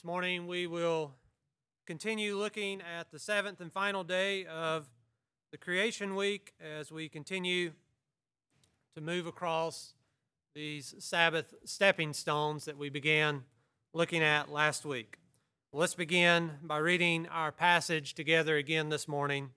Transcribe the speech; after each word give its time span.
This 0.00 0.06
morning 0.06 0.46
we 0.46 0.66
will 0.66 1.12
continue 1.86 2.34
looking 2.34 2.80
at 2.80 3.10
the 3.10 3.18
seventh 3.18 3.60
and 3.60 3.70
final 3.70 4.02
day 4.02 4.46
of 4.46 4.88
the 5.52 5.58
creation 5.58 6.16
week 6.16 6.54
as 6.58 6.90
we 6.90 7.06
continue 7.10 7.72
to 8.94 9.02
move 9.02 9.26
across 9.26 9.92
these 10.54 10.94
Sabbath 11.00 11.52
stepping 11.66 12.14
stones 12.14 12.64
that 12.64 12.78
we 12.78 12.88
began 12.88 13.44
looking 13.92 14.22
at 14.22 14.50
last 14.50 14.86
week. 14.86 15.18
Let's 15.70 15.94
begin 15.94 16.52
by 16.62 16.78
reading 16.78 17.28
our 17.28 17.52
passage 17.52 18.14
together 18.14 18.56
again 18.56 18.88
this 18.88 19.06
morning 19.06 19.50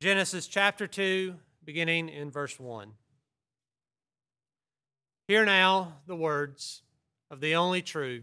Genesis 0.00 0.48
chapter 0.48 0.88
2, 0.88 1.36
beginning 1.64 2.08
in 2.08 2.32
verse 2.32 2.58
1. 2.58 2.94
Hear 5.28 5.44
now 5.44 5.98
the 6.08 6.16
words 6.16 6.82
of 7.30 7.38
the 7.38 7.54
only 7.54 7.80
true 7.80 8.22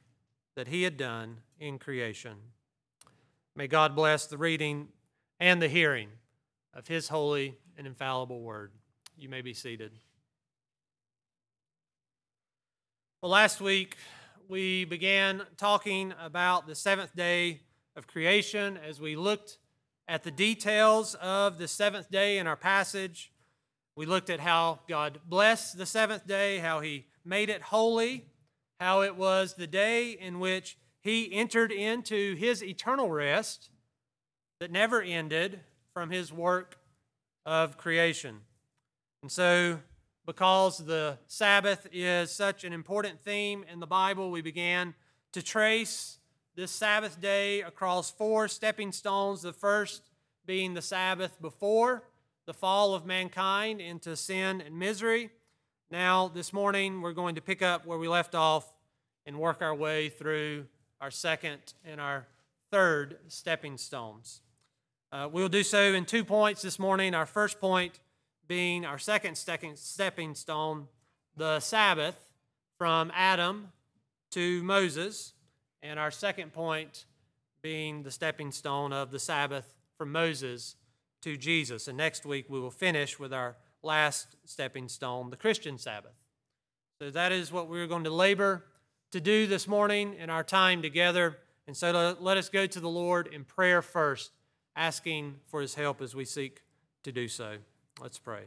that 0.61 0.67
he 0.67 0.83
had 0.83 0.95
done 0.95 1.37
in 1.59 1.79
creation. 1.79 2.35
May 3.55 3.67
God 3.67 3.95
bless 3.95 4.27
the 4.27 4.37
reading 4.37 4.89
and 5.39 5.59
the 5.59 5.67
hearing 5.67 6.09
of 6.75 6.87
his 6.87 7.07
holy 7.07 7.55
and 7.79 7.87
infallible 7.87 8.41
word. 8.43 8.71
You 9.17 9.27
may 9.27 9.41
be 9.41 9.55
seated. 9.55 9.91
Well, 13.23 13.31
last 13.31 13.59
week 13.59 13.97
we 14.47 14.85
began 14.85 15.41
talking 15.57 16.13
about 16.21 16.67
the 16.67 16.75
seventh 16.75 17.15
day 17.15 17.61
of 17.95 18.05
creation 18.05 18.77
as 18.87 19.01
we 19.01 19.15
looked 19.15 19.57
at 20.07 20.21
the 20.21 20.29
details 20.29 21.15
of 21.15 21.57
the 21.57 21.67
seventh 21.67 22.11
day 22.11 22.37
in 22.37 22.45
our 22.45 22.55
passage. 22.55 23.31
We 23.95 24.05
looked 24.05 24.29
at 24.29 24.39
how 24.39 24.81
God 24.87 25.21
blessed 25.25 25.79
the 25.79 25.87
seventh 25.87 26.27
day, 26.27 26.59
how 26.59 26.81
he 26.81 27.07
made 27.25 27.49
it 27.49 27.63
holy, 27.63 28.27
how 28.81 29.01
it 29.01 29.15
was 29.15 29.53
the 29.53 29.67
day 29.67 30.09
in 30.09 30.39
which 30.39 30.75
he 31.01 31.31
entered 31.31 31.71
into 31.71 32.33
his 32.33 32.63
eternal 32.63 33.11
rest 33.11 33.69
that 34.59 34.71
never 34.71 35.03
ended 35.03 35.59
from 35.93 36.09
his 36.09 36.33
work 36.33 36.79
of 37.45 37.77
creation. 37.77 38.39
And 39.21 39.31
so, 39.31 39.77
because 40.25 40.79
the 40.79 41.19
Sabbath 41.27 41.87
is 41.91 42.35
such 42.35 42.63
an 42.63 42.73
important 42.73 43.21
theme 43.21 43.63
in 43.71 43.79
the 43.79 43.85
Bible, 43.85 44.31
we 44.31 44.41
began 44.41 44.95
to 45.33 45.43
trace 45.43 46.17
this 46.55 46.71
Sabbath 46.71 47.21
day 47.21 47.61
across 47.61 48.09
four 48.09 48.47
stepping 48.47 48.91
stones. 48.91 49.43
The 49.43 49.53
first 49.53 50.09
being 50.47 50.73
the 50.73 50.81
Sabbath 50.81 51.39
before 51.39 52.01
the 52.47 52.53
fall 52.53 52.95
of 52.95 53.05
mankind 53.05 53.79
into 53.79 54.15
sin 54.15 54.59
and 54.59 54.79
misery. 54.79 55.29
Now, 55.91 56.29
this 56.29 56.53
morning, 56.53 57.01
we're 57.01 57.11
going 57.11 57.35
to 57.35 57.41
pick 57.41 57.61
up 57.61 57.85
where 57.85 57.97
we 57.97 58.07
left 58.07 58.33
off 58.33 58.65
and 59.25 59.37
work 59.37 59.61
our 59.61 59.75
way 59.75 60.07
through 60.07 60.67
our 61.01 61.11
second 61.11 61.73
and 61.83 61.99
our 61.99 62.27
third 62.71 63.17
stepping 63.27 63.77
stones. 63.77 64.39
Uh, 65.11 65.27
we'll 65.29 65.49
do 65.49 65.63
so 65.63 65.93
in 65.93 66.05
two 66.05 66.23
points 66.23 66.61
this 66.61 66.79
morning. 66.79 67.13
Our 67.13 67.25
first 67.25 67.59
point 67.59 67.99
being 68.47 68.85
our 68.85 68.97
second 68.97 69.35
stepping 69.35 70.35
stone, 70.35 70.87
the 71.35 71.59
Sabbath 71.59 72.15
from 72.77 73.11
Adam 73.13 73.73
to 74.31 74.63
Moses, 74.63 75.33
and 75.83 75.99
our 75.99 76.09
second 76.09 76.53
point 76.53 77.03
being 77.61 78.03
the 78.03 78.11
stepping 78.11 78.53
stone 78.53 78.93
of 78.93 79.11
the 79.11 79.19
Sabbath 79.19 79.75
from 79.97 80.13
Moses 80.13 80.77
to 81.21 81.35
Jesus. 81.35 81.89
And 81.89 81.97
next 81.97 82.25
week 82.25 82.45
we 82.47 82.61
will 82.61 82.71
finish 82.71 83.19
with 83.19 83.33
our 83.33 83.57
last 83.83 84.35
stepping 84.45 84.87
stone, 84.87 85.29
the 85.29 85.37
Christian 85.37 85.77
Sabbath. 85.77 86.13
So 87.01 87.09
that 87.09 87.31
is 87.31 87.51
what 87.51 87.67
we're 87.67 87.87
going 87.87 88.03
to 88.03 88.11
labor 88.11 88.65
to 89.11 89.19
do 89.19 89.47
this 89.47 89.67
morning 89.67 90.15
in 90.19 90.29
our 90.29 90.43
time 90.43 90.81
together. 90.81 91.37
And 91.67 91.75
so 91.75 92.15
let 92.19 92.37
us 92.37 92.49
go 92.49 92.67
to 92.67 92.79
the 92.79 92.89
Lord 92.89 93.27
in 93.27 93.43
prayer 93.43 93.81
first, 93.81 94.31
asking 94.75 95.35
for 95.47 95.61
his 95.61 95.75
help 95.75 96.01
as 96.01 96.15
we 96.15 96.25
seek 96.25 96.61
to 97.03 97.11
do 97.11 97.27
so. 97.27 97.57
Let's 97.99 98.19
pray. 98.19 98.43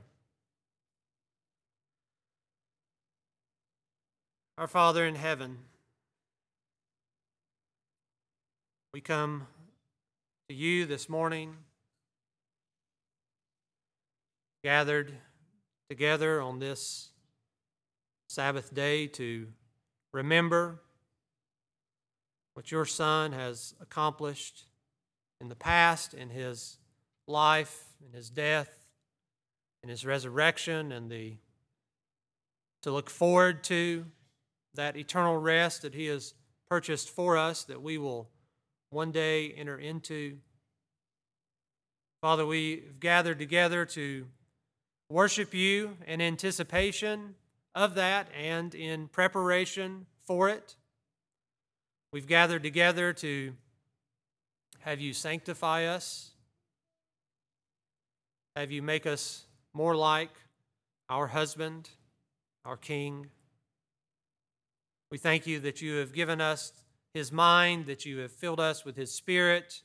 Our 4.56 4.69
Father 4.69 5.05
in 5.05 5.17
heaven, 5.17 5.59
we 8.93 9.00
come 9.00 9.49
to 10.49 10.55
you 10.55 10.87
this 10.87 11.09
morning 11.09 11.56
gathered 14.65 15.13
together 15.91 16.41
on 16.41 16.59
this 16.59 17.11
Sabbath 18.31 18.75
day 18.75 19.07
to 19.07 19.47
remember 20.11 20.81
what 22.55 22.73
your 22.73 22.87
Son 22.87 23.33
has 23.33 23.75
accomplished 23.79 24.65
in 25.39 25.51
the 25.51 25.55
past, 25.55 26.15
in 26.15 26.31
his 26.31 26.79
life, 27.29 27.85
in 28.07 28.15
his 28.15 28.31
death, 28.31 28.71
in 29.83 29.91
his 29.91 30.07
resurrection, 30.07 30.93
and 30.93 31.11
the 31.11 31.37
to 32.81 32.91
look 32.91 33.11
forward 33.11 33.63
to 33.65 34.07
that 34.73 34.97
eternal 34.97 35.37
rest 35.37 35.83
that 35.83 35.95
he 35.95 36.07
has 36.07 36.33
purchased 36.71 37.11
for 37.11 37.37
us 37.37 37.65
that 37.65 37.83
we 37.83 37.99
will 37.99 38.31
one 38.89 39.13
day 39.13 39.51
enter 39.51 39.79
into. 39.79 40.39
Father, 42.23 42.47
we've 42.47 42.99
gathered 42.99 43.39
together 43.39 43.85
to 43.85 44.27
worship 45.15 45.55
you 45.55 45.97
in 46.09 46.21
anticipation 46.21 47.37
of 47.73 47.95
that 47.95 48.27
and 48.37 48.75
in 48.75 49.07
preparation 49.07 50.07
for 50.27 50.49
it. 50.49 50.75
We've 52.13 52.27
gathered 52.27 52.65
together 52.65 53.13
to 53.13 53.53
have 54.81 55.01
you 55.01 55.13
sanctify 55.13 55.85
us, 55.85 56.33
have 58.57 58.73
you 58.73 58.83
make 58.83 59.07
us 59.07 59.45
more 59.73 59.95
like 59.95 60.33
our 61.09 61.29
husband, 61.29 61.91
our 62.65 62.77
king. 62.77 63.31
We 65.13 65.19
thank 65.19 65.47
you 65.47 65.61
that 65.61 65.81
you 65.81 65.95
have 65.95 66.13
given 66.13 66.41
us 66.41 66.73
his 67.13 67.31
mind, 67.31 67.87
that 67.87 68.05
you 68.05 68.19
have 68.19 68.33
filled 68.33 68.59
us 68.59 68.85
with 68.85 68.97
his 68.97 69.13
spirit, 69.13 69.83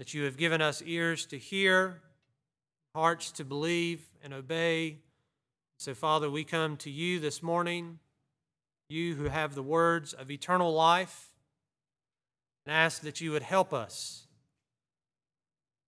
that 0.00 0.12
you 0.12 0.24
have 0.24 0.36
given 0.36 0.60
us 0.60 0.82
ears 0.84 1.24
to 1.26 1.38
hear 1.38 2.00
hearts 2.94 3.32
to 3.32 3.44
believe 3.44 4.02
and 4.22 4.32
obey. 4.32 4.98
So, 5.78 5.94
Father, 5.94 6.30
we 6.30 6.44
come 6.44 6.76
to 6.78 6.90
you 6.90 7.18
this 7.18 7.42
morning, 7.42 7.98
you 8.88 9.16
who 9.16 9.24
have 9.24 9.54
the 9.54 9.62
words 9.62 10.12
of 10.12 10.30
eternal 10.30 10.72
life, 10.72 11.30
and 12.64 12.74
ask 12.74 13.02
that 13.02 13.20
you 13.20 13.32
would 13.32 13.42
help 13.42 13.72
us 13.72 14.28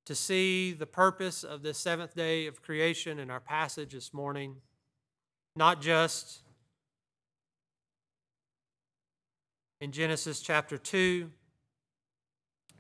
to 0.05 0.15
see 0.15 0.73
the 0.73 0.87
purpose 0.87 1.45
of 1.45 1.63
this 1.63 1.79
seventh 1.79 2.15
day 2.15 2.47
of 2.47 2.61
creation 2.61 3.19
in 3.19 3.31
our 3.31 3.41
passage 3.41 3.93
this 3.93 4.13
morning, 4.13 4.57
not 5.55 5.81
just 5.81 6.41
in 9.81 9.93
Genesis 9.93 10.41
chapter 10.41 10.77
2, 10.77 11.31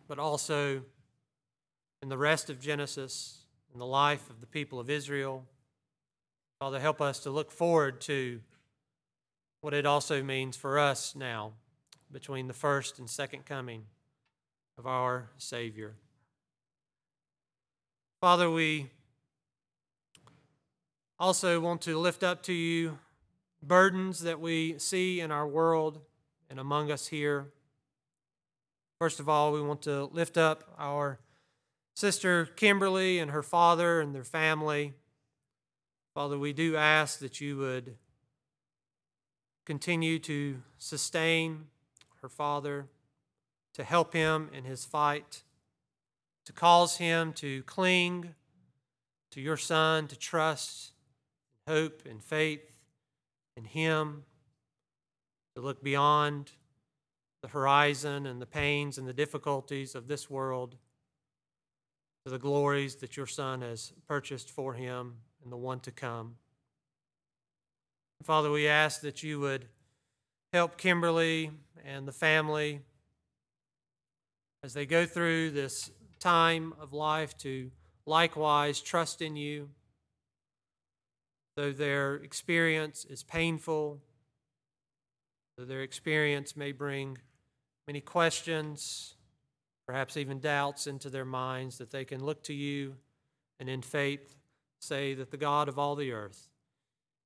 but 0.08 0.18
also 0.18 0.82
in 2.02 2.08
the 2.08 2.18
rest 2.18 2.50
of 2.50 2.60
Genesis 2.60 3.45
in 3.76 3.78
the 3.78 3.84
life 3.84 4.30
of 4.30 4.40
the 4.40 4.46
people 4.46 4.80
of 4.80 4.88
Israel. 4.88 5.44
Father, 6.58 6.80
help 6.80 7.02
us 7.02 7.18
to 7.18 7.30
look 7.30 7.50
forward 7.50 8.00
to 8.00 8.40
what 9.60 9.74
it 9.74 9.84
also 9.84 10.22
means 10.22 10.56
for 10.56 10.78
us 10.78 11.14
now 11.14 11.52
between 12.10 12.46
the 12.46 12.54
first 12.54 12.98
and 12.98 13.10
second 13.10 13.44
coming 13.44 13.84
of 14.78 14.86
our 14.86 15.28
Savior. 15.36 15.94
Father, 18.18 18.50
we 18.50 18.88
also 21.18 21.60
want 21.60 21.82
to 21.82 21.98
lift 21.98 22.22
up 22.22 22.42
to 22.44 22.54
you 22.54 22.98
burdens 23.62 24.20
that 24.20 24.40
we 24.40 24.78
see 24.78 25.20
in 25.20 25.30
our 25.30 25.46
world 25.46 26.00
and 26.48 26.58
among 26.58 26.90
us 26.90 27.08
here. 27.08 27.48
First 28.98 29.20
of 29.20 29.28
all, 29.28 29.52
we 29.52 29.60
want 29.60 29.82
to 29.82 30.04
lift 30.04 30.38
up 30.38 30.64
our 30.78 31.18
Sister 31.96 32.44
Kimberly 32.44 33.18
and 33.18 33.30
her 33.30 33.42
father 33.42 34.02
and 34.02 34.14
their 34.14 34.22
family. 34.22 34.92
Father, 36.12 36.38
we 36.38 36.52
do 36.52 36.76
ask 36.76 37.20
that 37.20 37.40
you 37.40 37.56
would 37.56 37.96
continue 39.64 40.18
to 40.18 40.60
sustain 40.76 41.68
her 42.20 42.28
father, 42.28 42.88
to 43.72 43.82
help 43.82 44.12
him 44.12 44.50
in 44.52 44.64
his 44.64 44.84
fight, 44.84 45.42
to 46.44 46.52
cause 46.52 46.98
him 46.98 47.32
to 47.32 47.62
cling 47.62 48.34
to 49.30 49.40
your 49.40 49.56
Son, 49.56 50.06
to 50.06 50.18
trust, 50.18 50.92
hope, 51.66 52.02
and 52.04 52.22
faith 52.22 52.76
in 53.56 53.64
him, 53.64 54.24
to 55.54 55.62
look 55.62 55.82
beyond 55.82 56.52
the 57.40 57.48
horizon 57.48 58.26
and 58.26 58.42
the 58.42 58.46
pains 58.46 58.98
and 58.98 59.08
the 59.08 59.14
difficulties 59.14 59.94
of 59.94 60.08
this 60.08 60.28
world 60.28 60.76
to 62.26 62.30
the 62.30 62.38
glories 62.40 62.96
that 62.96 63.16
your 63.16 63.28
Son 63.28 63.62
has 63.62 63.92
purchased 64.08 64.50
for 64.50 64.74
him 64.74 65.14
and 65.44 65.52
the 65.52 65.56
one 65.56 65.78
to 65.78 65.92
come. 65.92 66.34
Father, 68.24 68.50
we 68.50 68.66
ask 68.66 69.00
that 69.02 69.22
you 69.22 69.38
would 69.38 69.66
help 70.52 70.76
Kimberly 70.76 71.52
and 71.84 72.08
the 72.08 72.12
family 72.12 72.80
as 74.64 74.74
they 74.74 74.86
go 74.86 75.06
through 75.06 75.52
this 75.52 75.92
time 76.18 76.74
of 76.80 76.92
life 76.92 77.38
to 77.38 77.70
likewise 78.06 78.80
trust 78.80 79.22
in 79.22 79.36
you. 79.36 79.68
Though 81.54 81.70
their 81.70 82.16
experience 82.16 83.04
is 83.04 83.22
painful, 83.22 84.00
though 85.56 85.64
their 85.64 85.82
experience 85.82 86.56
may 86.56 86.72
bring 86.72 87.18
many 87.86 88.00
questions, 88.00 89.15
perhaps 89.86 90.16
even 90.16 90.40
doubts 90.40 90.86
into 90.86 91.08
their 91.08 91.24
minds, 91.24 91.78
that 91.78 91.90
they 91.90 92.04
can 92.04 92.24
look 92.24 92.42
to 92.44 92.52
you 92.52 92.96
and 93.60 93.68
in 93.68 93.82
faith 93.82 94.36
say 94.80 95.14
that 95.14 95.30
the 95.30 95.36
God 95.36 95.68
of 95.68 95.78
all 95.78 95.94
the 95.94 96.12
earth 96.12 96.48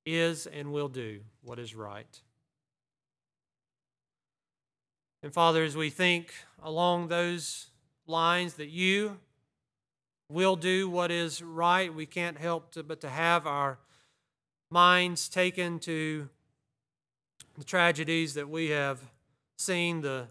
is 0.07 0.47
and 0.47 0.73
will 0.73 0.89
do 0.89 1.21
what 1.43 1.59
is 1.59 1.75
right. 1.75 2.21
And 5.23 5.33
Father, 5.33 5.63
as 5.65 5.77
we 5.77 5.91
think 5.91 6.33
along 6.63 7.09
those 7.09 7.67
lines 8.07 8.55
that 8.55 8.71
you 8.71 9.19
will 10.31 10.57
do 10.57 10.89
what 10.89 11.11
is 11.11 11.43
right, 11.43 11.93
we 11.93 12.07
can't 12.07 12.39
help 12.39 12.73
to, 12.73 12.83
but 12.83 13.01
to 13.03 13.09
have 13.09 13.47
our 13.47 13.79
minds 14.71 15.29
taken 15.29 15.79
to 15.81 16.29
the 17.59 17.65
tragedies 17.65 18.35
that 18.35 18.49
we 18.49 18.69
have 18.69 19.01
seen, 19.59 20.01
the 20.01 20.29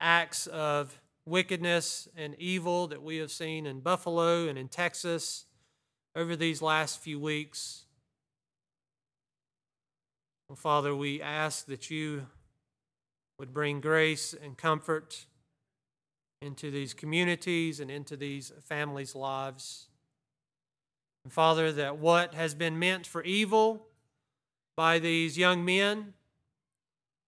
acts 0.00 0.46
of 0.46 0.98
wickedness 1.30 2.08
and 2.16 2.34
evil 2.38 2.88
that 2.88 3.02
we 3.02 3.16
have 3.18 3.30
seen 3.30 3.64
in 3.64 3.80
Buffalo 3.80 4.48
and 4.48 4.58
in 4.58 4.68
Texas 4.68 5.46
over 6.14 6.34
these 6.36 6.60
last 6.60 7.00
few 7.00 7.18
weeks. 7.20 7.84
Well, 10.48 10.56
Father, 10.56 10.94
we 10.94 11.22
ask 11.22 11.66
that 11.66 11.90
you 11.90 12.26
would 13.38 13.54
bring 13.54 13.80
grace 13.80 14.34
and 14.34 14.58
comfort 14.58 15.26
into 16.42 16.70
these 16.70 16.92
communities 16.92 17.78
and 17.78 17.90
into 17.90 18.16
these 18.16 18.52
families' 18.64 19.14
lives. 19.14 19.86
And 21.24 21.32
Father, 21.32 21.70
that 21.72 21.98
what 21.98 22.34
has 22.34 22.54
been 22.54 22.78
meant 22.78 23.06
for 23.06 23.22
evil 23.22 23.86
by 24.76 24.98
these 24.98 25.38
young 25.38 25.64
men 25.64 26.14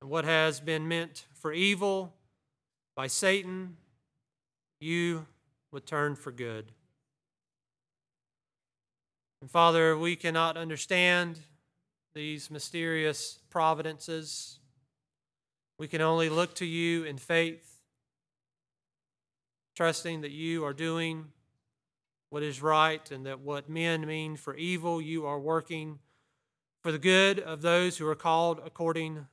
and 0.01 0.11
what 0.11 0.25
has 0.25 0.61
been 0.61 0.89
meant 0.89 1.27
for 1.33 1.53
evil 1.53 2.15
by 2.97 3.07
Satan, 3.07 3.77
you 4.82 5.26
would 5.70 5.87
turn 5.87 6.17
for 6.17 6.32
good. 6.32 6.73
And 9.40 9.50
Father, 9.50 9.96
we 9.96 10.17
cannot 10.17 10.56
understand 10.56 11.38
these 12.14 12.50
mysterious 12.50 13.38
providences. 13.50 14.58
We 15.79 15.88
can 15.88 16.00
only 16.00 16.29
look 16.29 16.55
to 16.56 16.67
you 16.67 17.05
in 17.05 17.17
faith, 17.17 17.81
trusting 19.75 20.20
that 20.20 20.31
you 20.31 20.64
are 20.64 20.75
doing 20.75 21.26
what 22.31 22.43
is 22.43 22.62
right 22.62 23.11
and 23.11 23.26
that 23.26 23.40
what 23.40 23.69
men 23.69 24.06
mean 24.06 24.37
for 24.37 24.56
evil, 24.56 25.02
you 25.02 25.26
are 25.26 25.38
working 25.38 25.99
for 26.82 26.90
the 26.90 26.99
good 26.99 27.38
of 27.38 27.62
those 27.62 27.99
who 27.99 28.08
are 28.08 28.14
called 28.14 28.61
according 28.64 29.26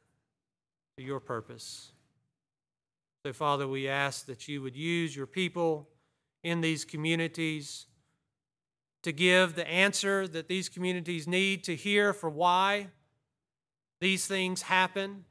to 0.97 1.03
your 1.03 1.19
purpose. 1.19 1.91
So, 3.25 3.33
Father, 3.33 3.67
we 3.67 3.87
ask 3.87 4.25
that 4.27 4.47
you 4.47 4.61
would 4.61 4.77
use 4.77 5.15
your 5.15 5.27
people 5.27 5.89
in 6.41 6.61
these 6.61 6.85
communities 6.85 7.85
to 9.03 9.11
give 9.11 9.55
the 9.55 9.67
answer 9.69 10.27
that 10.27 10.47
these 10.47 10.69
communities 10.69 11.27
need 11.27 11.63
to 11.65 11.75
hear 11.75 12.13
for 12.13 12.29
why 12.29 12.87
these 13.99 14.25
things 14.25 14.61
happen 14.63 15.25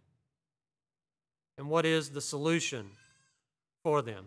and 1.57 1.69
what 1.69 1.87
is 1.87 2.11
the 2.11 2.21
solution 2.21 2.91
for 3.83 4.03
them. 4.03 4.27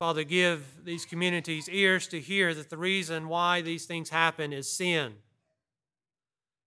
Father, 0.00 0.24
give 0.24 0.84
these 0.84 1.04
communities 1.04 1.68
ears 1.68 2.06
to 2.08 2.20
hear 2.20 2.54
that 2.54 2.70
the 2.70 2.76
reason 2.76 3.28
why 3.28 3.60
these 3.60 3.86
things 3.86 4.10
happen 4.10 4.52
is 4.52 4.70
sin 4.70 5.14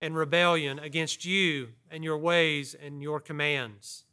and 0.01 0.15
rebellion 0.15 0.79
against 0.79 1.25
you 1.25 1.69
and 1.89 2.03
your 2.03 2.17
ways 2.17 2.73
and 2.73 3.01
your 3.01 3.19
commands. 3.19 4.05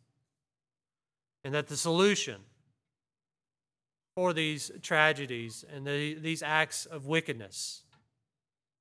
And 1.44 1.54
that 1.54 1.68
the 1.68 1.76
solution 1.76 2.40
for 4.16 4.32
these 4.32 4.70
tragedies 4.82 5.64
and 5.72 5.86
the, 5.86 6.14
these 6.14 6.42
acts 6.42 6.86
of 6.86 7.06
wickedness 7.06 7.82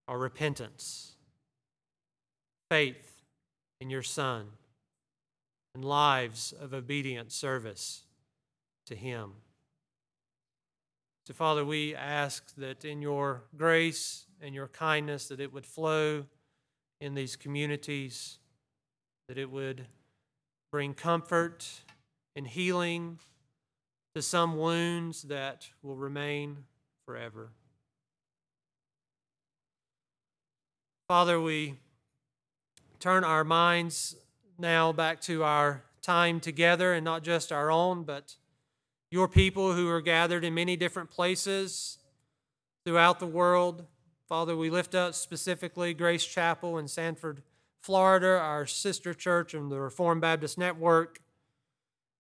are 0.07 0.18
repentance, 0.18 1.15
faith 2.71 3.21
in 3.80 3.89
your 3.89 4.01
Son, 4.01 4.48
and 5.75 5.86
lives 5.86 6.54
of 6.59 6.74
obedient 6.74 7.31
service 7.31 8.04
to 8.88 8.95
Him. 8.95 9.33
So, 11.27 11.33
Father, 11.33 11.63
we 11.63 11.94
ask 11.94 12.56
that 12.56 12.83
in 12.83 13.01
your 13.01 13.44
grace 13.56 14.25
and 14.42 14.56
your 14.56 14.69
kindness, 14.69 15.27
that 15.27 15.39
it 15.39 15.54
would 15.54 15.65
flow 15.65 16.25
in 17.00 17.13
these 17.13 17.36
communities, 17.36 18.39
that 19.27 19.38
it 19.38 19.51
would 19.51 19.86
bring 20.71 20.94
comfort 20.94 21.68
and 22.38 22.48
healing 22.48 23.18
to 24.13 24.22
some 24.22 24.57
wounds 24.60 25.24
that 25.24 25.68
will 25.81 25.95
remain 25.95 26.56
forever. 27.04 27.50
Father, 31.07 31.42
we 31.42 31.74
turn 33.00 33.24
our 33.24 33.44
minds 33.44 34.16
now 34.60 34.92
back 34.92 35.19
to 35.22 35.44
our 35.44 35.84
time 36.04 36.39
together 36.39 36.94
and 36.94 37.04
not 37.04 37.24
just 37.24 37.51
our 37.51 37.72
own, 37.72 38.04
but 38.04 38.36
your 39.10 39.28
people 39.28 39.74
who 39.74 39.90
are 39.90 40.01
gathered 40.01 40.44
in 40.44 40.54
many 40.54 40.76
different 40.76 41.09
places 41.09 41.97
throughout 42.85 43.19
the 43.19 43.26
world. 43.26 43.83
Father, 44.30 44.56
we 44.56 44.69
lift 44.69 44.94
up 44.94 45.16
specifically 45.16 45.95
Grace 45.95 46.26
Chapel 46.26 46.78
in 46.78 46.88
Sanford, 46.88 47.42
Florida, 47.81 48.38
our 48.38 48.68
sister 48.68 49.16
church 49.16 49.56
and 49.56 49.71
the 49.71 49.80
Reformed 49.80 50.21
Baptist 50.21 50.59
Network 50.59 51.19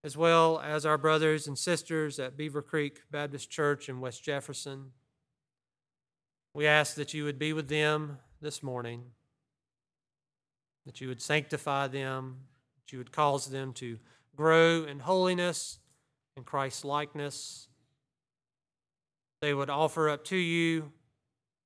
as 0.07 0.15
well 0.15 0.61
as 0.63 0.85
our 0.85 0.97
brothers 0.97 1.47
and 1.47 1.57
sisters 1.57 2.17
at 2.17 2.37
Beaver 2.37 2.61
Creek 2.61 3.01
Baptist 3.11 3.49
Church 3.49 3.89
in 3.89 3.99
West 3.99 4.23
Jefferson. 4.23 4.91
We 6.53 6.65
ask 6.65 6.95
that 6.95 7.13
you 7.13 7.25
would 7.25 7.37
be 7.37 7.51
with 7.51 7.67
them 7.67 8.19
this 8.39 8.63
morning, 8.63 9.03
that 10.85 11.01
you 11.01 11.09
would 11.09 11.21
sanctify 11.21 11.87
them, 11.87 12.37
that 12.77 12.93
you 12.93 12.99
would 12.99 13.11
cause 13.11 13.47
them 13.47 13.73
to 13.73 13.99
grow 14.33 14.85
in 14.85 14.99
holiness 14.99 15.79
and 16.37 16.45
Christ 16.45 16.85
likeness. 16.85 17.67
They 19.41 19.53
would 19.53 19.69
offer 19.69 20.07
up 20.07 20.23
to 20.27 20.37
you 20.37 20.93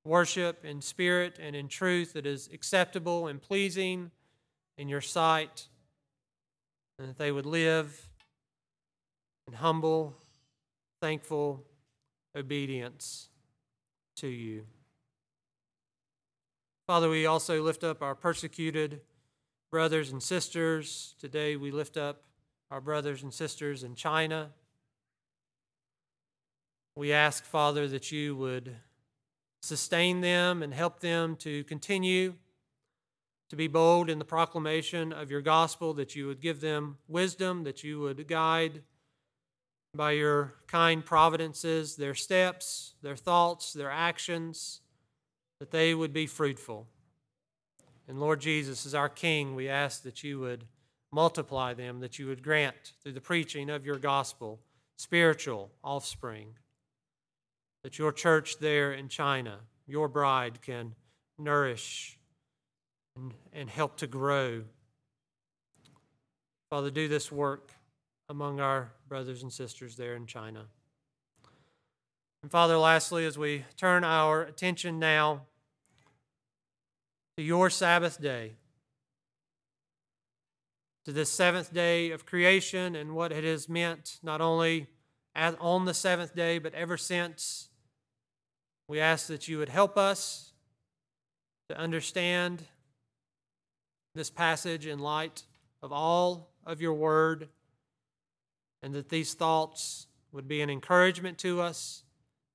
worship 0.04 0.64
in 0.64 0.80
spirit 0.82 1.38
and 1.40 1.54
in 1.54 1.68
truth 1.68 2.14
that 2.14 2.26
is 2.26 2.50
acceptable 2.52 3.28
and 3.28 3.40
pleasing 3.40 4.10
in 4.76 4.88
your 4.88 5.00
sight, 5.00 5.68
and 6.98 7.08
that 7.08 7.18
they 7.18 7.30
would 7.30 7.46
live 7.46 8.08
and 9.46 9.56
humble, 9.56 10.14
thankful 11.00 11.64
obedience 12.36 13.28
to 14.16 14.28
you. 14.28 14.64
Father, 16.86 17.08
we 17.08 17.26
also 17.26 17.62
lift 17.62 17.84
up 17.84 18.02
our 18.02 18.14
persecuted 18.14 19.00
brothers 19.70 20.10
and 20.10 20.22
sisters. 20.22 21.14
Today 21.18 21.56
we 21.56 21.70
lift 21.70 21.96
up 21.96 22.22
our 22.70 22.80
brothers 22.80 23.22
and 23.22 23.32
sisters 23.32 23.84
in 23.84 23.94
China. 23.94 24.50
We 26.96 27.12
ask, 27.12 27.44
Father, 27.44 27.88
that 27.88 28.12
you 28.12 28.36
would 28.36 28.76
sustain 29.62 30.20
them 30.20 30.62
and 30.62 30.74
help 30.74 31.00
them 31.00 31.36
to 31.36 31.64
continue 31.64 32.34
to 33.48 33.56
be 33.56 33.68
bold 33.68 34.10
in 34.10 34.18
the 34.18 34.24
proclamation 34.24 35.12
of 35.12 35.30
your 35.30 35.40
gospel, 35.40 35.94
that 35.94 36.16
you 36.16 36.26
would 36.26 36.40
give 36.40 36.60
them 36.60 36.98
wisdom, 37.08 37.64
that 37.64 37.84
you 37.84 38.00
would 38.00 38.26
guide 38.26 38.82
by 39.94 40.12
your 40.12 40.54
kind 40.66 41.04
providences, 41.04 41.96
their 41.96 42.14
steps, 42.14 42.94
their 43.02 43.16
thoughts, 43.16 43.72
their 43.72 43.90
actions, 43.90 44.80
that 45.60 45.70
they 45.70 45.94
would 45.94 46.12
be 46.12 46.26
fruitful. 46.26 46.88
And 48.08 48.18
Lord 48.18 48.40
Jesus, 48.40 48.86
as 48.86 48.94
our 48.94 49.08
King, 49.08 49.54
we 49.54 49.68
ask 49.68 50.02
that 50.02 50.24
you 50.24 50.40
would 50.40 50.64
multiply 51.12 51.74
them, 51.74 52.00
that 52.00 52.18
you 52.18 52.26
would 52.26 52.42
grant 52.42 52.94
through 53.02 53.12
the 53.12 53.20
preaching 53.20 53.70
of 53.70 53.84
your 53.84 53.98
gospel 53.98 54.60
spiritual 54.96 55.70
offspring, 55.82 56.54
that 57.82 57.98
your 57.98 58.12
church 58.12 58.58
there 58.60 58.92
in 58.92 59.08
China, 59.08 59.58
your 59.86 60.08
bride, 60.08 60.62
can 60.62 60.94
nourish 61.38 62.18
and, 63.16 63.34
and 63.52 63.68
help 63.68 63.96
to 63.96 64.06
grow. 64.06 64.62
Father, 66.70 66.90
do 66.90 67.08
this 67.08 67.32
work 67.32 67.72
among 68.28 68.60
our 68.60 68.92
brothers 69.08 69.42
and 69.42 69.52
sisters 69.52 69.96
there 69.96 70.14
in 70.14 70.26
China. 70.26 70.66
And 72.42 72.50
Father, 72.50 72.76
lastly, 72.76 73.24
as 73.24 73.38
we 73.38 73.64
turn 73.76 74.04
our 74.04 74.42
attention 74.42 74.98
now 74.98 75.42
to 77.36 77.42
your 77.42 77.70
Sabbath 77.70 78.20
day, 78.20 78.52
to 81.04 81.12
this 81.12 81.30
seventh 81.30 81.72
day 81.72 82.10
of 82.10 82.26
creation 82.26 82.94
and 82.94 83.14
what 83.14 83.32
it 83.32 83.44
has 83.44 83.68
meant 83.68 84.18
not 84.22 84.40
only 84.40 84.86
on 85.34 85.84
the 85.84 85.94
seventh 85.94 86.34
day, 86.34 86.58
but 86.58 86.74
ever 86.74 86.96
since, 86.96 87.68
we 88.88 89.00
ask 89.00 89.26
that 89.26 89.48
you 89.48 89.58
would 89.58 89.68
help 89.68 89.96
us 89.96 90.52
to 91.68 91.78
understand 91.78 92.62
this 94.14 94.30
passage 94.30 94.86
in 94.86 94.98
light 94.98 95.44
of 95.82 95.92
all 95.92 96.50
of 96.66 96.80
your 96.80 96.94
word, 96.94 97.48
and 98.82 98.94
that 98.94 99.08
these 99.08 99.34
thoughts 99.34 100.06
would 100.32 100.48
be 100.48 100.60
an 100.60 100.70
encouragement 100.70 101.38
to 101.38 101.60
us, 101.60 102.04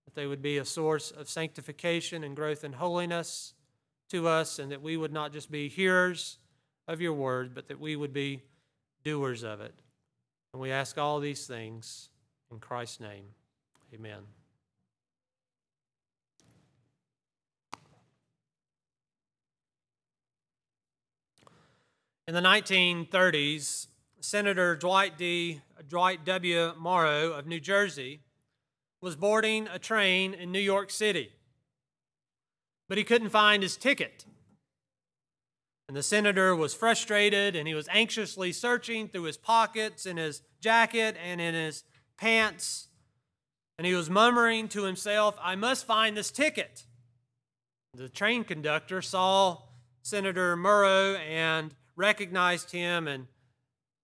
that 0.06 0.16
they 0.16 0.28
would 0.28 0.42
be 0.42 0.58
a 0.58 0.66
source 0.66 1.12
of 1.12 1.30
sanctification 1.30 2.24
and 2.24 2.36
growth 2.36 2.64
in 2.64 2.74
holiness 2.74 3.54
to 4.10 4.28
us, 4.28 4.60
and 4.60 4.72
that 4.72 4.82
we 4.82 4.98
would 4.98 5.14
not 5.14 5.32
just 5.32 5.52
be 5.52 5.68
hearers 5.68 6.38
of 6.88 7.02
your 7.02 7.14
word, 7.14 7.54
but 7.54 7.68
that 7.68 7.80
we 7.80 7.96
would 7.96 8.14
be 8.14 8.44
doers 9.04 9.44
of 9.44 9.62
it. 9.62 9.74
And 10.54 10.62
we 10.62 10.72
ask 10.72 10.98
all 10.98 11.20
these 11.20 11.46
things 11.46 12.10
in 12.52 12.60
Christ's 12.60 13.00
name. 13.00 13.26
Amen. 13.94 14.22
In 22.28 22.34
the 22.34 22.42
1930s, 22.42 23.88
Senator 24.20 24.76
Dwight 24.76 25.18
D. 25.18 25.62
Dwight 25.88 26.26
W. 26.26 26.74
Morrow 26.78 27.32
of 27.34 27.46
New 27.46 27.60
Jersey 27.60 28.22
was 29.02 29.16
boarding 29.16 29.68
a 29.68 29.78
train 29.78 30.34
in 30.34 30.52
New 30.52 30.60
York 30.60 30.90
City, 30.90 31.32
but 32.90 32.98
he 32.98 33.04
couldn't 33.04 33.30
find 33.30 33.62
his 33.62 33.78
ticket. 33.78 34.26
And 35.88 35.96
the 35.96 36.04
senator 36.04 36.56
was 36.56 36.74
frustrated 36.74 37.56
and 37.56 37.68
he 37.68 37.74
was 37.74 37.88
anxiously 37.90 38.52
searching 38.52 39.08
through 39.08 39.24
his 39.24 39.38
pockets, 39.38 40.06
in 40.06 40.18
his 40.18 40.42
jacket, 40.60 41.16
and 41.24 41.40
in 41.40 41.54
his 41.54 41.84
pants. 42.18 42.90
And 43.78 43.86
he 43.86 43.94
was 43.94 44.10
murmuring 44.10 44.68
to 44.70 44.84
himself, 44.84 45.38
I 45.42 45.56
must 45.56 45.86
find 45.86 46.18
this 46.18 46.32
ticket. 46.32 46.86
The 47.94 48.10
train 48.10 48.44
conductor 48.44 49.02
saw 49.02 49.60
Senator 50.02 50.58
Morrow 50.58 51.16
and 51.16 51.74
recognized 51.96 52.72
him 52.72 53.08
and 53.08 53.28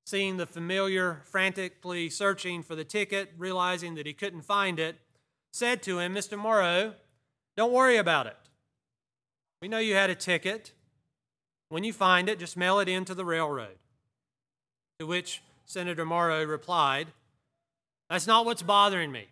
seeing 0.05 0.38
the 0.38 0.45
familiar, 0.45 1.22
frantically 1.25 2.10
searching 2.10 2.62
for 2.62 2.75
the 2.75 2.83
ticket, 2.83 3.31
realizing 3.38 3.95
that 3.95 4.05
he 4.05 4.13
couldn't 4.13 4.41
find 4.41 4.79
it, 4.79 4.98
said 5.51 5.81
to 5.83 6.00
him, 6.00 6.13
Mr. 6.13 6.38
Morrow, 6.38 6.95
don't 7.55 7.72
worry 7.72 7.98
about 7.98 8.27
it. 8.27 8.38
We 9.62 9.67
know 9.67 9.77
you 9.77 9.95
had 9.95 10.10
a 10.10 10.15
ticket. 10.15 10.74
When 11.69 11.83
you 11.83 11.93
find 11.93 12.27
it, 12.27 12.39
just 12.39 12.57
mail 12.57 12.79
it 12.79 12.89
in 12.89 13.05
to 13.05 13.15
the 13.15 13.25
railroad. 13.25 13.77
To 15.00 15.05
which 15.05 15.41
Senator 15.65 16.05
Morrow 16.05 16.43
replied, 16.43 17.07
That's 18.10 18.27
not 18.27 18.45
what's 18.45 18.62
bothering 18.62 19.12
me. 19.12 19.27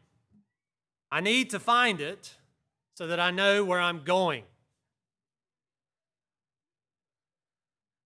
I 1.11 1.19
need 1.19 1.49
to 1.49 1.59
find 1.59 1.99
it 1.99 2.35
so 2.95 3.07
that 3.07 3.19
I 3.19 3.31
know 3.31 3.65
where 3.65 3.81
I'm 3.81 4.03
going. 4.03 4.43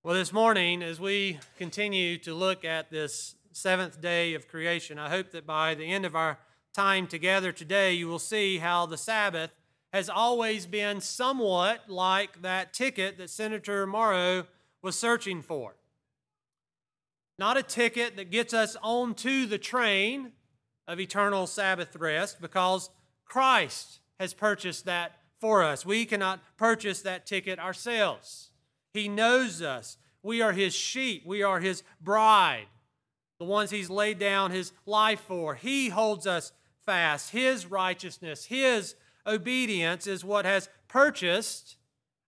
Well, 0.05 0.13
this 0.13 0.31
morning, 0.31 0.83
as 0.83 0.99
we 0.99 1.39
continue 1.57 2.19
to 2.19 2.35
look 2.35 2.63
at 2.63 2.91
this 2.91 3.33
seventh 3.53 4.01
day 4.01 4.35
of 4.35 4.47
creation, 4.47 4.99
I 4.99 5.09
hope 5.09 5.31
that 5.31 5.47
by 5.47 5.73
the 5.73 5.91
end 5.91 6.05
of 6.05 6.15
our 6.15 6.37
time 6.75 7.07
together 7.07 7.51
today, 7.51 7.93
you 7.93 8.07
will 8.07 8.19
see 8.19 8.59
how 8.59 8.85
the 8.85 8.99
Sabbath 8.99 9.49
has 9.91 10.07
always 10.07 10.67
been 10.67 11.01
somewhat 11.01 11.89
like 11.89 12.43
that 12.43 12.71
ticket 12.71 13.17
that 13.17 13.31
Senator 13.31 13.87
Morrow 13.87 14.45
was 14.83 14.95
searching 14.95 15.41
for. 15.41 15.73
Not 17.39 17.57
a 17.57 17.63
ticket 17.63 18.15
that 18.17 18.29
gets 18.29 18.53
us 18.53 18.77
onto 18.83 19.47
the 19.47 19.57
train 19.57 20.33
of 20.87 20.99
eternal 20.99 21.47
Sabbath 21.47 21.95
rest 21.95 22.39
because 22.39 22.91
Christ 23.25 24.01
has 24.19 24.35
purchased 24.35 24.85
that 24.85 25.13
for 25.41 25.63
us. 25.63 25.83
We 25.83 26.05
cannot 26.05 26.41
purchase 26.57 27.01
that 27.01 27.25
ticket 27.25 27.57
ourselves. 27.57 28.51
He 28.95 29.09
knows 29.09 29.61
us. 29.61 29.97
We 30.23 30.41
are 30.41 30.53
His 30.53 30.73
sheep, 30.73 31.23
we 31.25 31.43
are 31.43 31.59
His 31.59 31.83
bride, 32.01 32.67
the 33.37 33.45
ones 33.45 33.69
He's 33.69 33.89
laid 33.89 34.17
down 34.17 34.51
His 34.51 34.71
life 34.85 35.19
for. 35.21 35.55
He 35.55 35.89
holds 35.89 36.25
us 36.25 36.51
fast. 36.85 37.31
His 37.31 37.65
righteousness, 37.65 38.45
His 38.45 38.95
obedience 39.27 40.07
is 40.07 40.23
what 40.23 40.45
has 40.45 40.69
purchased 40.87 41.77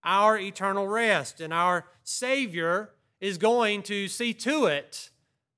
our 0.03 0.37
eternal 0.37 0.87
rest. 0.87 1.41
And 1.41 1.53
our 1.53 1.85
Savior 2.03 2.91
is 3.19 3.37
going 3.37 3.83
to 3.83 4.07
see 4.07 4.33
to 4.33 4.65
it 4.65 5.09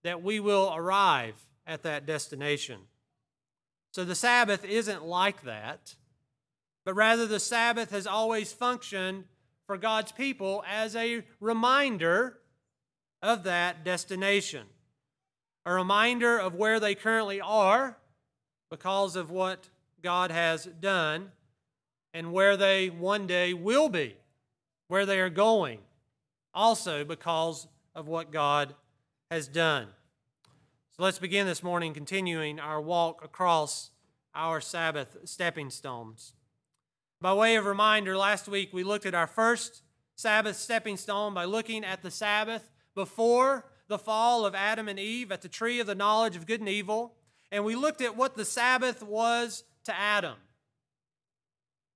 that 0.04 0.24
we 0.24 0.39
will 0.39 0.74
arrive 0.75 1.36
at 1.68 1.84
that 1.84 2.06
destination. 2.06 2.80
So 3.92 4.06
the 4.06 4.16
Sabbath 4.16 4.63
isn't 4.63 5.04
like 5.04 5.44
that, 5.44 5.96
but 6.86 6.94
rather 6.94 7.25
the 7.25 7.39
Sabbath 7.39 7.92
has 7.92 8.08
always 8.08 8.54
functioned 8.54 9.25
for 9.69 9.77
God's 9.77 10.11
people 10.11 10.63
as 10.67 10.95
a 10.95 11.23
reminder 11.39 12.39
of 13.21 13.43
that 13.43 13.85
destination, 13.85 14.65
a 15.63 15.71
reminder 15.71 16.39
of 16.39 16.55
where 16.55 16.79
they 16.79 16.95
currently 16.95 17.39
are 17.39 17.95
because 18.71 19.15
of 19.15 19.29
what 19.29 19.69
God 20.01 20.31
has 20.31 20.65
done, 20.65 21.33
and 22.15 22.33
where 22.33 22.57
they 22.57 22.89
one 22.89 23.27
day 23.27 23.53
will 23.53 23.89
be, 23.89 24.15
where 24.88 25.05
they 25.05 25.19
are 25.19 25.29
going, 25.29 25.81
also 26.51 27.03
because 27.03 27.67
of 27.93 28.07
what 28.07 28.31
God 28.31 28.73
has 29.29 29.47
done. 29.47 29.85
So 30.97 31.03
let's 31.03 31.19
begin 31.19 31.45
this 31.45 31.61
morning 31.61 31.93
continuing 31.93 32.59
our 32.59 32.81
walk 32.81 33.23
across 33.23 33.91
our 34.33 34.61
Sabbath 34.61 35.17
stepping 35.25 35.69
stones. 35.69 36.33
By 37.21 37.33
way 37.33 37.57
of 37.57 37.65
reminder, 37.65 38.15
last 38.15 38.47
week 38.47 38.69
we 38.71 38.83
looked 38.83 39.05
at 39.05 39.13
our 39.13 39.27
first 39.27 39.83
Sabbath 40.15 40.55
stepping 40.55 40.95
stone 40.95 41.33
by 41.33 41.43
looking 41.43 41.83
at 41.83 42.01
the 42.01 42.11
Sabbath 42.11 42.69
before 42.95 43.65
the 43.89 43.99
fall 43.99 44.45
of 44.45 44.55
Adam 44.55 44.88
and 44.88 44.97
Eve 44.97 45.29
at 45.29 45.41
the 45.41 45.49
tree 45.49 45.81
of 45.81 45.88
the 45.88 45.95
knowledge 45.95 46.38
of 46.38 46.47
good 46.47 46.61
and 46.61 46.69
evil. 46.69 47.15
And 47.51 47.65
we 47.65 47.75
looked 47.75 48.01
at 48.01 48.15
what 48.15 48.38
the 48.38 48.45
Sabbath 48.45 49.03
was 49.03 49.65
to 49.83 49.93
Adam. 49.93 50.35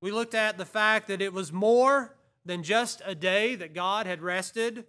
We 0.02 0.12
looked 0.12 0.36
at 0.36 0.58
the 0.58 0.66
fact 0.66 1.08
that 1.08 1.22
it 1.22 1.32
was 1.32 1.54
more 1.54 2.18
than 2.44 2.62
just 2.62 3.02
a 3.06 3.16
day 3.16 3.56
that 3.56 3.74
God 3.74 4.06
had 4.06 4.22
rested 4.22 4.84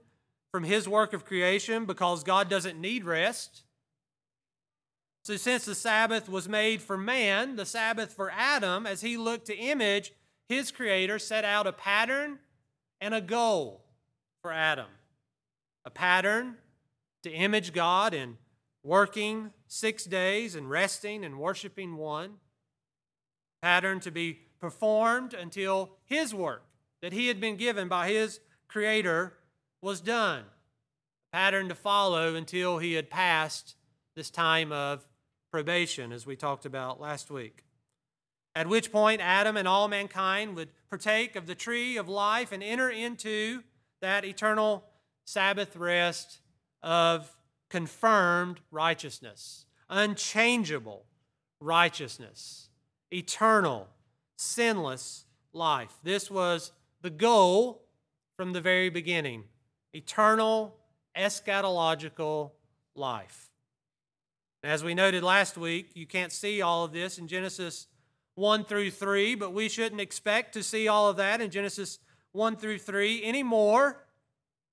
from 0.50 0.64
his 0.64 0.88
work 0.88 1.12
of 1.12 1.24
creation 1.24 1.84
because 1.84 2.24
God 2.24 2.48
doesn't 2.48 2.80
need 2.80 3.04
rest. 3.04 3.62
So, 5.22 5.36
since 5.36 5.64
the 5.64 5.76
Sabbath 5.76 6.28
was 6.28 6.48
made 6.48 6.82
for 6.82 6.98
man, 6.98 7.54
the 7.54 7.64
Sabbath 7.64 8.12
for 8.12 8.32
Adam, 8.32 8.84
as 8.84 9.00
he 9.00 9.16
looked 9.16 9.46
to 9.46 9.56
image 9.56 10.12
his 10.48 10.70
Creator 10.70 11.18
set 11.18 11.44
out 11.44 11.66
a 11.66 11.72
pattern 11.72 12.38
and 13.00 13.14
a 13.14 13.20
goal 13.20 13.84
for 14.42 14.52
Adam. 14.52 14.88
A 15.84 15.90
pattern 15.90 16.56
to 17.22 17.30
image 17.30 17.72
God 17.72 18.14
in 18.14 18.36
working 18.82 19.50
six 19.66 20.04
days 20.04 20.54
and 20.54 20.68
resting 20.68 21.24
and 21.24 21.38
worshiping 21.38 21.96
one. 21.96 22.34
Pattern 23.62 24.00
to 24.00 24.10
be 24.10 24.40
performed 24.60 25.32
until 25.32 25.90
his 26.04 26.34
work 26.34 26.64
that 27.00 27.12
he 27.12 27.28
had 27.28 27.40
been 27.40 27.56
given 27.56 27.88
by 27.88 28.08
his 28.08 28.40
Creator 28.68 29.34
was 29.80 30.00
done. 30.00 30.40
A 30.40 31.36
Pattern 31.36 31.68
to 31.68 31.74
follow 31.74 32.34
until 32.34 32.78
he 32.78 32.94
had 32.94 33.10
passed 33.10 33.76
this 34.14 34.30
time 34.30 34.72
of 34.72 35.06
probation, 35.50 36.12
as 36.12 36.26
we 36.26 36.36
talked 36.36 36.66
about 36.66 37.00
last 37.00 37.30
week 37.30 37.64
at 38.54 38.68
which 38.68 38.92
point 38.92 39.20
Adam 39.20 39.56
and 39.56 39.66
all 39.66 39.88
mankind 39.88 40.54
would 40.54 40.68
partake 40.88 41.36
of 41.36 41.46
the 41.46 41.54
tree 41.54 41.96
of 41.96 42.08
life 42.08 42.52
and 42.52 42.62
enter 42.62 42.88
into 42.88 43.62
that 44.00 44.24
eternal 44.24 44.84
Sabbath 45.24 45.76
rest 45.76 46.40
of 46.82 47.34
confirmed 47.68 48.60
righteousness, 48.70 49.66
unchangeable 49.88 51.06
righteousness, 51.60 52.68
eternal, 53.10 53.88
sinless 54.36 55.24
life. 55.52 55.98
This 56.02 56.30
was 56.30 56.72
the 57.00 57.10
goal 57.10 57.82
from 58.36 58.52
the 58.52 58.60
very 58.60 58.90
beginning 58.90 59.44
eternal 59.92 60.76
eschatological 61.16 62.50
life. 62.94 63.50
As 64.62 64.82
we 64.82 64.94
noted 64.94 65.22
last 65.22 65.56
week, 65.56 65.90
you 65.94 66.06
can't 66.06 66.32
see 66.32 66.62
all 66.62 66.84
of 66.84 66.92
this 66.92 67.18
in 67.18 67.28
Genesis 67.28 67.86
1 68.34 68.64
through 68.64 68.90
3, 68.90 69.34
but 69.34 69.52
we 69.52 69.68
shouldn't 69.68 70.00
expect 70.00 70.54
to 70.54 70.62
see 70.62 70.88
all 70.88 71.08
of 71.08 71.16
that 71.16 71.40
in 71.40 71.50
Genesis 71.50 71.98
1 72.32 72.56
through 72.56 72.78
3 72.78 73.22
any 73.22 73.42
more 73.42 74.04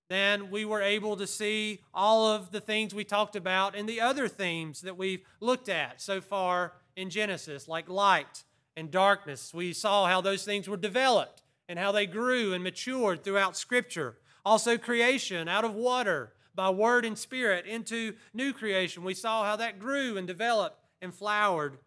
than 0.09 0.51
we 0.51 0.65
were 0.65 0.81
able 0.81 1.15
to 1.15 1.25
see 1.25 1.79
all 1.93 2.27
of 2.27 2.51
the 2.51 2.59
things 2.59 2.93
we 2.93 3.03
talked 3.03 3.35
about 3.35 3.75
in 3.75 3.85
the 3.85 4.01
other 4.01 4.27
themes 4.27 4.81
that 4.81 4.97
we've 4.97 5.23
looked 5.39 5.69
at 5.69 6.01
so 6.01 6.19
far 6.19 6.73
in 6.97 7.09
Genesis, 7.09 7.67
like 7.67 7.87
light 7.87 8.43
and 8.75 8.91
darkness. 8.91 9.53
We 9.53 9.71
saw 9.71 10.07
how 10.07 10.19
those 10.19 10.43
things 10.43 10.67
were 10.67 10.75
developed 10.75 11.43
and 11.69 11.79
how 11.79 11.93
they 11.93 12.05
grew 12.05 12.53
and 12.53 12.61
matured 12.63 13.23
throughout 13.23 13.55
Scripture. 13.55 14.17
Also, 14.43 14.77
creation 14.77 15.47
out 15.47 15.63
of 15.63 15.75
water 15.75 16.33
by 16.55 16.69
word 16.69 17.05
and 17.05 17.17
spirit 17.17 17.65
into 17.65 18.13
new 18.33 18.51
creation. 18.51 19.03
We 19.03 19.13
saw 19.13 19.45
how 19.45 19.55
that 19.57 19.79
grew 19.79 20.17
and 20.17 20.27
developed 20.27 20.77
and 21.01 21.13
flowered 21.13 21.77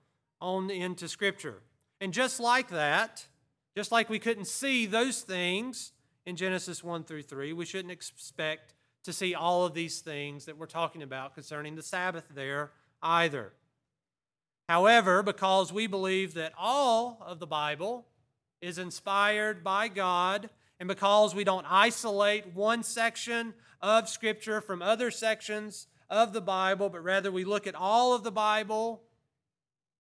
on 0.44 0.70
into 0.70 1.08
Scripture. 1.08 1.62
And 2.00 2.12
just 2.12 2.38
like 2.38 2.68
that, 2.68 3.26
just 3.74 3.90
like 3.90 4.10
we 4.10 4.18
couldn't 4.18 4.46
see 4.46 4.84
those 4.84 5.22
things 5.22 5.92
in 6.26 6.36
Genesis 6.36 6.84
1 6.84 7.04
through 7.04 7.22
3, 7.22 7.54
we 7.54 7.64
shouldn't 7.64 7.90
expect 7.90 8.74
to 9.04 9.12
see 9.12 9.34
all 9.34 9.64
of 9.64 9.72
these 9.74 10.00
things 10.00 10.44
that 10.44 10.58
we're 10.58 10.66
talking 10.66 11.02
about 11.02 11.34
concerning 11.34 11.76
the 11.76 11.82
Sabbath 11.82 12.24
there 12.34 12.72
either. 13.02 13.52
However, 14.68 15.22
because 15.22 15.72
we 15.72 15.86
believe 15.86 16.34
that 16.34 16.52
all 16.58 17.22
of 17.26 17.38
the 17.38 17.46
Bible 17.46 18.06
is 18.60 18.78
inspired 18.78 19.64
by 19.64 19.88
God, 19.88 20.50
and 20.78 20.88
because 20.88 21.34
we 21.34 21.44
don't 21.44 21.66
isolate 21.68 22.54
one 22.54 22.82
section 22.82 23.54
of 23.80 24.08
Scripture 24.10 24.60
from 24.60 24.82
other 24.82 25.10
sections 25.10 25.86
of 26.10 26.34
the 26.34 26.40
Bible, 26.40 26.90
but 26.90 27.02
rather 27.02 27.32
we 27.32 27.44
look 27.44 27.66
at 27.66 27.74
all 27.74 28.14
of 28.14 28.24
the 28.24 28.32
Bible 28.32 29.02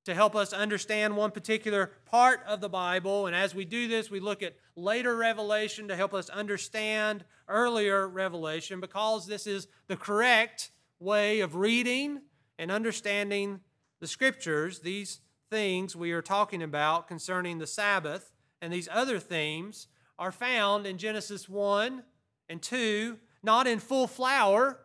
to 0.04 0.14
help 0.14 0.36
us 0.36 0.52
understand 0.52 1.16
one 1.16 1.30
particular 1.30 1.92
part 2.04 2.40
of 2.46 2.60
the 2.60 2.68
Bible. 2.68 3.26
And 3.26 3.34
as 3.34 3.54
we 3.54 3.64
do 3.64 3.88
this, 3.88 4.10
we 4.10 4.20
look 4.20 4.42
at 4.42 4.56
later 4.76 5.16
revelation 5.16 5.88
to 5.88 5.96
help 5.96 6.12
us 6.12 6.28
understand 6.28 7.24
earlier 7.48 8.06
revelation 8.06 8.80
because 8.80 9.26
this 9.26 9.46
is 9.46 9.66
the 9.86 9.96
correct 9.96 10.70
way 11.00 11.40
of 11.40 11.56
reading 11.56 12.20
and 12.58 12.70
understanding 12.70 13.60
the 14.00 14.06
scriptures. 14.06 14.80
These 14.80 15.20
things 15.50 15.96
we 15.96 16.12
are 16.12 16.22
talking 16.22 16.62
about 16.62 17.08
concerning 17.08 17.58
the 17.58 17.66
Sabbath 17.66 18.32
and 18.60 18.72
these 18.72 18.88
other 18.90 19.18
themes 19.18 19.88
are 20.18 20.32
found 20.32 20.86
in 20.86 20.98
Genesis 20.98 21.48
1 21.48 22.02
and 22.48 22.62
2, 22.62 23.18
not 23.42 23.66
in 23.66 23.78
full 23.78 24.06
flower, 24.06 24.80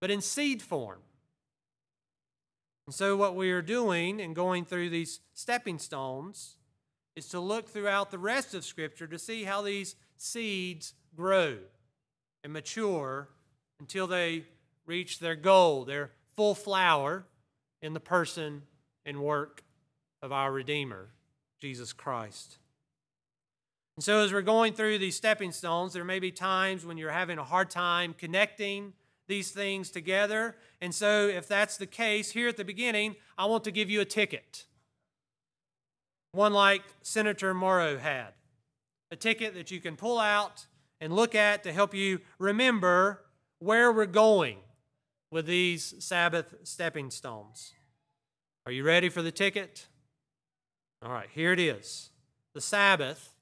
but 0.00 0.10
in 0.10 0.20
seed 0.20 0.62
form. 0.62 1.00
And 2.86 2.94
so, 2.94 3.16
what 3.16 3.34
we 3.34 3.50
are 3.50 3.62
doing 3.62 4.20
and 4.20 4.36
going 4.36 4.64
through 4.64 4.90
these 4.90 5.20
stepping 5.32 5.78
stones 5.78 6.56
is 7.16 7.28
to 7.28 7.40
look 7.40 7.68
throughout 7.68 8.10
the 8.10 8.18
rest 8.18 8.54
of 8.54 8.64
Scripture 8.64 9.06
to 9.06 9.18
see 9.18 9.44
how 9.44 9.62
these 9.62 9.96
seeds 10.16 10.94
grow 11.16 11.58
and 12.42 12.52
mature 12.52 13.28
until 13.80 14.06
they 14.06 14.44
reach 14.86 15.18
their 15.18 15.36
goal, 15.36 15.84
their 15.84 16.10
full 16.36 16.54
flower 16.54 17.24
in 17.80 17.94
the 17.94 18.00
person 18.00 18.62
and 19.06 19.20
work 19.20 19.62
of 20.20 20.32
our 20.32 20.52
Redeemer, 20.52 21.08
Jesus 21.60 21.92
Christ. 21.92 22.58
And 23.96 24.04
so, 24.04 24.20
as 24.20 24.32
we're 24.32 24.42
going 24.42 24.74
through 24.74 24.98
these 24.98 25.16
stepping 25.16 25.52
stones, 25.52 25.94
there 25.94 26.04
may 26.04 26.18
be 26.18 26.32
times 26.32 26.84
when 26.84 26.98
you're 26.98 27.10
having 27.10 27.38
a 27.38 27.44
hard 27.44 27.70
time 27.70 28.12
connecting 28.12 28.92
these 29.26 29.50
things 29.50 29.90
together. 29.90 30.56
And 30.80 30.94
so, 30.94 31.28
if 31.28 31.48
that's 31.48 31.76
the 31.76 31.86
case, 31.86 32.30
here 32.30 32.48
at 32.48 32.56
the 32.56 32.64
beginning, 32.64 33.16
I 33.38 33.46
want 33.46 33.64
to 33.64 33.70
give 33.70 33.90
you 33.90 34.00
a 34.00 34.04
ticket. 34.04 34.66
One 36.32 36.52
like 36.52 36.82
Senator 37.02 37.54
Morrow 37.54 37.98
had. 37.98 38.32
A 39.10 39.16
ticket 39.16 39.54
that 39.54 39.70
you 39.70 39.80
can 39.80 39.96
pull 39.96 40.18
out 40.18 40.66
and 41.00 41.14
look 41.14 41.34
at 41.34 41.62
to 41.64 41.72
help 41.72 41.94
you 41.94 42.20
remember 42.38 43.22
where 43.58 43.92
we're 43.92 44.06
going 44.06 44.58
with 45.30 45.46
these 45.46 45.94
Sabbath 45.98 46.54
stepping 46.64 47.10
stones. 47.10 47.72
Are 48.66 48.72
you 48.72 48.84
ready 48.84 49.08
for 49.08 49.22
the 49.22 49.32
ticket? 49.32 49.86
All 51.04 51.12
right, 51.12 51.28
here 51.32 51.52
it 51.52 51.60
is. 51.60 52.10
The 52.54 52.60
Sabbath 52.60 53.34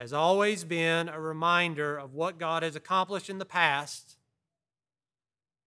has 0.00 0.12
always 0.12 0.64
been 0.64 1.08
a 1.08 1.20
reminder 1.20 1.96
of 1.96 2.14
what 2.14 2.38
God 2.38 2.62
has 2.62 2.76
accomplished 2.76 3.30
in 3.30 3.38
the 3.38 3.44
past 3.44 4.16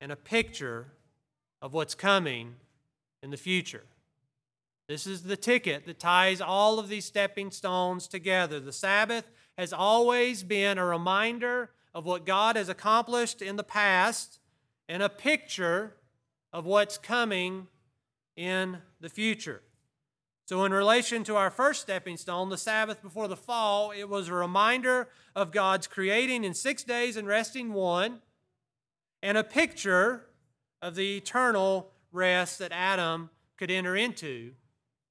and 0.05 0.11
a 0.11 0.15
picture 0.15 0.85
of 1.63 1.73
what's 1.73 1.95
coming 1.95 2.53
in 3.23 3.31
the 3.31 3.37
future. 3.37 3.85
This 4.87 5.07
is 5.07 5.23
the 5.23 5.35
ticket 5.35 5.87
that 5.87 5.97
ties 5.97 6.41
all 6.41 6.77
of 6.77 6.89
these 6.89 7.05
stepping 7.05 7.49
stones 7.49 8.07
together. 8.07 8.59
The 8.59 8.71
Sabbath 8.71 9.27
has 9.57 9.73
always 9.73 10.43
been 10.43 10.77
a 10.77 10.85
reminder 10.85 11.71
of 11.95 12.05
what 12.05 12.23
God 12.23 12.55
has 12.55 12.69
accomplished 12.69 13.41
in 13.41 13.55
the 13.55 13.63
past 13.63 14.37
and 14.87 15.01
a 15.01 15.09
picture 15.09 15.95
of 16.53 16.67
what's 16.67 16.99
coming 16.99 17.65
in 18.35 18.77
the 19.01 19.09
future. 19.09 19.63
So, 20.45 20.65
in 20.65 20.71
relation 20.71 21.23
to 21.23 21.35
our 21.35 21.49
first 21.49 21.81
stepping 21.81 22.17
stone, 22.17 22.49
the 22.49 22.59
Sabbath 22.59 23.01
before 23.01 23.27
the 23.27 23.35
fall, 23.35 23.89
it 23.89 24.07
was 24.07 24.27
a 24.27 24.35
reminder 24.35 25.09
of 25.35 25.51
God's 25.51 25.87
creating 25.87 26.43
in 26.43 26.53
six 26.53 26.83
days 26.83 27.17
and 27.17 27.27
resting 27.27 27.73
one 27.73 28.19
and 29.25 29.39
a 29.39 29.43
picture 29.43 30.27
of 30.83 30.93
the 30.93 31.17
eternal 31.17 31.91
rest 32.11 32.59
that 32.59 32.71
Adam 32.71 33.31
could 33.57 33.71
enter 33.71 33.95
into 33.95 34.51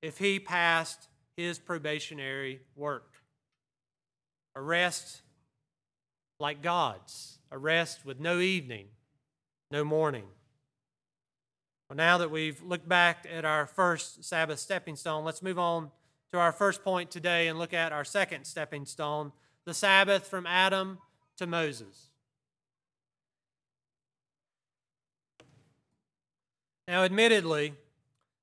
if 0.03 0.19
he 0.19 0.39
passed 0.39 1.09
his 1.37 1.59
probationary 1.59 2.61
work. 2.77 3.15
A 4.55 4.63
rest 4.63 5.23
like 6.39 6.63
God's, 6.63 7.41
a 7.51 7.59
rest 7.59 8.07
with 8.07 8.21
no 8.21 8.39
evening, 8.39 8.87
no 9.73 9.83
morning. 9.83 10.27
Well, 11.91 11.97
now 11.97 12.17
that 12.19 12.31
we've 12.31 12.63
looked 12.63 12.89
back 12.89 13.27
at 13.29 13.45
our 13.45 13.67
first 13.67 14.23
Sabbath 14.23 14.61
stepping 14.61 14.95
stone, 14.95 15.25
let's 15.25 15.43
move 15.43 15.59
on 15.59 15.91
to 16.31 16.39
our 16.39 16.53
first 16.53 16.85
point 16.85 17.11
today 17.11 17.49
and 17.49 17.59
look 17.59 17.75
at 17.75 17.91
our 17.91 18.05
second 18.05 18.45
stepping 18.45 18.87
stone 18.87 19.33
the 19.65 19.75
Sabbath 19.75 20.29
from 20.29 20.47
Adam 20.47 20.99
to 21.37 21.49
Moses. 21.49 22.11
Now, 26.87 27.05
admittedly, 27.05 27.75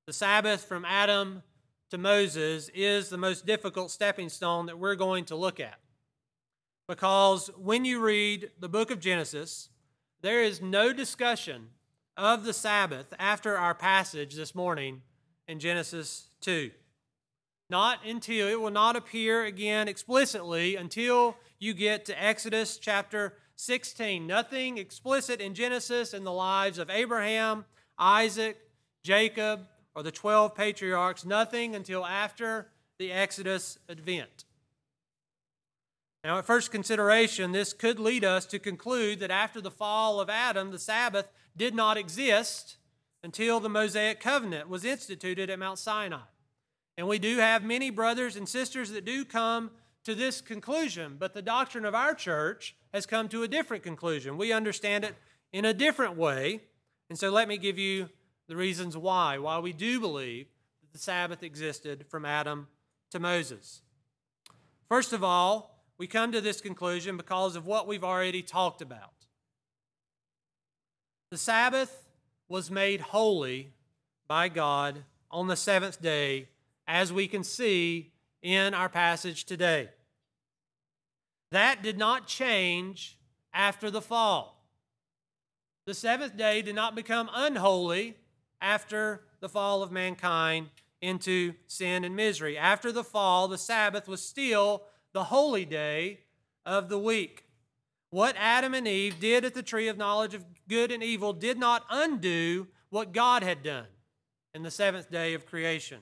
the 0.06 0.12
Sabbath 0.12 0.64
from 0.64 0.84
Adam 0.84 1.44
to 1.90 1.98
Moses 1.98 2.70
is 2.74 3.08
the 3.08 3.16
most 3.16 3.46
difficult 3.46 3.90
stepping 3.92 4.28
stone 4.28 4.66
that 4.66 4.78
we're 4.78 4.96
going 4.96 5.24
to 5.26 5.36
look 5.36 5.60
at. 5.60 5.78
Because 6.88 7.50
when 7.56 7.84
you 7.84 8.00
read 8.00 8.50
the 8.58 8.68
book 8.68 8.90
of 8.90 8.98
Genesis, 8.98 9.68
there 10.22 10.42
is 10.42 10.60
no 10.60 10.92
discussion 10.92 11.68
of 12.16 12.44
the 12.44 12.52
Sabbath 12.52 13.14
after 13.18 13.56
our 13.56 13.74
passage 13.74 14.34
this 14.34 14.54
morning 14.54 15.02
in 15.46 15.60
Genesis 15.60 16.26
2. 16.40 16.72
Not 17.70 18.04
until 18.04 18.48
it 18.48 18.60
will 18.60 18.70
not 18.70 18.96
appear 18.96 19.44
again 19.44 19.86
explicitly 19.86 20.74
until 20.74 21.36
you 21.60 21.74
get 21.74 22.04
to 22.06 22.22
Exodus 22.22 22.76
chapter 22.76 23.34
16. 23.54 24.26
Nothing 24.26 24.78
explicit 24.78 25.40
in 25.40 25.54
Genesis 25.54 26.12
in 26.12 26.24
the 26.24 26.32
lives 26.32 26.78
of 26.78 26.90
Abraham, 26.90 27.64
Isaac, 27.98 28.58
Jacob, 29.02 29.66
or 29.94 30.02
the 30.02 30.10
12 30.10 30.54
patriarchs, 30.54 31.24
nothing 31.24 31.74
until 31.74 32.04
after 32.04 32.68
the 32.98 33.12
Exodus 33.12 33.78
event. 33.88 34.44
Now, 36.24 36.38
at 36.38 36.46
first 36.46 36.70
consideration, 36.70 37.50
this 37.50 37.72
could 37.72 37.98
lead 37.98 38.24
us 38.24 38.46
to 38.46 38.60
conclude 38.60 39.18
that 39.20 39.32
after 39.32 39.60
the 39.60 39.72
fall 39.72 40.20
of 40.20 40.30
Adam, 40.30 40.70
the 40.70 40.78
Sabbath 40.78 41.28
did 41.56 41.74
not 41.74 41.96
exist 41.96 42.76
until 43.24 43.58
the 43.58 43.68
Mosaic 43.68 44.20
covenant 44.20 44.68
was 44.68 44.84
instituted 44.84 45.50
at 45.50 45.58
Mount 45.58 45.78
Sinai. 45.78 46.20
And 46.96 47.08
we 47.08 47.18
do 47.18 47.38
have 47.38 47.64
many 47.64 47.90
brothers 47.90 48.36
and 48.36 48.48
sisters 48.48 48.90
that 48.90 49.04
do 49.04 49.24
come 49.24 49.70
to 50.04 50.14
this 50.14 50.40
conclusion, 50.40 51.16
but 51.18 51.34
the 51.34 51.42
doctrine 51.42 51.84
of 51.84 51.94
our 51.94 52.14
church 52.14 52.76
has 52.92 53.06
come 53.06 53.28
to 53.28 53.42
a 53.42 53.48
different 53.48 53.82
conclusion. 53.82 54.36
We 54.36 54.52
understand 54.52 55.04
it 55.04 55.14
in 55.52 55.64
a 55.64 55.74
different 55.74 56.16
way. 56.16 56.60
And 57.12 57.18
so 57.18 57.28
let 57.28 57.46
me 57.46 57.58
give 57.58 57.78
you 57.78 58.08
the 58.48 58.56
reasons 58.56 58.96
why, 58.96 59.36
why 59.36 59.58
we 59.58 59.74
do 59.74 60.00
believe 60.00 60.46
that 60.80 60.92
the 60.94 60.98
Sabbath 60.98 61.42
existed 61.42 62.06
from 62.08 62.24
Adam 62.24 62.68
to 63.10 63.20
Moses. 63.20 63.82
First 64.88 65.12
of 65.12 65.22
all, 65.22 65.84
we 65.98 66.06
come 66.06 66.32
to 66.32 66.40
this 66.40 66.62
conclusion 66.62 67.18
because 67.18 67.54
of 67.54 67.66
what 67.66 67.86
we've 67.86 68.02
already 68.02 68.40
talked 68.40 68.80
about. 68.80 69.12
The 71.30 71.36
Sabbath 71.36 72.08
was 72.48 72.70
made 72.70 73.02
holy 73.02 73.74
by 74.26 74.48
God 74.48 75.04
on 75.30 75.48
the 75.48 75.54
seventh 75.54 76.00
day, 76.00 76.48
as 76.88 77.12
we 77.12 77.28
can 77.28 77.44
see 77.44 78.12
in 78.40 78.72
our 78.72 78.88
passage 78.88 79.44
today. 79.44 79.90
That 81.50 81.82
did 81.82 81.98
not 81.98 82.26
change 82.26 83.18
after 83.52 83.90
the 83.90 84.00
fall. 84.00 84.51
The 85.86 85.94
seventh 85.94 86.36
day 86.36 86.62
did 86.62 86.74
not 86.74 86.94
become 86.94 87.28
unholy 87.34 88.16
after 88.60 89.22
the 89.40 89.48
fall 89.48 89.82
of 89.82 89.90
mankind 89.90 90.70
into 91.00 91.54
sin 91.66 92.04
and 92.04 92.14
misery. 92.14 92.56
After 92.56 92.92
the 92.92 93.04
fall, 93.04 93.48
the 93.48 93.58
Sabbath 93.58 94.06
was 94.06 94.22
still 94.22 94.84
the 95.12 95.24
holy 95.24 95.64
day 95.64 96.20
of 96.64 96.88
the 96.88 96.98
week. 96.98 97.44
What 98.10 98.36
Adam 98.38 98.74
and 98.74 98.86
Eve 98.86 99.18
did 99.18 99.44
at 99.44 99.54
the 99.54 99.62
tree 99.62 99.88
of 99.88 99.98
knowledge 99.98 100.34
of 100.34 100.44
good 100.68 100.92
and 100.92 101.02
evil 101.02 101.32
did 101.32 101.58
not 101.58 101.84
undo 101.90 102.68
what 102.90 103.12
God 103.12 103.42
had 103.42 103.62
done 103.62 103.86
in 104.54 104.62
the 104.62 104.70
seventh 104.70 105.10
day 105.10 105.34
of 105.34 105.46
creation. 105.46 105.98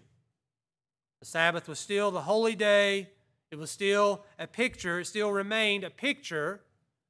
The 1.21 1.27
Sabbath 1.27 1.69
was 1.69 1.79
still 1.79 2.11
the 2.11 2.23
holy 2.23 2.55
day. 2.55 3.11
It 3.51 3.59
was 3.59 3.71
still 3.71 4.25
a 4.39 4.47
picture, 4.47 5.01
it 5.01 5.07
still 5.07 5.33
remained 5.33 5.85
a 5.85 5.91
picture 5.91 6.61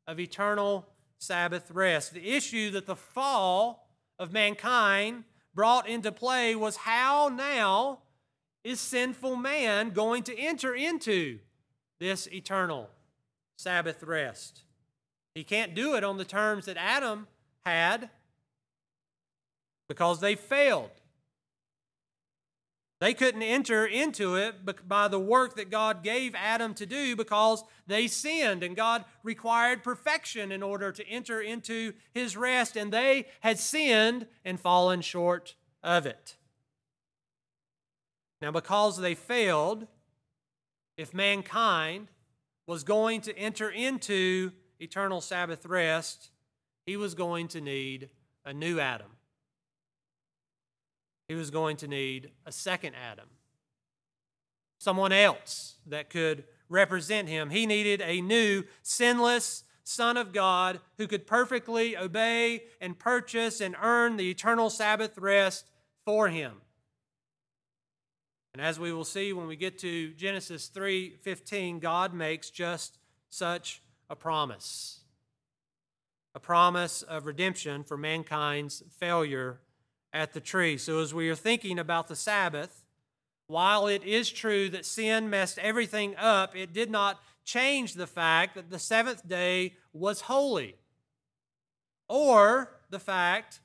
of 0.06 0.20
eternal 0.20 0.86
Sabbath 1.20 1.70
rest. 1.70 2.14
The 2.14 2.30
issue 2.30 2.70
that 2.70 2.86
the 2.86 2.96
fall 2.96 3.86
of 4.18 4.32
mankind 4.32 5.24
brought 5.54 5.88
into 5.88 6.10
play 6.10 6.56
was 6.56 6.76
how 6.76 7.28
now 7.28 8.00
is 8.64 8.80
sinful 8.80 9.36
man 9.36 9.90
going 9.90 10.22
to 10.24 10.38
enter 10.38 10.74
into 10.74 11.38
this 11.98 12.26
eternal 12.28 12.88
Sabbath 13.56 14.02
rest? 14.02 14.62
He 15.34 15.44
can't 15.44 15.74
do 15.74 15.94
it 15.94 16.02
on 16.02 16.16
the 16.16 16.24
terms 16.24 16.64
that 16.64 16.78
Adam 16.78 17.28
had 17.64 18.08
because 19.88 20.20
they 20.20 20.34
failed. 20.34 20.90
They 23.00 23.14
couldn't 23.14 23.42
enter 23.42 23.86
into 23.86 24.34
it 24.36 24.56
by 24.86 25.08
the 25.08 25.18
work 25.18 25.56
that 25.56 25.70
God 25.70 26.02
gave 26.02 26.34
Adam 26.34 26.74
to 26.74 26.84
do 26.84 27.16
because 27.16 27.64
they 27.86 28.06
sinned, 28.06 28.62
and 28.62 28.76
God 28.76 29.06
required 29.22 29.82
perfection 29.82 30.52
in 30.52 30.62
order 30.62 30.92
to 30.92 31.08
enter 31.08 31.40
into 31.40 31.94
his 32.12 32.36
rest, 32.36 32.76
and 32.76 32.92
they 32.92 33.26
had 33.40 33.58
sinned 33.58 34.26
and 34.44 34.60
fallen 34.60 35.00
short 35.00 35.54
of 35.82 36.04
it. 36.04 36.36
Now, 38.42 38.50
because 38.50 38.98
they 38.98 39.14
failed, 39.14 39.86
if 40.98 41.14
mankind 41.14 42.08
was 42.66 42.84
going 42.84 43.22
to 43.22 43.36
enter 43.36 43.70
into 43.70 44.52
eternal 44.78 45.22
Sabbath 45.22 45.64
rest, 45.64 46.30
he 46.84 46.98
was 46.98 47.14
going 47.14 47.48
to 47.48 47.62
need 47.62 48.10
a 48.44 48.52
new 48.52 48.78
Adam 48.78 49.10
he 51.30 51.36
was 51.36 51.52
going 51.52 51.76
to 51.76 51.86
need 51.86 52.32
a 52.44 52.50
second 52.50 52.96
Adam, 52.96 53.28
someone 54.78 55.12
else 55.12 55.76
that 55.86 56.10
could 56.10 56.42
represent 56.68 57.28
him. 57.28 57.50
He 57.50 57.66
needed 57.66 58.02
a 58.02 58.20
new, 58.20 58.64
sinless 58.82 59.62
Son 59.84 60.16
of 60.16 60.32
God 60.32 60.80
who 60.98 61.06
could 61.06 61.28
perfectly 61.28 61.96
obey 61.96 62.64
and 62.80 62.98
purchase 62.98 63.60
and 63.60 63.76
earn 63.80 64.16
the 64.16 64.28
eternal 64.28 64.70
Sabbath 64.70 65.16
rest 65.18 65.70
for 66.04 66.30
him. 66.30 66.54
And 68.52 68.60
as 68.60 68.80
we 68.80 68.92
will 68.92 69.04
see 69.04 69.32
when 69.32 69.46
we 69.46 69.54
get 69.54 69.78
to 69.78 70.12
Genesis 70.14 70.66
3:15, 70.66 71.78
God 71.78 72.12
makes 72.12 72.50
just 72.50 72.98
such 73.28 73.82
a 74.08 74.16
promise. 74.16 75.04
A 76.34 76.40
promise 76.40 77.02
of 77.02 77.24
redemption 77.24 77.84
for 77.84 77.96
mankind's 77.96 78.82
failure 78.98 79.60
at 80.12 80.32
the 80.32 80.40
tree. 80.40 80.76
So, 80.76 81.00
as 81.00 81.14
we 81.14 81.28
are 81.28 81.34
thinking 81.34 81.78
about 81.78 82.08
the 82.08 82.16
Sabbath, 82.16 82.84
while 83.46 83.86
it 83.86 84.04
is 84.04 84.30
true 84.30 84.68
that 84.70 84.86
sin 84.86 85.28
messed 85.28 85.58
everything 85.58 86.14
up, 86.16 86.56
it 86.56 86.72
did 86.72 86.90
not 86.90 87.20
change 87.44 87.94
the 87.94 88.06
fact 88.06 88.54
that 88.54 88.70
the 88.70 88.78
seventh 88.78 89.26
day 89.28 89.74
was 89.92 90.22
holy, 90.22 90.76
or 92.08 92.70
the 92.90 93.00
fact 93.00 93.60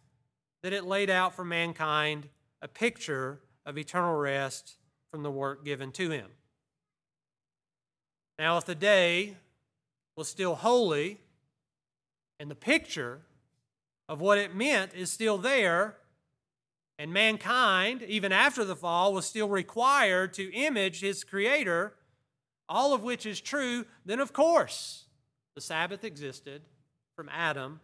that 0.63 0.73
it 0.73 0.85
laid 0.85 1.09
out 1.09 1.35
for 1.35 1.45
mankind 1.45 2.27
a 2.61 2.67
picture 2.67 3.39
of 3.65 3.77
eternal 3.77 4.15
rest 4.15 4.75
from 5.11 5.23
the 5.23 5.31
work 5.31 5.63
given 5.63 5.91
to 5.91 6.09
him. 6.09 6.27
Now, 8.39 8.57
if 8.57 8.65
the 8.65 8.75
day 8.75 9.37
was 10.15 10.27
still 10.27 10.55
holy 10.55 11.19
and 12.39 12.49
the 12.49 12.55
picture 12.55 13.21
of 14.09 14.21
what 14.21 14.37
it 14.37 14.55
meant 14.55 14.93
is 14.93 15.11
still 15.11 15.37
there, 15.37 15.95
and 16.97 17.11
mankind, 17.11 18.01
even 18.03 18.31
after 18.31 18.63
the 18.63 18.75
fall, 18.75 19.13
was 19.13 19.25
still 19.25 19.49
required 19.49 20.33
to 20.33 20.53
image 20.53 21.01
his 21.01 21.23
Creator, 21.23 21.93
all 22.69 22.93
of 22.93 23.03
which 23.03 23.25
is 23.25 23.41
true, 23.41 23.85
then 24.05 24.19
of 24.19 24.33
course 24.33 25.05
the 25.55 25.61
Sabbath 25.61 26.03
existed 26.03 26.63
from 27.15 27.29
Adam 27.29 27.79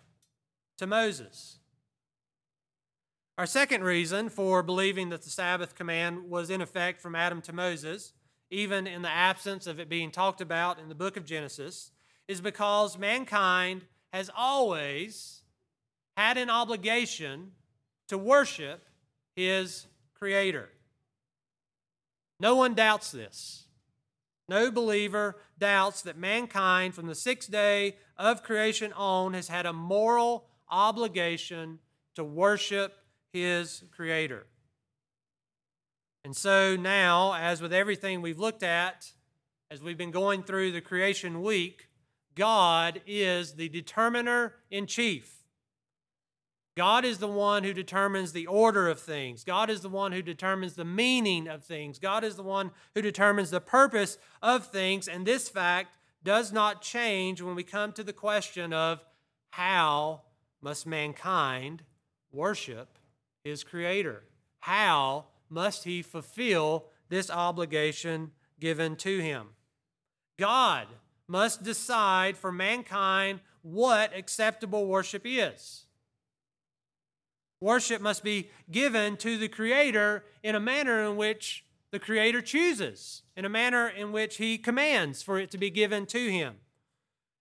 to 0.77 0.87
Moses. 0.87 1.59
Our 3.37 3.45
second 3.45 3.83
reason 3.83 4.29
for 4.29 4.61
believing 4.61 5.09
that 5.09 5.23
the 5.23 5.29
Sabbath 5.29 5.75
command 5.75 6.29
was 6.29 6.49
in 6.49 6.61
effect 6.61 7.01
from 7.01 7.15
Adam 7.15 7.41
to 7.43 7.53
Moses, 7.53 8.13
even 8.49 8.87
in 8.87 9.01
the 9.01 9.09
absence 9.09 9.67
of 9.67 9.79
it 9.79 9.89
being 9.89 10.11
talked 10.11 10.41
about 10.41 10.79
in 10.79 10.89
the 10.89 10.95
book 10.95 11.17
of 11.17 11.25
Genesis, 11.25 11.91
is 12.27 12.41
because 12.41 12.97
mankind 12.97 13.83
has 14.13 14.29
always 14.35 15.41
had 16.17 16.37
an 16.37 16.49
obligation 16.49 17.51
to 18.09 18.17
worship 18.17 18.85
his 19.35 19.87
creator. 20.13 20.69
No 22.39 22.55
one 22.55 22.73
doubts 22.73 23.11
this. 23.11 23.65
No 24.49 24.71
believer 24.71 25.37
doubts 25.57 26.01
that 26.01 26.17
mankind, 26.17 26.93
from 26.93 27.07
the 27.07 27.15
sixth 27.15 27.51
day 27.51 27.95
of 28.17 28.43
creation 28.43 28.91
on, 28.93 29.33
has 29.33 29.47
had 29.47 29.65
a 29.65 29.73
moral 29.73 30.47
obligation 30.69 31.79
to 32.15 32.23
worship 32.23 32.97
his 33.31 33.83
creator. 33.91 34.47
And 36.23 36.35
so 36.35 36.75
now, 36.75 37.33
as 37.33 37.61
with 37.61 37.73
everything 37.73 38.21
we've 38.21 38.39
looked 38.39 38.63
at, 38.63 39.11
as 39.69 39.81
we've 39.81 39.97
been 39.97 40.11
going 40.11 40.43
through 40.43 40.71
the 40.71 40.81
creation 40.81 41.41
week, 41.41 41.87
God 42.35 43.01
is 43.07 43.53
the 43.53 43.69
determiner 43.69 44.55
in 44.69 44.85
chief. 44.85 45.40
God 46.81 47.05
is 47.05 47.19
the 47.19 47.27
one 47.27 47.63
who 47.63 47.73
determines 47.73 48.31
the 48.31 48.47
order 48.47 48.89
of 48.89 48.99
things. 48.99 49.43
God 49.43 49.69
is 49.69 49.81
the 49.81 49.87
one 49.87 50.13
who 50.13 50.23
determines 50.23 50.73
the 50.73 50.83
meaning 50.83 51.47
of 51.47 51.63
things. 51.63 51.99
God 51.99 52.23
is 52.23 52.37
the 52.37 52.41
one 52.41 52.71
who 52.95 53.03
determines 53.03 53.51
the 53.51 53.61
purpose 53.61 54.17
of 54.41 54.65
things. 54.65 55.07
And 55.07 55.23
this 55.23 55.47
fact 55.47 55.99
does 56.23 56.51
not 56.51 56.81
change 56.81 57.39
when 57.39 57.53
we 57.53 57.61
come 57.61 57.91
to 57.91 58.03
the 58.03 58.13
question 58.13 58.73
of 58.73 59.05
how 59.51 60.23
must 60.59 60.87
mankind 60.87 61.83
worship 62.31 62.97
his 63.43 63.63
Creator? 63.63 64.23
How 64.61 65.25
must 65.51 65.83
he 65.83 66.01
fulfill 66.01 66.87
this 67.09 67.29
obligation 67.29 68.31
given 68.59 68.95
to 68.95 69.19
him? 69.19 69.49
God 70.39 70.87
must 71.27 71.61
decide 71.61 72.37
for 72.37 72.51
mankind 72.51 73.41
what 73.61 74.17
acceptable 74.17 74.87
worship 74.87 75.21
is. 75.25 75.85
Worship 77.61 78.01
must 78.01 78.23
be 78.23 78.49
given 78.71 79.15
to 79.17 79.37
the 79.37 79.47
Creator 79.47 80.25
in 80.43 80.55
a 80.55 80.59
manner 80.59 81.03
in 81.03 81.15
which 81.15 81.63
the 81.91 81.99
Creator 81.99 82.41
chooses, 82.41 83.21
in 83.37 83.45
a 83.45 83.49
manner 83.49 83.87
in 83.87 84.11
which 84.11 84.37
He 84.37 84.57
commands 84.57 85.21
for 85.21 85.39
it 85.39 85.51
to 85.51 85.57
be 85.59 85.69
given 85.69 86.07
to 86.07 86.31
Him. 86.31 86.55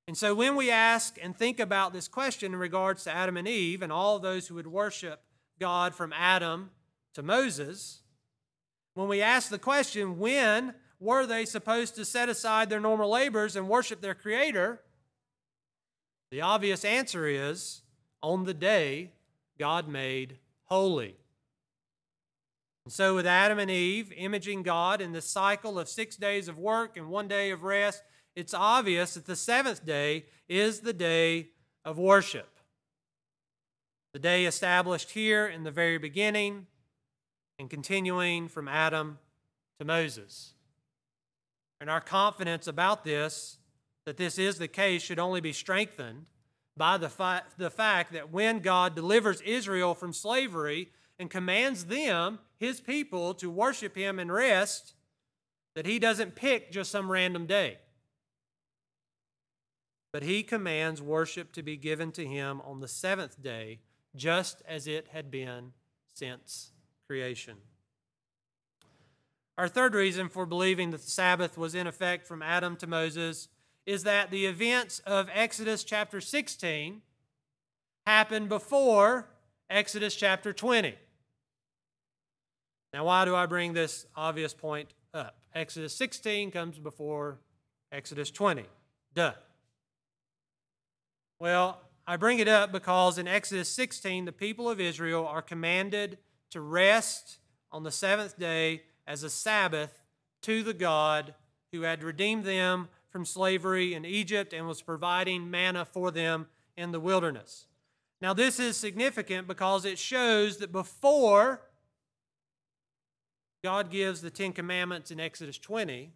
And 0.07 0.17
so 0.17 0.35
when 0.35 0.57
we 0.57 0.71
ask 0.71 1.17
and 1.23 1.35
think 1.37 1.59
about 1.59 1.93
this 1.93 2.07
question 2.07 2.53
in 2.53 2.59
regards 2.59 3.05
to 3.05 3.15
Adam 3.15 3.37
and 3.37 3.49
Eve 3.49 3.81
and 3.81 3.91
all 3.91 4.19
those 4.19 4.49
who 4.49 4.57
would 4.57 4.67
worship 4.67 5.23
God 5.59 5.95
from 5.95 6.13
Adam 6.13 6.71
to 7.15 7.23
Moses, 7.23 8.03
when 8.95 9.09
we 9.09 9.23
ask 9.23 9.49
the 9.49 9.59
question, 9.59 10.19
when 10.19 10.75
were 10.99 11.27
they 11.27 11.47
supposed 11.47 11.95
to 11.95 12.05
set 12.05 12.29
aside 12.29 12.69
their 12.69 12.81
normal 12.81 13.09
labors 13.09 13.57
and 13.57 13.69
worship 13.69 14.03
their 14.03 14.15
Creator? 14.15 14.83
The 16.31 16.43
obvious 16.43 16.85
answer 16.85 17.27
is 17.27 17.83
on 18.23 18.45
the 18.45 18.55
day 18.55 19.13
God 19.61 19.89
made 19.89 20.39
holy. 20.65 21.17
And 22.87 22.93
so, 22.93 23.15
with 23.15 23.27
Adam 23.27 23.59
and 23.59 23.71
Eve 23.71 24.11
imaging 24.17 24.63
God 24.63 25.03
in 25.03 25.13
the 25.13 25.21
cycle 25.21 25.79
of 25.79 25.87
six 25.87 26.17
days 26.17 26.49
of 26.49 26.59
work 26.59 26.97
and 26.97 27.11
one 27.11 27.29
day 27.29 27.51
of 27.51 27.63
rest, 27.63 28.03
it's 28.35 28.55
obvious 28.55 29.15
that 29.15 29.27
the 29.27 29.37
seventh 29.37 29.85
day 29.85 30.25
is 30.49 30.81
the 30.81 30.95
day 30.95 31.49
of 31.85 31.99
worship. 31.99 32.49
The 34.15 34.19
day 34.19 34.47
established 34.47 35.11
here 35.11 35.47
in 35.47 35.63
the 35.63 35.71
very 35.71 35.99
beginning 35.99 36.67
and 37.59 37.69
continuing 37.69 38.49
from 38.49 38.67
Adam 38.67 39.19
to 39.79 39.85
Moses. 39.85 40.55
And 41.83 41.91
our 41.91 42.01
confidence 42.01 42.67
about 42.67 43.05
this, 43.05 43.59
that 44.07 44.17
this 44.17 44.39
is 44.39 44.57
the 44.57 44.69
case, 44.69 45.03
should 45.03 45.19
only 45.19 45.43
be 45.43 45.53
strengthened 45.53 46.31
by 46.77 46.97
the, 46.97 47.09
fi- 47.09 47.43
the 47.59 47.71
fact 47.71 48.13
that 48.13 48.31
when 48.33 48.61
God 48.61 48.95
delivers 48.95 49.41
Israel 49.43 49.95
from 49.95 50.13
slavery 50.13 50.91
and 51.19 51.29
commands 51.31 51.87
them, 51.87 52.39
his 52.57 52.81
people, 52.81 53.35
to 53.35 53.51
worship 53.51 53.97
him 53.97 54.19
and 54.19 54.33
rest, 54.33 54.95
that 55.75 55.87
he 55.87 55.99
doesn't 55.99 56.35
pick 56.35 56.73
just 56.73 56.91
some 56.91 57.11
random 57.11 57.47
day. 57.47 57.79
but 60.13 60.23
he 60.23 60.43
commands 60.43 61.01
worship 61.01 61.53
to 61.53 61.63
be 61.63 61.77
given 61.77 62.11
to 62.13 62.27
him 62.27 62.61
on 62.65 62.81
the 62.81 62.89
seventh 62.89 63.41
day, 63.43 63.81
just 64.17 64.63
as 64.67 64.87
it 64.87 65.09
had 65.13 65.31
been 65.31 65.73
since 66.15 66.73
creation. 67.07 67.57
Our 69.57 69.69
third 69.69 69.95
reason 69.95 70.29
for 70.29 70.47
believing 70.47 70.91
that 70.91 71.03
the 71.03 71.11
Sabbath 71.11 71.57
was 71.57 71.75
in 71.75 71.87
effect 71.87 72.27
from 72.27 72.43
Adam 72.43 72.77
to 72.77 72.87
Moses 72.87 73.49
is 73.87 74.05
that 74.05 74.31
the 74.31 74.47
events 74.47 75.01
of 75.01 75.29
Exodus 75.33 75.85
chapter 75.85 76.21
16 76.21 77.03
happened 78.07 78.49
before 78.49 79.29
Exodus 79.69 80.15
chapter 80.15 80.53
20. 80.53 80.95
Now, 82.93 83.05
why 83.05 83.25
do 83.25 83.35
I 83.35 83.47
bring 83.47 83.73
this 83.73 84.07
obvious 84.17 84.53
point 84.53 84.95
up? 85.15 85.37
Exodus 85.55 85.95
16 85.95 86.51
comes 86.51 86.79
before 86.79 87.39
Exodus 87.93 88.31
20. 88.31 88.65
Duh. 89.15 89.33
Well, 91.39 91.81
I 92.07 92.17
bring 92.17 92.39
it 92.41 92.49
up 92.49 92.73
because 92.73 93.19
in 93.19 93.29
Exodus 93.29 93.69
16, 93.69 94.25
the 94.25 94.33
people 94.33 94.69
of 94.69 94.81
Israel 94.81 95.27
are 95.27 95.43
commanded 95.43 96.19
to 96.51 96.61
rest 96.61 97.39
on 97.73 97.85
the 97.85 97.93
seventh 97.93 98.39
day 98.39 98.83
as 99.07 99.23
a 99.23 99.31
Sabbath 99.31 100.03
to 100.43 100.63
the 100.63 100.75
God 100.75 101.35
who 101.73 101.83
had 101.83 102.03
redeemed 102.03 102.45
them 102.45 102.89
from 103.11 103.25
slavery 103.25 103.93
in 103.95 104.05
Egypt 104.05 104.53
and 104.53 104.67
was 104.67 104.83
providing 104.83 105.51
manna 105.51 105.85
for 105.85 106.11
them 106.11 106.47
in 106.77 106.93
the 106.93 107.01
wilderness. 107.01 107.67
Now, 108.21 108.33
this 108.33 108.59
is 108.61 108.77
significant 108.77 109.47
because 109.47 109.85
it 109.85 109.99
shows 109.99 110.59
that 110.59 110.73
before 110.73 111.63
God 113.63 113.91
gives 113.91 114.21
the 114.21 114.31
Ten 114.31 114.53
Commandments 114.53 115.11
in 115.11 115.21
Exodus 115.21 115.59
20, 115.59 116.13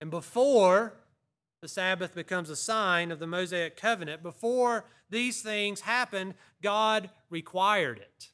and 0.00 0.10
before 0.10 0.94
the 1.62 1.68
Sabbath 1.68 2.14
becomes 2.14 2.50
a 2.50 2.56
sign 2.56 3.10
of 3.10 3.18
the 3.18 3.26
Mosaic 3.26 3.76
covenant, 3.76 4.22
before 4.22 4.84
these 5.08 5.40
things 5.40 5.80
happened, 5.80 6.34
God 6.62 7.10
required 7.30 7.98
it. 7.98 8.28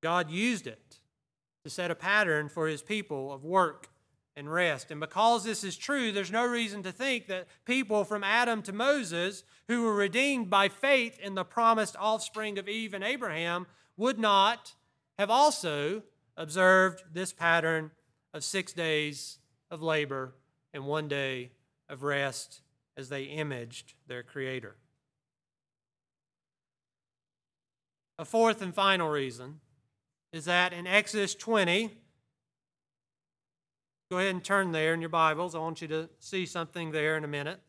God 0.00 0.30
used 0.30 0.66
it 0.66 0.98
to 1.64 1.70
set 1.70 1.90
a 1.90 1.94
pattern 1.94 2.48
for 2.48 2.68
his 2.68 2.82
people 2.82 3.32
of 3.32 3.44
work 3.44 3.88
and 4.38 4.50
rest. 4.50 4.90
And 4.90 5.00
because 5.00 5.44
this 5.44 5.64
is 5.64 5.76
true, 5.76 6.12
there's 6.12 6.30
no 6.30 6.46
reason 6.46 6.82
to 6.84 6.92
think 6.92 7.26
that 7.26 7.48
people 7.64 8.04
from 8.04 8.22
Adam 8.22 8.62
to 8.62 8.72
Moses, 8.72 9.42
who 9.66 9.82
were 9.82 9.94
redeemed 9.94 10.48
by 10.48 10.68
faith 10.68 11.18
in 11.18 11.34
the 11.34 11.44
promised 11.44 11.96
offspring 11.98 12.58
of 12.58 12.68
Eve 12.68 12.94
and 12.94 13.02
Abraham, 13.02 13.66
would 13.96 14.18
not 14.18 14.74
have 15.18 15.28
also 15.28 16.02
observed 16.36 17.02
this 17.12 17.32
pattern 17.32 17.90
of 18.32 18.44
six 18.44 18.72
days 18.72 19.38
of 19.70 19.82
labor 19.82 20.34
and 20.72 20.86
one 20.86 21.08
day 21.08 21.50
of 21.88 22.04
rest 22.04 22.60
as 22.96 23.08
they 23.08 23.24
imaged 23.24 23.94
their 24.06 24.22
Creator. 24.22 24.76
A 28.18 28.24
fourth 28.24 28.62
and 28.62 28.74
final 28.74 29.08
reason 29.08 29.60
is 30.32 30.44
that 30.44 30.72
in 30.72 30.86
Exodus 30.86 31.34
20, 31.34 31.90
go 34.10 34.18
ahead 34.18 34.30
and 34.30 34.42
turn 34.42 34.72
there 34.72 34.94
in 34.94 35.00
your 35.00 35.10
Bibles. 35.10 35.54
I 35.54 35.58
want 35.58 35.82
you 35.82 35.88
to 35.88 36.08
see 36.18 36.46
something 36.46 36.92
there 36.92 37.16
in 37.16 37.24
a 37.24 37.28
minute. 37.28 37.60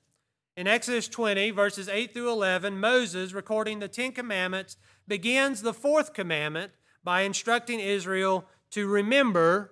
In 0.55 0.67
Exodus 0.67 1.07
20, 1.07 1.51
verses 1.51 1.89
8 1.89 2.13
through 2.13 2.31
11, 2.31 2.79
Moses, 2.79 3.33
recording 3.33 3.79
the 3.79 3.87
Ten 3.87 4.11
Commandments, 4.11 4.77
begins 5.07 5.61
the 5.61 5.73
fourth 5.73 6.13
commandment 6.13 6.71
by 7.03 7.21
instructing 7.21 7.79
Israel 7.79 8.45
to 8.71 8.87
remember 8.87 9.71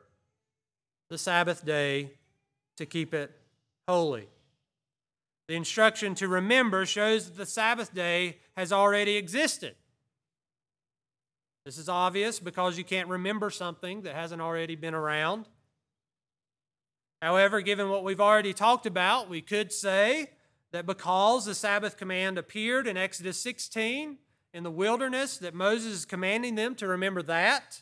the 1.09 1.17
Sabbath 1.17 1.65
day 1.65 2.11
to 2.75 2.85
keep 2.85 3.13
it 3.13 3.31
holy. 3.87 4.27
The 5.47 5.55
instruction 5.55 6.15
to 6.15 6.27
remember 6.27 6.85
shows 6.85 7.27
that 7.27 7.37
the 7.37 7.45
Sabbath 7.45 7.93
day 7.93 8.39
has 8.57 8.73
already 8.73 9.15
existed. 9.15 9.75
This 11.65 11.77
is 11.77 11.87
obvious 11.87 12.39
because 12.39 12.77
you 12.77 12.83
can't 12.83 13.07
remember 13.07 13.49
something 13.49 14.01
that 14.01 14.15
hasn't 14.15 14.41
already 14.41 14.75
been 14.75 14.93
around. 14.93 15.47
However, 17.21 17.61
given 17.61 17.89
what 17.89 18.03
we've 18.03 18.21
already 18.21 18.53
talked 18.53 18.85
about, 18.85 19.29
we 19.29 19.41
could 19.41 19.71
say 19.71 20.31
that 20.71 20.85
because 20.85 21.45
the 21.45 21.55
Sabbath 21.55 21.97
command 21.97 22.37
appeared 22.37 22.87
in 22.87 22.97
Exodus 22.97 23.39
16 23.39 24.17
in 24.53 24.63
the 24.63 24.71
wilderness, 24.71 25.37
that 25.37 25.53
Moses 25.53 25.93
is 25.93 26.05
commanding 26.05 26.55
them 26.55 26.75
to 26.75 26.87
remember 26.87 27.23
that. 27.23 27.81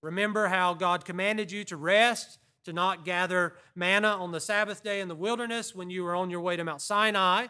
Remember 0.00 0.48
how 0.48 0.74
God 0.74 1.04
commanded 1.04 1.52
you 1.52 1.64
to 1.64 1.76
rest 1.76 2.38
to 2.64 2.72
not 2.72 3.04
gather 3.04 3.54
manna 3.74 4.08
on 4.08 4.32
the 4.32 4.40
Sabbath 4.40 4.82
day 4.82 5.00
in 5.00 5.08
the 5.08 5.14
wilderness 5.14 5.74
when 5.74 5.90
you 5.90 6.04
were 6.04 6.14
on 6.14 6.30
your 6.30 6.40
way 6.40 6.56
to 6.56 6.64
Mount 6.64 6.80
Sinai. 6.80 7.46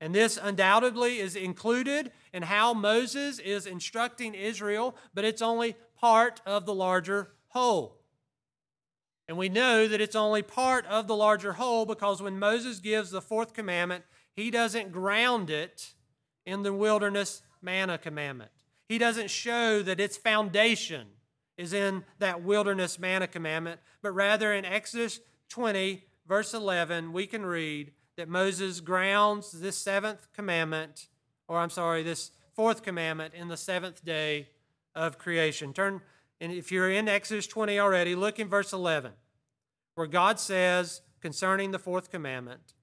And 0.00 0.14
this 0.14 0.38
undoubtedly 0.40 1.18
is 1.18 1.36
included 1.36 2.10
in 2.32 2.42
how 2.42 2.74
Moses 2.74 3.38
is 3.38 3.66
instructing 3.66 4.34
Israel, 4.34 4.96
but 5.14 5.24
it's 5.24 5.42
only 5.42 5.76
part 5.96 6.40
of 6.44 6.66
the 6.66 6.74
larger 6.74 7.32
whole. 7.48 8.01
And 9.28 9.36
we 9.36 9.48
know 9.48 9.86
that 9.88 10.00
it's 10.00 10.16
only 10.16 10.42
part 10.42 10.84
of 10.86 11.06
the 11.06 11.16
larger 11.16 11.54
whole 11.54 11.86
because 11.86 12.20
when 12.20 12.38
Moses 12.38 12.80
gives 12.80 13.10
the 13.10 13.22
fourth 13.22 13.54
commandment, 13.54 14.04
he 14.34 14.50
doesn't 14.50 14.92
ground 14.92 15.50
it 15.50 15.92
in 16.44 16.62
the 16.62 16.72
wilderness 16.72 17.42
manna 17.60 17.98
commandment. 17.98 18.50
He 18.88 18.98
doesn't 18.98 19.30
show 19.30 19.82
that 19.82 20.00
its 20.00 20.16
foundation 20.16 21.06
is 21.56 21.72
in 21.72 22.04
that 22.18 22.42
wilderness 22.42 22.98
manna 22.98 23.26
commandment, 23.26 23.80
but 24.02 24.12
rather 24.12 24.52
in 24.52 24.64
Exodus 24.64 25.20
20, 25.50 26.04
verse 26.26 26.54
11, 26.54 27.12
we 27.12 27.26
can 27.26 27.44
read 27.44 27.92
that 28.16 28.28
Moses 28.28 28.80
grounds 28.80 29.52
this 29.52 29.76
seventh 29.76 30.28
commandment, 30.34 31.08
or 31.48 31.58
I'm 31.58 31.70
sorry, 31.70 32.02
this 32.02 32.32
fourth 32.54 32.82
commandment 32.82 33.34
in 33.34 33.48
the 33.48 33.56
seventh 33.56 34.04
day 34.04 34.48
of 34.94 35.18
creation. 35.18 35.72
Turn, 35.72 36.00
and 36.42 36.50
if 36.52 36.72
you're 36.72 36.90
in 36.90 37.08
Exodus 37.08 37.46
20 37.46 37.78
already, 37.78 38.16
look 38.16 38.40
in 38.40 38.48
verse 38.48 38.72
11, 38.72 39.12
where 39.94 40.08
God 40.08 40.40
says 40.40 41.00
concerning 41.20 41.70
the 41.70 41.78
fourth 41.78 42.10
commandment, 42.10 42.74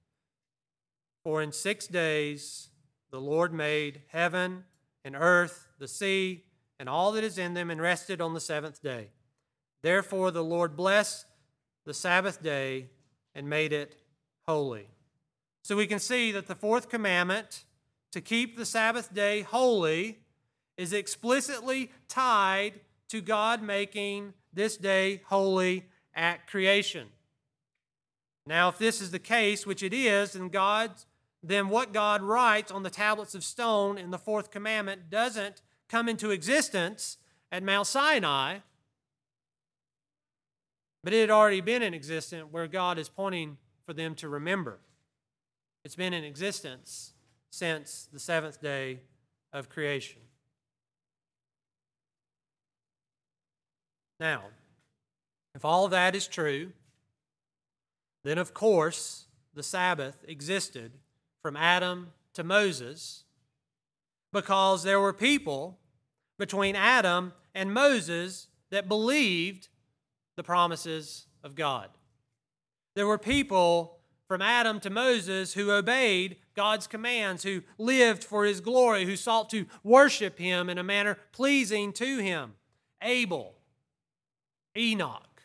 For 1.22 1.42
in 1.42 1.52
six 1.52 1.86
days 1.86 2.70
the 3.10 3.20
Lord 3.20 3.52
made 3.52 4.00
heaven 4.08 4.64
and 5.04 5.14
earth, 5.14 5.68
the 5.78 5.86
sea, 5.86 6.44
and 6.78 6.88
all 6.88 7.12
that 7.12 7.22
is 7.22 7.36
in 7.36 7.52
them, 7.52 7.70
and 7.70 7.82
rested 7.82 8.22
on 8.22 8.32
the 8.32 8.40
seventh 8.40 8.82
day. 8.82 9.10
Therefore, 9.82 10.30
the 10.30 10.42
Lord 10.42 10.74
blessed 10.74 11.26
the 11.84 11.92
Sabbath 11.92 12.42
day 12.42 12.88
and 13.34 13.50
made 13.50 13.74
it 13.74 13.94
holy. 14.48 14.88
So 15.64 15.76
we 15.76 15.86
can 15.86 15.98
see 15.98 16.32
that 16.32 16.46
the 16.46 16.54
fourth 16.54 16.88
commandment, 16.88 17.64
to 18.12 18.22
keep 18.22 18.56
the 18.56 18.64
Sabbath 18.64 19.12
day 19.12 19.42
holy, 19.42 20.20
is 20.78 20.94
explicitly 20.94 21.90
tied 22.08 22.80
to 23.10 23.20
God 23.20 23.62
making 23.62 24.34
this 24.52 24.76
day 24.76 25.22
holy 25.26 25.86
at 26.14 26.46
creation. 26.46 27.08
Now, 28.46 28.68
if 28.68 28.78
this 28.78 29.00
is 29.00 29.10
the 29.10 29.18
case, 29.18 29.66
which 29.66 29.82
it 29.82 29.92
is, 29.92 30.32
then 30.32 30.48
God, 30.48 30.92
then 31.42 31.68
what 31.68 31.92
God 31.92 32.22
writes 32.22 32.72
on 32.72 32.82
the 32.82 32.90
tablets 32.90 33.34
of 33.34 33.44
stone 33.44 33.98
in 33.98 34.10
the 34.10 34.18
fourth 34.18 34.50
commandment 34.50 35.10
doesn't 35.10 35.62
come 35.88 36.08
into 36.08 36.30
existence 36.30 37.18
at 37.52 37.62
Mount 37.62 37.86
Sinai, 37.86 38.58
but 41.02 41.12
it 41.12 41.20
had 41.20 41.30
already 41.30 41.60
been 41.60 41.82
in 41.82 41.94
existence 41.94 42.46
where 42.50 42.66
God 42.66 42.98
is 42.98 43.08
pointing 43.08 43.58
for 43.86 43.92
them 43.92 44.14
to 44.16 44.28
remember. 44.28 44.78
It's 45.84 45.96
been 45.96 46.12
in 46.12 46.24
existence 46.24 47.12
since 47.50 48.08
the 48.12 48.20
seventh 48.20 48.60
day 48.60 49.00
of 49.52 49.68
creation. 49.68 50.20
Now, 54.20 54.44
if 55.54 55.64
all 55.64 55.88
that 55.88 56.14
is 56.14 56.28
true, 56.28 56.72
then 58.22 58.36
of 58.36 58.52
course 58.52 59.26
the 59.54 59.62
Sabbath 59.62 60.22
existed 60.28 60.92
from 61.42 61.56
Adam 61.56 62.12
to 62.34 62.44
Moses 62.44 63.24
because 64.32 64.82
there 64.82 65.00
were 65.00 65.14
people 65.14 65.78
between 66.38 66.76
Adam 66.76 67.32
and 67.54 67.72
Moses 67.72 68.48
that 68.70 68.88
believed 68.88 69.68
the 70.36 70.42
promises 70.42 71.26
of 71.42 71.54
God. 71.54 71.88
There 72.94 73.06
were 73.06 73.18
people 73.18 73.98
from 74.28 74.42
Adam 74.42 74.78
to 74.80 74.90
Moses 74.90 75.54
who 75.54 75.72
obeyed 75.72 76.36
God's 76.54 76.86
commands, 76.86 77.42
who 77.42 77.62
lived 77.78 78.22
for 78.22 78.44
his 78.44 78.60
glory, 78.60 79.06
who 79.06 79.16
sought 79.16 79.50
to 79.50 79.66
worship 79.82 80.38
him 80.38 80.68
in 80.68 80.78
a 80.78 80.84
manner 80.84 81.18
pleasing 81.32 81.92
to 81.94 82.18
him. 82.18 82.52
Abel, 83.02 83.54
Enoch, 84.76 85.42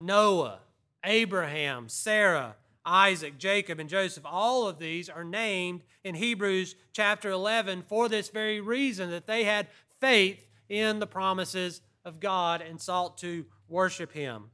Noah, 0.00 0.60
Abraham, 1.04 1.88
Sarah, 1.88 2.56
Isaac, 2.84 3.38
Jacob, 3.38 3.80
and 3.80 3.88
Joseph, 3.88 4.24
all 4.24 4.68
of 4.68 4.78
these 4.78 5.08
are 5.08 5.24
named 5.24 5.82
in 6.04 6.14
Hebrews 6.14 6.76
chapter 6.92 7.30
11 7.30 7.84
for 7.88 8.08
this 8.08 8.28
very 8.28 8.60
reason 8.60 9.10
that 9.10 9.26
they 9.26 9.44
had 9.44 9.66
faith 10.00 10.46
in 10.68 11.00
the 11.00 11.06
promises 11.06 11.80
of 12.04 12.20
God 12.20 12.60
and 12.60 12.80
sought 12.80 13.18
to 13.18 13.44
worship 13.68 14.12
Him. 14.12 14.50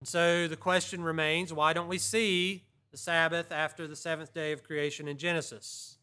And 0.00 0.08
So 0.08 0.46
the 0.46 0.56
question 0.56 1.02
remains 1.02 1.52
why 1.52 1.72
don't 1.72 1.88
we 1.88 1.98
see 1.98 2.64
the 2.90 2.98
Sabbath 2.98 3.50
after 3.50 3.86
the 3.86 3.96
seventh 3.96 4.34
day 4.34 4.52
of 4.52 4.62
creation 4.62 5.08
in 5.08 5.16
Genesis? 5.16 5.96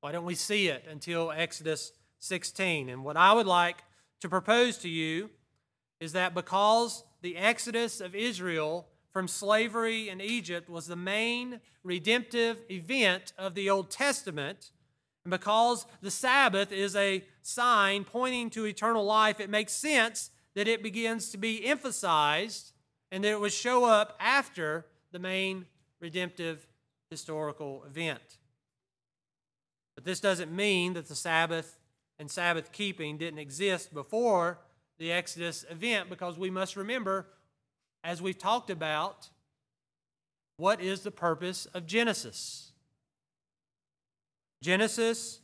Why 0.00 0.12
don't 0.12 0.26
we 0.26 0.34
see 0.34 0.68
it 0.68 0.84
until 0.88 1.32
Exodus 1.32 1.92
16? 2.20 2.88
And 2.88 3.04
what 3.04 3.16
I 3.16 3.32
would 3.32 3.46
like 3.46 3.82
to 4.20 4.28
propose 4.28 4.78
to 4.78 4.88
you 4.88 5.30
is 6.00 6.12
that 6.12 6.34
because 6.34 7.04
the 7.22 7.36
exodus 7.36 8.00
of 8.00 8.14
Israel 8.14 8.86
from 9.12 9.26
slavery 9.26 10.08
in 10.08 10.20
Egypt 10.20 10.68
was 10.68 10.86
the 10.86 10.96
main 10.96 11.60
redemptive 11.82 12.58
event 12.70 13.32
of 13.38 13.54
the 13.54 13.70
Old 13.70 13.90
Testament, 13.90 14.70
and 15.24 15.30
because 15.30 15.86
the 16.00 16.10
Sabbath 16.10 16.72
is 16.72 16.94
a 16.94 17.24
sign 17.42 18.04
pointing 18.04 18.50
to 18.50 18.66
eternal 18.66 19.04
life, 19.04 19.40
it 19.40 19.50
makes 19.50 19.72
sense 19.72 20.30
that 20.54 20.68
it 20.68 20.82
begins 20.82 21.30
to 21.30 21.38
be 21.38 21.66
emphasized 21.66 22.72
and 23.10 23.24
that 23.24 23.32
it 23.32 23.40
would 23.40 23.52
show 23.52 23.84
up 23.84 24.16
after 24.20 24.86
the 25.12 25.18
main 25.18 25.66
redemptive 26.00 26.66
historical 27.10 27.84
event. 27.84 28.38
But 29.94 30.04
this 30.04 30.20
doesn't 30.20 30.52
mean 30.52 30.94
that 30.94 31.08
the 31.08 31.14
Sabbath 31.14 31.77
and 32.18 32.30
Sabbath 32.30 32.72
keeping 32.72 33.16
didn't 33.16 33.38
exist 33.38 33.94
before 33.94 34.58
the 34.98 35.12
Exodus 35.12 35.64
event 35.70 36.08
because 36.10 36.36
we 36.36 36.50
must 36.50 36.76
remember, 36.76 37.26
as 38.02 38.20
we've 38.20 38.38
talked 38.38 38.70
about, 38.70 39.30
what 40.56 40.80
is 40.80 41.02
the 41.02 41.10
purpose 41.10 41.66
of 41.66 41.86
Genesis? 41.86 42.72
Genesis 44.62 45.40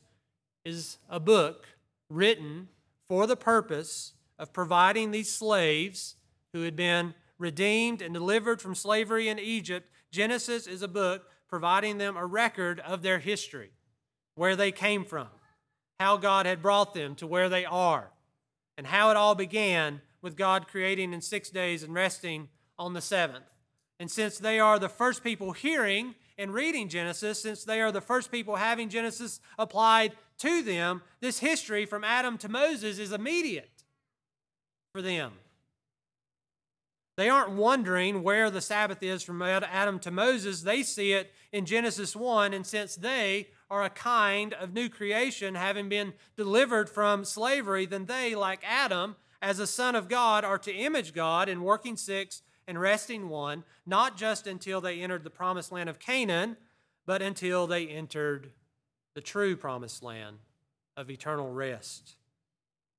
is 0.64 0.98
a 1.08 1.20
book 1.20 1.66
written 2.10 2.68
for 3.08 3.26
the 3.26 3.36
purpose 3.36 4.14
of 4.38 4.52
providing 4.52 5.10
these 5.10 5.30
slaves 5.30 6.16
who 6.52 6.62
had 6.62 6.74
been 6.74 7.14
redeemed 7.38 8.02
and 8.02 8.12
delivered 8.12 8.60
from 8.60 8.74
slavery 8.74 9.28
in 9.28 9.38
Egypt. 9.38 9.88
Genesis 10.10 10.66
is 10.66 10.82
a 10.82 10.88
book 10.88 11.30
providing 11.48 11.98
them 11.98 12.16
a 12.16 12.26
record 12.26 12.80
of 12.80 13.02
their 13.02 13.20
history, 13.20 13.70
where 14.34 14.56
they 14.56 14.72
came 14.72 15.04
from, 15.04 15.28
how 16.00 16.16
God 16.16 16.46
had 16.46 16.62
brought 16.62 16.94
them 16.94 17.14
to 17.16 17.26
where 17.26 17.48
they 17.48 17.64
are, 17.64 18.10
and 18.76 18.86
how 18.86 19.10
it 19.10 19.16
all 19.16 19.34
began 19.34 20.00
with 20.20 20.36
God 20.36 20.66
creating 20.66 21.12
in 21.12 21.20
six 21.20 21.50
days 21.50 21.82
and 21.82 21.94
resting 21.94 22.48
on 22.78 22.94
the 22.94 23.00
seventh. 23.00 23.44
And 24.00 24.10
since 24.10 24.38
they 24.38 24.58
are 24.58 24.78
the 24.78 24.88
first 24.88 25.22
people 25.22 25.52
hearing 25.52 26.14
and 26.36 26.52
reading 26.52 26.88
Genesis, 26.88 27.40
since 27.40 27.62
they 27.62 27.80
are 27.80 27.92
the 27.92 28.00
first 28.00 28.32
people 28.32 28.56
having 28.56 28.88
Genesis 28.88 29.40
applied 29.58 30.12
to 30.38 30.62
them, 30.62 31.02
this 31.20 31.38
history 31.38 31.86
from 31.86 32.02
Adam 32.02 32.36
to 32.38 32.48
Moses 32.48 32.98
is 32.98 33.12
immediate 33.12 33.84
for 34.92 35.00
them. 35.00 35.32
They 37.16 37.28
aren't 37.28 37.52
wondering 37.52 38.24
where 38.24 38.50
the 38.50 38.60
Sabbath 38.60 39.00
is 39.00 39.22
from 39.22 39.40
Adam 39.40 40.00
to 40.00 40.10
Moses. 40.10 40.62
They 40.62 40.82
see 40.82 41.12
it 41.12 41.32
in 41.52 41.66
Genesis 41.66 42.16
1, 42.16 42.52
and 42.52 42.66
since 42.66 42.96
they 42.96 43.46
are 43.74 43.82
a 43.82 43.90
kind 43.90 44.54
of 44.54 44.72
new 44.72 44.88
creation, 44.88 45.56
having 45.56 45.88
been 45.88 46.12
delivered 46.36 46.88
from 46.88 47.24
slavery, 47.24 47.86
then 47.86 48.06
they, 48.06 48.36
like 48.36 48.60
Adam, 48.62 49.16
as 49.42 49.58
a 49.58 49.66
son 49.66 49.96
of 49.96 50.08
God, 50.08 50.44
are 50.44 50.58
to 50.58 50.72
image 50.72 51.12
God 51.12 51.48
in 51.48 51.60
working 51.60 51.96
six 51.96 52.42
and 52.68 52.80
resting 52.80 53.28
one, 53.28 53.64
not 53.84 54.16
just 54.16 54.46
until 54.46 54.80
they 54.80 55.00
entered 55.00 55.24
the 55.24 55.30
promised 55.30 55.72
land 55.72 55.88
of 55.88 55.98
Canaan, 55.98 56.56
but 57.04 57.20
until 57.20 57.66
they 57.66 57.88
entered 57.88 58.52
the 59.16 59.20
true 59.20 59.56
promised 59.56 60.04
land 60.04 60.36
of 60.96 61.10
eternal 61.10 61.50
rest, 61.50 62.14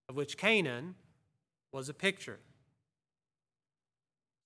of 0.10 0.18
which 0.18 0.38
Canaan 0.38 0.96
was 1.72 1.88
a 1.88 1.94
picture. 1.94 2.40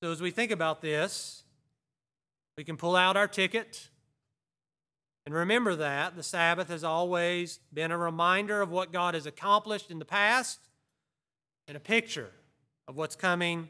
So, 0.04 0.12
as 0.12 0.22
we 0.22 0.30
think 0.30 0.52
about 0.52 0.82
this, 0.82 1.44
we 2.56 2.64
can 2.64 2.78
pull 2.78 2.96
out 2.96 3.18
our 3.18 3.28
ticket 3.28 3.90
and 5.26 5.36
remember 5.36 5.76
that 5.76 6.16
the 6.16 6.24
Sabbath 6.24 6.70
has 6.70 6.84
always 6.84 7.60
been 7.74 7.92
a 7.92 7.98
reminder 7.98 8.62
of 8.62 8.72
what 8.72 8.92
God 8.92 9.14
has 9.14 9.26
accomplished 9.26 9.92
in 9.92 10.00
the 10.00 10.06
past 10.06 10.60
and 11.68 11.78
a 11.78 11.80
picture 11.80 12.32
of 12.88 12.96
what's 12.96 13.16
coming 13.16 13.70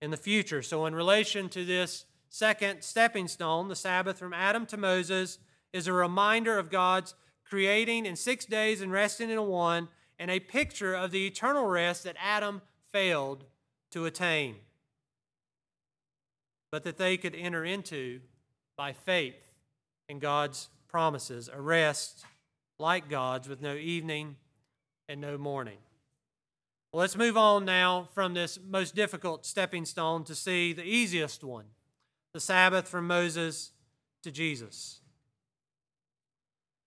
in 0.00 0.10
the 0.10 0.16
future. 0.16 0.62
So, 0.62 0.86
in 0.86 0.94
relation 0.94 1.48
to 1.50 1.64
this 1.64 2.06
second 2.30 2.82
stepping 2.82 3.28
stone, 3.28 3.68
the 3.68 3.76
Sabbath 3.76 4.18
from 4.18 4.32
Adam 4.32 4.66
to 4.66 4.76
Moses 4.76 5.38
is 5.72 5.86
a 5.86 5.92
reminder 5.92 6.58
of 6.58 6.70
God's 6.70 7.14
creating 7.44 8.06
in 8.06 8.16
six 8.16 8.46
days 8.46 8.80
and 8.80 8.90
resting 8.90 9.30
in 9.30 9.46
one, 9.46 9.88
and 10.18 10.30
a 10.30 10.40
picture 10.40 10.94
of 10.94 11.10
the 11.10 11.26
eternal 11.26 11.66
rest 11.66 12.04
that 12.04 12.16
Adam 12.18 12.62
failed 12.92 13.44
to 13.90 14.06
attain 14.06 14.56
but 16.74 16.82
that 16.82 16.98
they 16.98 17.16
could 17.16 17.36
enter 17.36 17.64
into 17.64 18.18
by 18.76 18.92
faith 18.92 19.54
in 20.08 20.18
God's 20.18 20.70
promises, 20.94 21.50
a 21.52 21.60
rest 21.60 22.24
like 22.78 23.10
God's 23.10 23.48
with 23.48 23.60
no 23.60 23.74
evening 23.74 24.36
and 25.08 25.20
no 25.20 25.36
morning. 25.36 25.78
Well, 26.92 27.00
let's 27.00 27.16
move 27.16 27.36
on 27.36 27.64
now 27.64 28.10
from 28.14 28.32
this 28.32 28.60
most 28.64 28.94
difficult 28.94 29.44
stepping 29.44 29.86
stone 29.86 30.22
to 30.22 30.36
see 30.36 30.72
the 30.72 30.84
easiest 30.84 31.42
one 31.42 31.64
the 32.32 32.38
Sabbath 32.38 32.86
from 32.86 33.08
Moses 33.08 33.72
to 34.22 34.30
Jesus. 34.30 35.00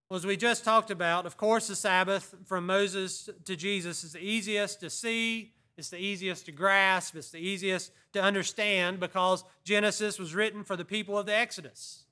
Well, 0.10 0.16
as 0.16 0.26
we 0.26 0.38
just 0.38 0.64
talked 0.64 0.90
about, 0.90 1.26
of 1.26 1.36
course, 1.36 1.68
the 1.68 1.76
Sabbath 1.76 2.34
from 2.46 2.66
Moses 2.66 3.30
to 3.44 3.58
Jesus 3.58 4.06
is 4.06 4.14
the 4.14 4.24
easiest 4.24 4.80
to 4.80 4.90
see 4.90 5.52
it's 5.78 5.90
the 5.90 6.02
easiest 6.02 6.46
to 6.46 6.54
grasp, 6.54 7.18
it's 7.18 7.32
the 7.32 7.40
easiest 7.40 7.92
to 8.14 8.22
understand 8.22 9.02
because 9.02 9.44
Genesis 9.66 10.18
was 10.18 10.34
written 10.34 10.64
for 10.64 10.78
the 10.78 10.86
people 10.86 11.18
of 11.18 11.26
the 11.26 11.36
Exodus. 11.36 12.07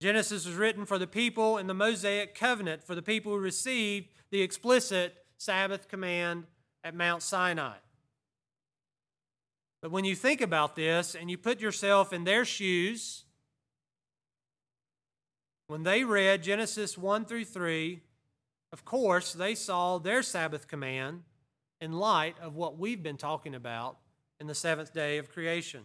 Genesis 0.00 0.46
was 0.46 0.54
written 0.54 0.86
for 0.86 0.98
the 0.98 1.06
people 1.06 1.58
in 1.58 1.66
the 1.66 1.74
Mosaic 1.74 2.34
covenant, 2.34 2.82
for 2.84 2.94
the 2.94 3.02
people 3.02 3.32
who 3.32 3.38
received 3.38 4.08
the 4.30 4.42
explicit 4.42 5.14
Sabbath 5.38 5.88
command 5.88 6.44
at 6.82 6.94
Mount 6.94 7.22
Sinai. 7.22 7.76
But 9.80 9.90
when 9.90 10.04
you 10.04 10.14
think 10.14 10.40
about 10.40 10.76
this 10.76 11.14
and 11.14 11.30
you 11.30 11.36
put 11.36 11.60
yourself 11.60 12.12
in 12.12 12.24
their 12.24 12.44
shoes, 12.44 13.24
when 15.66 15.82
they 15.82 16.04
read 16.04 16.42
Genesis 16.42 16.96
1 16.96 17.24
through 17.24 17.44
3, 17.44 18.00
of 18.72 18.84
course, 18.84 19.32
they 19.32 19.54
saw 19.54 19.98
their 19.98 20.22
Sabbath 20.22 20.68
command 20.68 21.22
in 21.80 21.92
light 21.92 22.36
of 22.40 22.56
what 22.56 22.78
we've 22.78 23.02
been 23.02 23.16
talking 23.16 23.54
about 23.54 23.98
in 24.40 24.46
the 24.46 24.54
seventh 24.54 24.92
day 24.92 25.18
of 25.18 25.30
creation. 25.30 25.82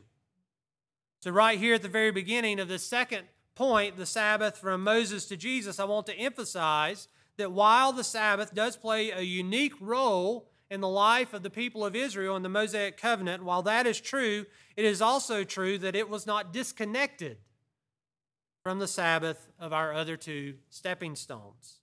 So, 1.21 1.31
right 1.31 1.59
here 1.59 1.75
at 1.75 1.81
the 1.81 1.89
very 1.89 2.11
beginning 2.11 2.59
of 2.59 2.67
the 2.67 2.79
second 2.79 3.27
point, 3.59 3.97
the 3.97 4.05
Sabbath 4.05 4.57
from 4.57 4.85
Moses 4.85 5.25
to 5.25 5.35
Jesus, 5.35 5.81
I 5.81 5.83
want 5.83 6.05
to 6.05 6.17
emphasize 6.17 7.09
that 7.35 7.51
while 7.51 7.91
the 7.91 8.05
Sabbath 8.05 8.55
does 8.55 8.77
play 8.77 9.11
a 9.11 9.19
unique 9.19 9.73
role 9.81 10.47
in 10.71 10.79
the 10.79 10.87
life 10.87 11.33
of 11.33 11.43
the 11.43 11.49
people 11.49 11.85
of 11.85 11.93
Israel 11.93 12.37
in 12.37 12.41
the 12.41 12.47
Mosaic 12.47 12.95
covenant, 12.95 13.43
while 13.43 13.61
that 13.63 13.85
is 13.85 13.99
true, 13.99 14.45
it 14.77 14.85
is 14.85 15.01
also 15.01 15.43
true 15.43 15.77
that 15.77 15.93
it 15.93 16.07
was 16.07 16.25
not 16.25 16.53
disconnected 16.53 17.35
from 18.63 18.79
the 18.79 18.87
Sabbath 18.87 19.49
of 19.59 19.73
our 19.73 19.93
other 19.93 20.15
two 20.15 20.55
stepping 20.69 21.17
stones. 21.17 21.81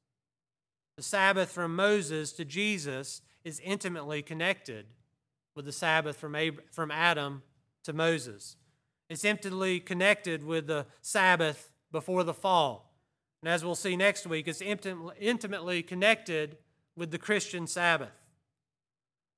The 0.96 1.02
Sabbath 1.02 1.50
from 1.50 1.76
Moses 1.76 2.32
to 2.32 2.46
Jesus 2.46 3.20
is 3.44 3.60
intimately 3.60 4.22
connected 4.22 4.86
with 5.54 5.66
the 5.66 5.72
Sabbath 5.72 6.16
from, 6.16 6.34
from 6.72 6.90
Adam 6.90 7.42
to 7.84 7.92
Moses. 7.92 8.56
It's 9.08 9.24
intimately 9.24 9.80
connected 9.80 10.44
with 10.44 10.66
the 10.66 10.86
Sabbath 11.00 11.70
before 11.92 12.24
the 12.24 12.34
fall. 12.34 12.92
And 13.42 13.52
as 13.52 13.64
we'll 13.64 13.74
see 13.74 13.96
next 13.96 14.26
week, 14.26 14.48
it's 14.48 14.60
intimately 14.60 15.82
connected 15.82 16.56
with 16.96 17.10
the 17.10 17.18
Christian 17.18 17.66
Sabbath. 17.66 18.10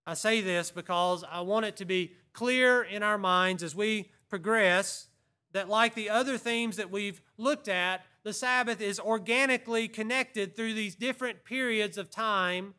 I 0.07 0.15
say 0.15 0.41
this 0.41 0.71
because 0.71 1.25
I 1.31 1.43
want 1.43 1.67
it 1.67 1.77
to 1.77 1.85
be 1.85 2.13
clear 2.33 2.83
in 2.83 3.03
our 3.03 3.19
minds 3.19 3.63
as 3.63 3.75
we 3.75 4.11
progress 4.31 5.09
that, 5.53 5.69
like 5.69 5.95
the 5.95 6.09
other 6.09 6.39
themes 6.39 6.77
that 6.77 6.91
we've 6.91 7.21
looked 7.37 7.69
at, 7.69 8.07
the 8.23 8.33
Sabbath 8.33 8.81
is 8.81 8.99
organically 8.99 9.89
connected 9.89 10.57
through 10.57 10.75
these 10.75 10.95
different 10.95 11.45
periods 11.45 11.99
of 11.99 12.11
time 12.11 12.75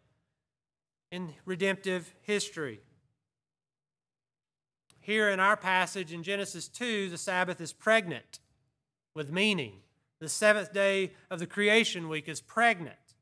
in 1.12 1.34
redemptive 1.46 2.16
history. 2.22 2.82
Here 5.10 5.30
in 5.30 5.40
our 5.40 5.58
passage 5.58 6.14
in 6.14 6.22
Genesis 6.22 6.68
2, 6.68 7.10
the 7.10 7.18
Sabbath 7.18 7.60
is 7.60 7.74
pregnant 7.74 8.38
with 9.16 9.32
meaning. 9.32 9.78
The 10.20 10.30
seventh 10.30 10.72
day 10.72 11.14
of 11.32 11.40
the 11.40 11.48
creation 11.48 12.10
week 12.10 12.30
is 12.30 12.42
pregnant. 12.42 13.16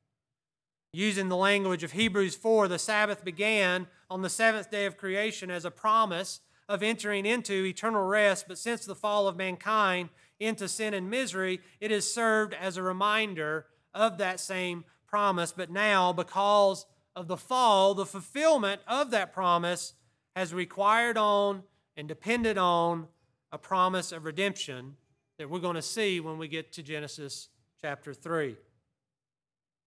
Using 0.91 1.29
the 1.29 1.37
language 1.37 1.83
of 1.83 1.93
Hebrews 1.93 2.35
4, 2.35 2.67
the 2.67 2.77
Sabbath 2.77 3.23
began 3.23 3.87
on 4.09 4.21
the 4.21 4.29
seventh 4.29 4.69
day 4.69 4.85
of 4.85 4.97
creation 4.97 5.49
as 5.49 5.63
a 5.63 5.71
promise 5.71 6.41
of 6.67 6.83
entering 6.83 7.25
into 7.25 7.63
eternal 7.63 8.03
rest, 8.03 8.49
but 8.49 8.57
since 8.57 8.83
the 8.83 8.93
fall 8.93 9.25
of 9.25 9.37
mankind 9.37 10.09
into 10.41 10.67
sin 10.67 10.93
and 10.93 11.09
misery, 11.09 11.61
it 11.79 11.89
has 11.89 12.13
served 12.13 12.53
as 12.53 12.75
a 12.75 12.83
reminder 12.83 13.65
of 13.93 14.17
that 14.17 14.41
same 14.41 14.83
promise. 15.07 15.53
But 15.53 15.71
now, 15.71 16.11
because 16.11 16.85
of 17.15 17.29
the 17.29 17.37
fall, 17.37 17.93
the 17.93 18.05
fulfillment 18.05 18.81
of 18.89 19.09
that 19.11 19.31
promise 19.31 19.93
has 20.35 20.53
required 20.53 21.17
on 21.17 21.63
and 21.97 22.07
depended 22.07 22.57
on 22.57 23.07
a 23.51 23.57
promise 23.57 24.11
of 24.11 24.23
redemption 24.23 24.95
that 25.39 25.49
we're 25.49 25.59
going 25.59 25.75
to 25.75 25.81
see 25.81 26.19
when 26.19 26.37
we 26.37 26.47
get 26.47 26.71
to 26.73 26.83
Genesis 26.83 27.49
chapter 27.81 28.13
3. 28.13 28.55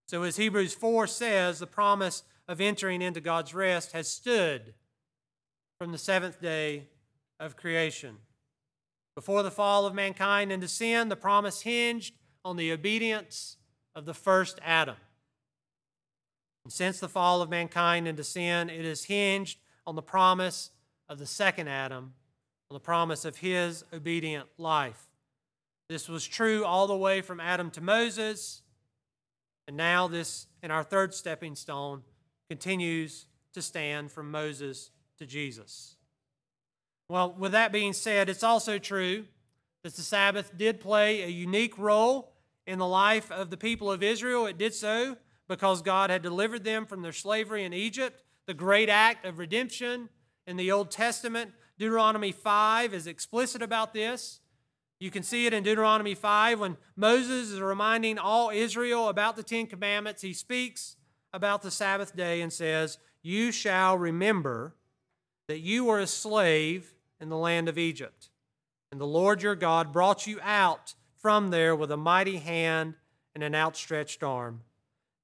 So, 0.07 0.23
as 0.23 0.35
Hebrews 0.35 0.73
4 0.73 1.07
says, 1.07 1.59
the 1.59 1.67
promise 1.67 2.23
of 2.47 2.59
entering 2.59 3.01
into 3.01 3.21
God's 3.21 3.53
rest 3.53 3.93
has 3.93 4.11
stood 4.11 4.73
from 5.79 5.93
the 5.93 5.97
seventh 5.97 6.41
day 6.41 6.89
of 7.39 7.55
creation. 7.55 8.17
Before 9.15 9.41
the 9.41 9.51
fall 9.51 9.85
of 9.85 9.95
mankind 9.95 10.51
into 10.51 10.67
sin, 10.67 11.09
the 11.09 11.15
promise 11.15 11.61
hinged 11.61 12.13
on 12.43 12.57
the 12.57 12.71
obedience 12.71 13.57
of 13.95 14.05
the 14.05 14.13
first 14.13 14.59
Adam. 14.63 14.97
And 16.65 16.73
since 16.73 16.99
the 16.99 17.09
fall 17.09 17.41
of 17.41 17.49
mankind 17.49 18.07
into 18.07 18.23
sin, 18.23 18.69
it 18.69 18.85
is 18.85 19.05
hinged 19.05 19.59
on 19.87 19.95
the 19.95 20.01
promise 20.01 20.71
of 21.11 21.19
the 21.19 21.25
second 21.25 21.67
Adam, 21.67 22.13
on 22.69 22.73
the 22.73 22.79
promise 22.79 23.25
of 23.25 23.35
his 23.35 23.83
obedient 23.91 24.47
life. 24.57 25.09
This 25.89 26.07
was 26.07 26.25
true 26.25 26.63
all 26.63 26.87
the 26.87 26.95
way 26.95 27.19
from 27.19 27.41
Adam 27.41 27.69
to 27.71 27.81
Moses, 27.81 28.61
and 29.67 29.75
now 29.75 30.07
this, 30.07 30.47
in 30.63 30.71
our 30.71 30.85
third 30.85 31.13
stepping 31.13 31.53
stone, 31.55 32.03
continues 32.49 33.25
to 33.53 33.61
stand 33.61 34.09
from 34.09 34.31
Moses 34.31 34.89
to 35.17 35.25
Jesus. 35.25 35.97
Well, 37.09 37.35
with 37.37 37.51
that 37.51 37.73
being 37.73 37.91
said, 37.91 38.29
it's 38.29 38.41
also 38.41 38.77
true 38.77 39.25
that 39.83 39.93
the 39.95 40.01
Sabbath 40.03 40.57
did 40.57 40.79
play 40.79 41.23
a 41.23 41.27
unique 41.27 41.77
role 41.77 42.31
in 42.65 42.79
the 42.79 42.87
life 42.87 43.29
of 43.29 43.49
the 43.49 43.57
people 43.57 43.91
of 43.91 44.01
Israel. 44.01 44.45
It 44.45 44.57
did 44.57 44.73
so 44.73 45.17
because 45.49 45.81
God 45.81 46.09
had 46.09 46.21
delivered 46.21 46.63
them 46.63 46.85
from 46.85 47.01
their 47.01 47.11
slavery 47.11 47.65
in 47.65 47.73
Egypt. 47.73 48.23
The 48.47 48.53
great 48.53 48.87
act 48.87 49.25
of 49.25 49.39
redemption 49.39 50.07
in 50.47 50.57
the 50.57 50.71
Old 50.71 50.91
Testament, 50.91 51.51
Deuteronomy 51.77 52.31
5, 52.31 52.93
is 52.93 53.07
explicit 53.07 53.61
about 53.61 53.93
this. 53.93 54.39
You 54.99 55.09
can 55.09 55.23
see 55.23 55.47
it 55.47 55.53
in 55.53 55.63
Deuteronomy 55.63 56.13
5 56.13 56.59
when 56.59 56.77
Moses 56.95 57.49
is 57.49 57.59
reminding 57.59 58.19
all 58.19 58.51
Israel 58.51 59.09
about 59.09 59.35
the 59.35 59.43
Ten 59.43 59.65
Commandments. 59.65 60.21
He 60.21 60.33
speaks 60.33 60.95
about 61.33 61.61
the 61.63 61.71
Sabbath 61.71 62.15
day 62.15 62.41
and 62.41 62.53
says, 62.53 62.99
You 63.23 63.51
shall 63.51 63.97
remember 63.97 64.75
that 65.47 65.59
you 65.59 65.85
were 65.85 65.99
a 65.99 66.07
slave 66.07 66.93
in 67.19 67.29
the 67.29 67.37
land 67.37 67.67
of 67.67 67.77
Egypt. 67.77 68.29
And 68.91 69.01
the 69.01 69.07
Lord 69.07 69.41
your 69.41 69.55
God 69.55 69.91
brought 69.91 70.27
you 70.27 70.39
out 70.43 70.93
from 71.17 71.49
there 71.49 71.75
with 71.75 71.91
a 71.91 71.97
mighty 71.97 72.37
hand 72.37 72.95
and 73.33 73.43
an 73.43 73.55
outstretched 73.55 74.21
arm. 74.21 74.61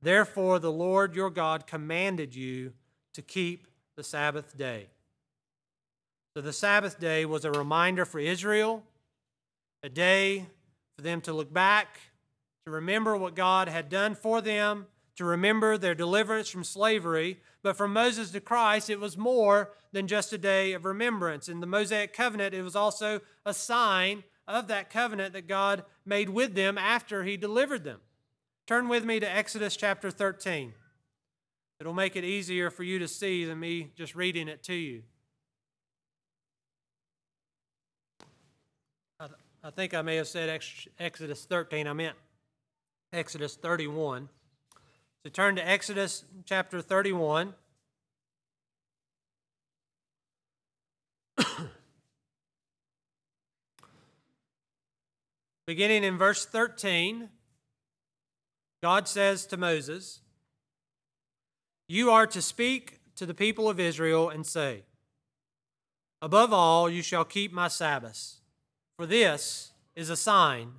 Therefore, 0.01 0.59
the 0.59 0.71
Lord 0.71 1.15
your 1.15 1.29
God 1.29 1.67
commanded 1.67 2.35
you 2.35 2.73
to 3.13 3.21
keep 3.21 3.67
the 3.95 4.03
Sabbath 4.03 4.57
day. 4.57 4.87
So, 6.37 6.41
the 6.41 6.53
Sabbath 6.53 6.99
day 6.99 7.25
was 7.25 7.45
a 7.45 7.51
reminder 7.51 8.05
for 8.05 8.19
Israel, 8.19 8.83
a 9.81 9.89
day 9.89 10.45
for 10.95 11.01
them 11.01 11.19
to 11.21 11.33
look 11.33 11.51
back, 11.51 11.99
to 12.67 12.71
remember 12.71 13.17
what 13.17 13.33
God 13.33 13.67
had 13.67 13.89
done 13.89 14.13
for 14.13 14.39
them, 14.39 14.85
to 15.15 15.25
remember 15.25 15.79
their 15.79 15.95
deliverance 15.95 16.47
from 16.47 16.63
slavery, 16.63 17.39
but 17.63 17.75
from 17.75 17.91
Moses 17.91 18.29
to 18.29 18.39
Christ, 18.39 18.87
it 18.87 18.99
was 18.99 19.17
more 19.17 19.71
than 19.93 20.05
just 20.05 20.31
a 20.31 20.37
day 20.37 20.73
of 20.73 20.85
remembrance. 20.85 21.49
In 21.49 21.59
the 21.59 21.65
Mosaic 21.65 22.13
covenant, 22.13 22.53
it 22.53 22.61
was 22.61 22.75
also 22.75 23.21
a 23.43 23.51
sign 23.51 24.23
of 24.47 24.67
that 24.67 24.91
covenant 24.91 25.33
that 25.33 25.47
God 25.47 25.85
made 26.05 26.29
with 26.29 26.53
them 26.53 26.77
after 26.77 27.23
he 27.23 27.35
delivered 27.35 27.83
them. 27.83 27.99
Turn 28.67 28.89
with 28.89 29.03
me 29.03 29.19
to 29.19 29.27
Exodus 29.27 29.75
chapter 29.75 30.11
13. 30.11 30.75
It'll 31.79 31.93
make 31.95 32.15
it 32.15 32.23
easier 32.23 32.69
for 32.69 32.83
you 32.83 32.99
to 32.99 33.07
see 33.07 33.43
than 33.43 33.59
me 33.59 33.89
just 33.95 34.13
reading 34.13 34.47
it 34.47 34.61
to 34.65 34.75
you. 34.75 35.01
I 39.67 39.69
think 39.69 39.93
I 39.93 40.01
may 40.01 40.15
have 40.15 40.29
said 40.29 40.61
Exodus 40.97 41.43
13. 41.43 41.87
I 41.87 41.93
meant 41.93 42.15
Exodus 43.11 43.57
31. 43.57 44.29
So 45.23 45.29
turn 45.29 45.57
to 45.57 45.67
Exodus 45.67 46.23
chapter 46.45 46.81
31. 46.81 47.53
Beginning 55.67 56.05
in 56.05 56.17
verse 56.17 56.45
13, 56.45 57.27
God 58.81 59.09
says 59.09 59.45
to 59.47 59.57
Moses, 59.57 60.21
You 61.89 62.09
are 62.11 62.25
to 62.27 62.41
speak 62.41 63.01
to 63.17 63.25
the 63.25 63.33
people 63.33 63.69
of 63.69 63.81
Israel 63.81 64.29
and 64.29 64.45
say, 64.45 64.83
Above 66.21 66.53
all, 66.53 66.89
you 66.89 67.01
shall 67.01 67.25
keep 67.25 67.51
my 67.51 67.67
Sabbaths, 67.67 68.39
for 68.97 69.05
this 69.05 69.71
is 69.95 70.09
a 70.09 70.17
sign 70.17 70.71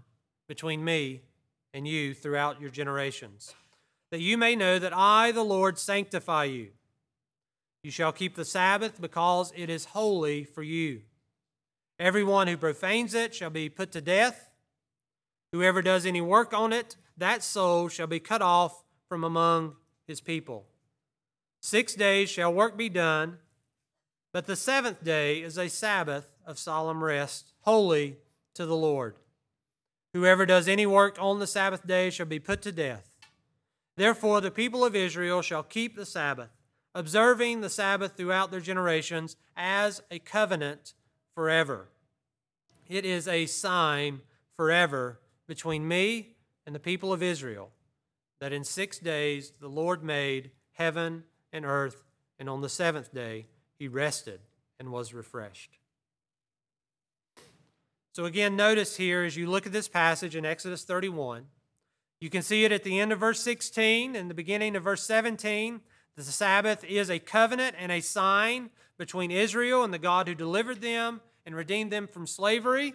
between 0.48 0.84
me 0.84 1.22
and 1.72 1.86
you 1.86 2.12
throughout 2.12 2.60
your 2.60 2.70
generations 2.70 3.54
that 4.10 4.20
you 4.20 4.38
may 4.38 4.56
know 4.56 4.78
that 4.78 4.96
I, 4.96 5.32
the 5.32 5.42
Lord, 5.42 5.78
sanctify 5.78 6.44
you. 6.44 6.68
You 7.82 7.90
shall 7.90 8.12
keep 8.12 8.34
the 8.34 8.44
Sabbath 8.44 9.00
because 9.00 9.52
it 9.54 9.70
is 9.70 9.86
holy 9.86 10.44
for 10.44 10.62
you. 10.62 11.02
Everyone 11.98 12.48
who 12.48 12.56
profanes 12.56 13.14
it 13.14 13.34
shall 13.34 13.50
be 13.50 13.68
put 13.68 13.92
to 13.92 14.00
death. 14.00 14.50
Whoever 15.52 15.82
does 15.82 16.06
any 16.06 16.20
work 16.20 16.54
on 16.54 16.72
it, 16.72 16.96
that 17.16 17.42
soul 17.42 17.88
shall 17.88 18.06
be 18.06 18.20
cut 18.20 18.42
off 18.42 18.84
from 19.08 19.24
among 19.24 19.76
his 20.06 20.20
people. 20.20 20.66
Six 21.60 21.94
days 21.94 22.30
shall 22.30 22.52
work 22.52 22.76
be 22.76 22.88
done, 22.88 23.38
but 24.32 24.46
the 24.46 24.56
seventh 24.56 25.02
day 25.02 25.42
is 25.42 25.58
a 25.58 25.68
Sabbath 25.68 26.28
of 26.49 26.59
solemn 26.59 27.05
rest, 27.05 27.53
holy 27.61 28.16
to 28.55 28.64
the 28.64 28.74
Lord. 28.74 29.16
Whoever 30.14 30.46
does 30.46 30.66
any 30.66 30.86
work 30.86 31.18
on 31.20 31.38
the 31.38 31.46
Sabbath 31.46 31.86
day 31.86 32.09
shall 32.09 32.26
be 32.26 32.38
put 32.38 32.62
to 32.62 32.72
death. 32.72 33.11
Therefore, 33.96 34.40
the 34.40 34.51
people 34.51 34.82
of 34.82 34.96
Israel 34.96 35.42
shall 35.42 35.62
keep 35.62 35.94
the 35.94 36.07
Sabbath, 36.07 36.49
observing 36.94 37.61
the 37.61 37.68
Sabbath 37.68 38.16
throughout 38.16 38.51
their 38.51 38.61
generations 38.61 39.36
as 39.57 40.01
a 40.11 40.20
covenant 40.20 40.94
forever. 41.34 41.90
It 42.88 43.05
is 43.05 43.28
a 43.28 43.44
sign 43.44 44.22
forever 44.57 45.20
between 45.46 45.86
me 45.86 46.36
and 46.64 46.74
the 46.74 46.80
people 46.80 47.12
of 47.12 47.22
Israel 47.22 47.70
that 48.40 48.55
in 48.55 48.64
six 48.64 48.99
days 48.99 49.53
the 49.61 49.68
Lord 49.68 50.03
made 50.03 50.53
heaven 50.72 51.24
and 51.53 51.66
earth, 51.66 52.05
and 52.38 52.49
on 52.49 52.62
the 52.62 52.68
seventh 52.70 53.12
day 53.12 53.49
he 53.78 53.86
rested 53.86 54.40
and 54.80 54.90
was 54.90 55.12
refreshed. 55.12 55.78
So, 58.12 58.24
again, 58.24 58.56
notice 58.56 58.96
here 58.96 59.24
as 59.24 59.36
you 59.36 59.48
look 59.48 59.66
at 59.66 59.72
this 59.72 59.88
passage 59.88 60.34
in 60.34 60.44
Exodus 60.44 60.84
31 60.84 61.46
you 62.20 62.30
can 62.30 62.42
see 62.42 62.64
it 62.64 62.72
at 62.72 62.82
the 62.82 62.98
end 62.98 63.12
of 63.12 63.20
verse 63.20 63.40
16 63.40 64.16
and 64.16 64.28
the 64.28 64.34
beginning 64.34 64.74
of 64.74 64.82
verse 64.82 65.04
17. 65.04 65.80
The 66.16 66.22
Sabbath 66.24 66.82
is 66.82 67.11
a 67.11 67.20
covenant 67.20 67.76
and 67.78 67.92
a 67.92 68.00
sign 68.00 68.70
between 68.98 69.30
Israel 69.30 69.84
and 69.84 69.94
the 69.94 69.98
God 69.98 70.26
who 70.26 70.34
delivered 70.34 70.80
them 70.80 71.20
and 71.46 71.54
redeemed 71.54 71.92
them 71.92 72.09
from 72.09 72.26
slavery. 72.26 72.94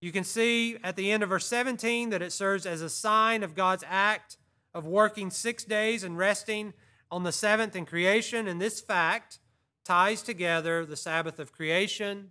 You 0.00 0.12
can 0.12 0.22
see 0.22 0.76
at 0.84 0.94
the 0.94 1.10
end 1.10 1.24
of 1.24 1.30
verse 1.30 1.46
17 1.46 2.10
that 2.10 2.22
it 2.22 2.32
serves 2.32 2.64
as 2.64 2.80
a 2.80 2.88
sign 2.88 3.42
of 3.42 3.56
God's 3.56 3.84
act 3.88 4.36
of 4.72 4.86
working 4.86 5.30
six 5.30 5.64
days 5.64 6.04
and 6.04 6.16
resting 6.16 6.74
on 7.10 7.24
the 7.24 7.32
seventh 7.32 7.74
in 7.74 7.86
creation. 7.86 8.46
And 8.46 8.60
this 8.60 8.80
fact 8.80 9.40
ties 9.84 10.22
together 10.22 10.86
the 10.86 10.96
Sabbath 10.96 11.40
of 11.40 11.50
creation 11.50 12.30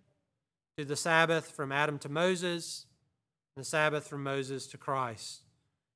to 0.77 0.83
the 0.83 0.95
Sabbath 0.97 1.51
from 1.51 1.71
Adam 1.71 1.97
to 1.99 2.09
Moses, 2.09 2.85
and 3.55 3.63
the 3.63 3.67
Sabbath 3.67 4.07
from 4.07 4.23
Moses 4.23 4.67
to 4.67 4.77
Christ. 4.77 5.43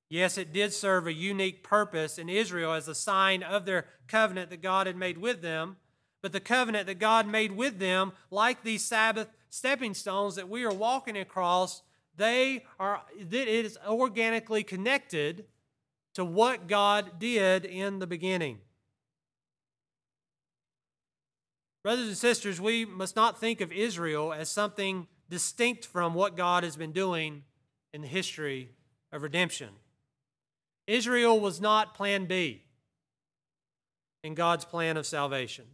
Yes, 0.10 0.38
it 0.38 0.54
did 0.54 0.72
serve 0.72 1.06
a 1.06 1.14
unique 1.14 1.64
purpose 1.64 2.18
in 2.18 2.30
Israel 2.30 2.72
as 2.72 2.88
a 2.88 2.96
sign 2.96 3.44
of 3.44 3.66
their 3.66 3.86
covenant 4.08 4.50
that 4.50 4.62
God 4.62 4.88
had 4.88 4.96
made 4.96 5.18
with 5.18 5.42
them. 5.42 5.76
But 6.22 6.32
the 6.32 6.40
covenant 6.40 6.88
that 6.88 6.98
God 6.98 7.28
made 7.28 7.52
with 7.52 7.80
them, 7.80 8.14
like 8.32 8.64
these 8.64 8.84
Sabbath 8.84 9.28
stepping 9.50 9.94
stones 9.94 10.36
that 10.36 10.50
we 10.50 10.64
are 10.64 10.74
walking 10.74 11.18
across, 11.18 11.82
they 12.16 12.64
are 12.80 13.02
it 13.18 13.48
is 13.48 13.78
organically 13.86 14.64
connected 14.64 15.46
to 16.14 16.24
what 16.24 16.68
God 16.68 17.20
did 17.20 17.66
in 17.66 18.00
the 18.00 18.08
beginning. 18.08 18.60
Brothers 21.84 22.08
and 22.08 22.18
sisters, 22.18 22.60
we 22.60 22.86
must 22.86 23.16
not 23.16 23.40
think 23.40 23.62
of 23.62 23.72
Israel 23.72 24.34
as 24.34 24.50
something 24.50 25.08
distinct 25.30 25.86
from 25.86 26.14
what 26.14 26.36
God 26.36 26.64
has 26.64 26.76
been 26.76 26.92
doing 26.92 27.44
in 27.94 28.02
the 28.02 28.08
history 28.08 28.72
of 29.12 29.24
redemption. 29.24 29.70
Israel 30.88 31.40
was 31.40 31.62
not 31.62 31.94
plan 31.94 32.26
B 32.26 32.64
in 34.24 34.34
God's 34.34 34.66
plan 34.66 34.98
of 34.98 35.06
salvation. 35.06 35.66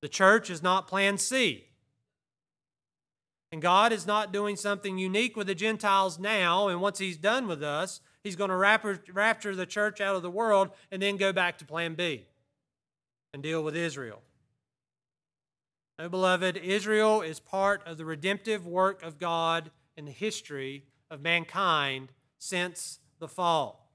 The 0.00 0.08
church 0.08 0.50
is 0.50 0.62
not 0.62 0.86
plan 0.86 1.18
C. 1.18 1.64
And 3.50 3.62
God 3.62 3.92
is 3.92 4.06
not 4.06 4.32
doing 4.32 4.56
something 4.56 4.98
unique 4.98 5.36
with 5.36 5.46
the 5.46 5.54
Gentiles 5.54 6.18
now, 6.18 6.68
and 6.68 6.80
once 6.80 6.98
He's 6.98 7.16
done 7.16 7.48
with 7.48 7.62
us, 7.62 8.00
He's 8.22 8.36
going 8.36 8.50
to 8.50 8.56
rapture 9.12 9.56
the 9.56 9.66
church 9.66 10.00
out 10.00 10.14
of 10.14 10.22
the 10.22 10.30
world 10.30 10.70
and 10.92 11.00
then 11.00 11.16
go 11.16 11.32
back 11.32 11.58
to 11.58 11.64
plan 11.64 11.94
B 11.94 12.26
and 13.32 13.42
deal 13.42 13.64
with 13.64 13.74
Israel. 13.74 14.22
No, 15.98 16.08
beloved, 16.08 16.56
Israel 16.56 17.22
is 17.22 17.40
part 17.40 17.82
of 17.84 17.98
the 17.98 18.04
redemptive 18.04 18.64
work 18.64 19.02
of 19.02 19.18
God 19.18 19.72
in 19.96 20.04
the 20.04 20.12
history 20.12 20.84
of 21.10 21.20
mankind 21.20 22.12
since 22.38 23.00
the 23.18 23.26
fall. 23.26 23.90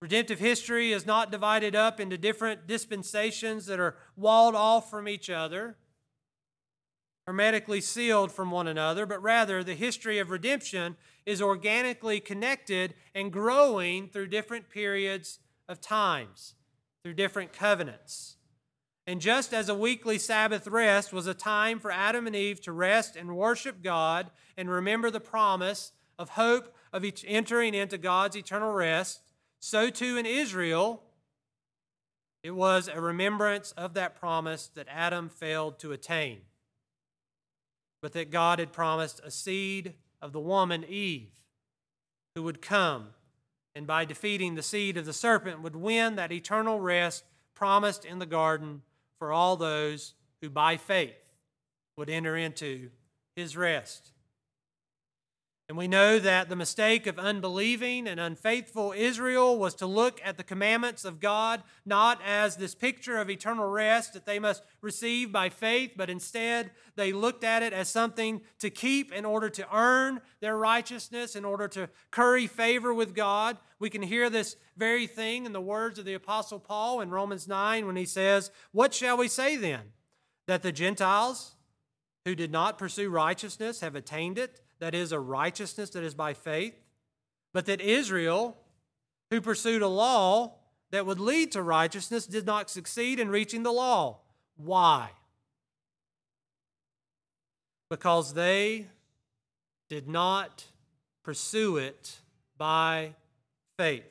Redemptive 0.00 0.38
history 0.38 0.92
is 0.92 1.04
not 1.04 1.32
divided 1.32 1.74
up 1.74 1.98
into 1.98 2.16
different 2.16 2.68
dispensations 2.68 3.66
that 3.66 3.80
are 3.80 3.96
walled 4.14 4.54
off 4.54 4.88
from 4.88 5.08
each 5.08 5.28
other, 5.28 5.76
hermetically 7.26 7.80
sealed 7.80 8.30
from 8.30 8.52
one 8.52 8.68
another, 8.68 9.04
but 9.04 9.20
rather 9.20 9.64
the 9.64 9.74
history 9.74 10.20
of 10.20 10.30
redemption 10.30 10.96
is 11.24 11.42
organically 11.42 12.20
connected 12.20 12.94
and 13.16 13.32
growing 13.32 14.08
through 14.08 14.28
different 14.28 14.68
periods 14.70 15.40
of 15.68 15.80
times, 15.80 16.54
through 17.02 17.14
different 17.14 17.52
covenants. 17.52 18.35
And 19.06 19.20
just 19.20 19.54
as 19.54 19.68
a 19.68 19.74
weekly 19.74 20.18
Sabbath 20.18 20.66
rest 20.66 21.12
was 21.12 21.28
a 21.28 21.34
time 21.34 21.78
for 21.78 21.92
Adam 21.92 22.26
and 22.26 22.34
Eve 22.34 22.60
to 22.62 22.72
rest 22.72 23.14
and 23.14 23.36
worship 23.36 23.82
God 23.82 24.30
and 24.56 24.68
remember 24.68 25.10
the 25.10 25.20
promise 25.20 25.92
of 26.18 26.30
hope 26.30 26.74
of 26.92 27.04
entering 27.24 27.74
into 27.74 27.98
God's 27.98 28.36
eternal 28.36 28.72
rest, 28.72 29.20
so 29.60 29.90
too 29.90 30.16
in 30.16 30.26
Israel, 30.26 31.02
it 32.42 32.52
was 32.52 32.88
a 32.88 33.00
remembrance 33.00 33.72
of 33.72 33.94
that 33.94 34.18
promise 34.18 34.68
that 34.74 34.88
Adam 34.90 35.28
failed 35.28 35.78
to 35.80 35.92
attain. 35.92 36.40
But 38.02 38.12
that 38.12 38.30
God 38.30 38.58
had 38.58 38.72
promised 38.72 39.20
a 39.24 39.30
seed 39.30 39.94
of 40.20 40.32
the 40.32 40.40
woman, 40.40 40.84
Eve, 40.88 41.30
who 42.34 42.42
would 42.42 42.62
come 42.62 43.08
and 43.74 43.86
by 43.86 44.04
defeating 44.04 44.54
the 44.54 44.62
seed 44.62 44.96
of 44.96 45.04
the 45.04 45.12
serpent 45.12 45.60
would 45.62 45.76
win 45.76 46.16
that 46.16 46.32
eternal 46.32 46.80
rest 46.80 47.24
promised 47.54 48.04
in 48.04 48.18
the 48.18 48.26
garden 48.26 48.82
for 49.18 49.32
all 49.32 49.56
those 49.56 50.14
who 50.40 50.50
by 50.50 50.76
faith 50.76 51.32
would 51.96 52.10
enter 52.10 52.36
into 52.36 52.90
his 53.34 53.56
rest. 53.56 54.12
And 55.68 55.76
we 55.76 55.88
know 55.88 56.20
that 56.20 56.48
the 56.48 56.54
mistake 56.54 57.08
of 57.08 57.18
unbelieving 57.18 58.06
and 58.06 58.20
unfaithful 58.20 58.94
Israel 58.96 59.58
was 59.58 59.74
to 59.76 59.86
look 59.86 60.20
at 60.24 60.36
the 60.36 60.44
commandments 60.44 61.04
of 61.04 61.18
God 61.18 61.60
not 61.84 62.20
as 62.24 62.56
this 62.56 62.72
picture 62.72 63.16
of 63.16 63.28
eternal 63.28 63.66
rest 63.66 64.12
that 64.12 64.26
they 64.26 64.38
must 64.38 64.62
receive 64.80 65.32
by 65.32 65.48
faith, 65.48 65.94
but 65.96 66.08
instead 66.08 66.70
they 66.94 67.12
looked 67.12 67.42
at 67.42 67.64
it 67.64 67.72
as 67.72 67.88
something 67.88 68.42
to 68.60 68.70
keep 68.70 69.12
in 69.12 69.24
order 69.24 69.50
to 69.50 69.66
earn 69.74 70.20
their 70.40 70.56
righteousness, 70.56 71.34
in 71.34 71.44
order 71.44 71.66
to 71.66 71.88
curry 72.12 72.46
favor 72.46 72.94
with 72.94 73.12
God. 73.12 73.58
We 73.80 73.90
can 73.90 74.02
hear 74.02 74.30
this 74.30 74.54
very 74.76 75.08
thing 75.08 75.46
in 75.46 75.52
the 75.52 75.60
words 75.60 75.98
of 75.98 76.04
the 76.04 76.14
Apostle 76.14 76.60
Paul 76.60 77.00
in 77.00 77.10
Romans 77.10 77.48
9 77.48 77.86
when 77.86 77.96
he 77.96 78.06
says, 78.06 78.52
What 78.70 78.94
shall 78.94 79.16
we 79.16 79.26
say 79.26 79.56
then? 79.56 79.92
That 80.46 80.62
the 80.62 80.70
Gentiles 80.70 81.56
who 82.24 82.36
did 82.36 82.52
not 82.52 82.78
pursue 82.78 83.10
righteousness 83.10 83.80
have 83.80 83.96
attained 83.96 84.38
it? 84.38 84.60
That 84.78 84.94
is, 84.94 85.12
a 85.12 85.20
righteousness 85.20 85.90
that 85.90 86.02
is 86.02 86.14
by 86.14 86.34
faith, 86.34 86.74
but 87.52 87.66
that 87.66 87.80
Israel, 87.80 88.56
who 89.30 89.40
pursued 89.40 89.82
a 89.82 89.88
law 89.88 90.54
that 90.90 91.06
would 91.06 91.20
lead 91.20 91.52
to 91.52 91.62
righteousness, 91.62 92.26
did 92.26 92.46
not 92.46 92.70
succeed 92.70 93.18
in 93.18 93.28
reaching 93.28 93.62
the 93.62 93.72
law. 93.72 94.18
Why? 94.56 95.10
Because 97.88 98.34
they 98.34 98.86
did 99.88 100.08
not 100.08 100.64
pursue 101.22 101.76
it 101.76 102.18
by 102.58 103.14
faith, 103.78 104.04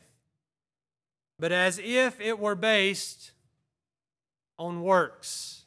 but 1.39 1.51
as 1.51 1.79
if 1.79 2.19
it 2.19 2.39
were 2.39 2.55
based 2.55 3.31
on 4.57 4.81
works. 4.81 5.64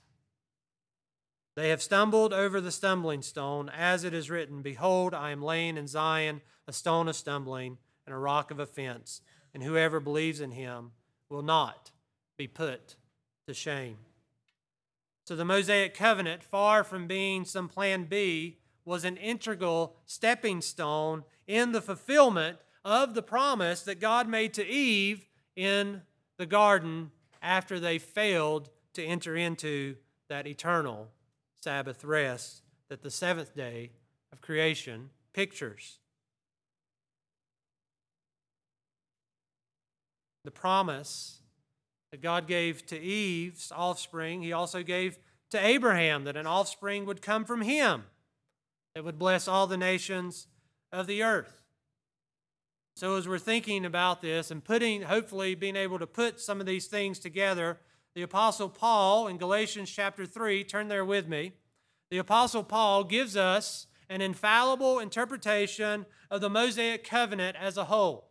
They 1.58 1.70
have 1.70 1.82
stumbled 1.82 2.32
over 2.32 2.60
the 2.60 2.70
stumbling 2.70 3.20
stone, 3.20 3.68
as 3.68 4.04
it 4.04 4.14
is 4.14 4.30
written 4.30 4.62
Behold, 4.62 5.12
I 5.12 5.32
am 5.32 5.42
laying 5.42 5.76
in 5.76 5.88
Zion 5.88 6.40
a 6.68 6.72
stone 6.72 7.08
of 7.08 7.16
stumbling 7.16 7.78
and 8.06 8.14
a 8.14 8.18
rock 8.18 8.52
of 8.52 8.60
offense, 8.60 9.22
and 9.52 9.64
whoever 9.64 9.98
believes 9.98 10.40
in 10.40 10.52
him 10.52 10.92
will 11.28 11.42
not 11.42 11.90
be 12.36 12.46
put 12.46 12.94
to 13.48 13.54
shame. 13.54 13.96
So 15.24 15.34
the 15.34 15.44
Mosaic 15.44 15.94
covenant, 15.94 16.44
far 16.44 16.84
from 16.84 17.08
being 17.08 17.44
some 17.44 17.68
plan 17.68 18.04
B, 18.04 18.58
was 18.84 19.04
an 19.04 19.16
integral 19.16 19.96
stepping 20.06 20.60
stone 20.60 21.24
in 21.48 21.72
the 21.72 21.82
fulfillment 21.82 22.58
of 22.84 23.14
the 23.14 23.22
promise 23.22 23.82
that 23.82 23.98
God 23.98 24.28
made 24.28 24.54
to 24.54 24.64
Eve 24.64 25.26
in 25.56 26.02
the 26.36 26.46
garden 26.46 27.10
after 27.42 27.80
they 27.80 27.98
failed 27.98 28.70
to 28.92 29.04
enter 29.04 29.34
into 29.34 29.96
that 30.28 30.46
eternal 30.46 31.10
Sabbath 31.68 32.02
rest 32.02 32.62
that 32.88 33.02
the 33.02 33.10
seventh 33.10 33.54
day 33.54 33.90
of 34.32 34.40
creation 34.40 35.10
pictures. 35.34 35.98
The 40.46 40.50
promise 40.50 41.42
that 42.10 42.22
God 42.22 42.46
gave 42.46 42.86
to 42.86 42.98
Eve's 42.98 43.70
offspring, 43.70 44.40
He 44.40 44.50
also 44.50 44.82
gave 44.82 45.18
to 45.50 45.62
Abraham 45.62 46.24
that 46.24 46.38
an 46.38 46.46
offspring 46.46 47.04
would 47.04 47.20
come 47.20 47.44
from 47.44 47.60
him 47.60 48.04
that 48.94 49.04
would 49.04 49.18
bless 49.18 49.46
all 49.46 49.66
the 49.66 49.76
nations 49.76 50.46
of 50.90 51.06
the 51.06 51.22
earth. 51.22 51.64
So, 52.96 53.16
as 53.16 53.28
we're 53.28 53.38
thinking 53.38 53.84
about 53.84 54.22
this 54.22 54.50
and 54.50 54.64
putting, 54.64 55.02
hopefully, 55.02 55.54
being 55.54 55.76
able 55.76 55.98
to 55.98 56.06
put 56.06 56.40
some 56.40 56.60
of 56.60 56.66
these 56.66 56.86
things 56.86 57.18
together, 57.18 57.78
the 58.18 58.24
Apostle 58.24 58.68
Paul 58.68 59.28
in 59.28 59.36
Galatians 59.38 59.88
chapter 59.88 60.26
3, 60.26 60.64
turn 60.64 60.88
there 60.88 61.04
with 61.04 61.28
me. 61.28 61.52
The 62.10 62.18
Apostle 62.18 62.64
Paul 62.64 63.04
gives 63.04 63.36
us 63.36 63.86
an 64.10 64.20
infallible 64.20 64.98
interpretation 64.98 66.04
of 66.28 66.40
the 66.40 66.50
Mosaic 66.50 67.04
covenant 67.04 67.56
as 67.56 67.76
a 67.76 67.84
whole. 67.84 68.26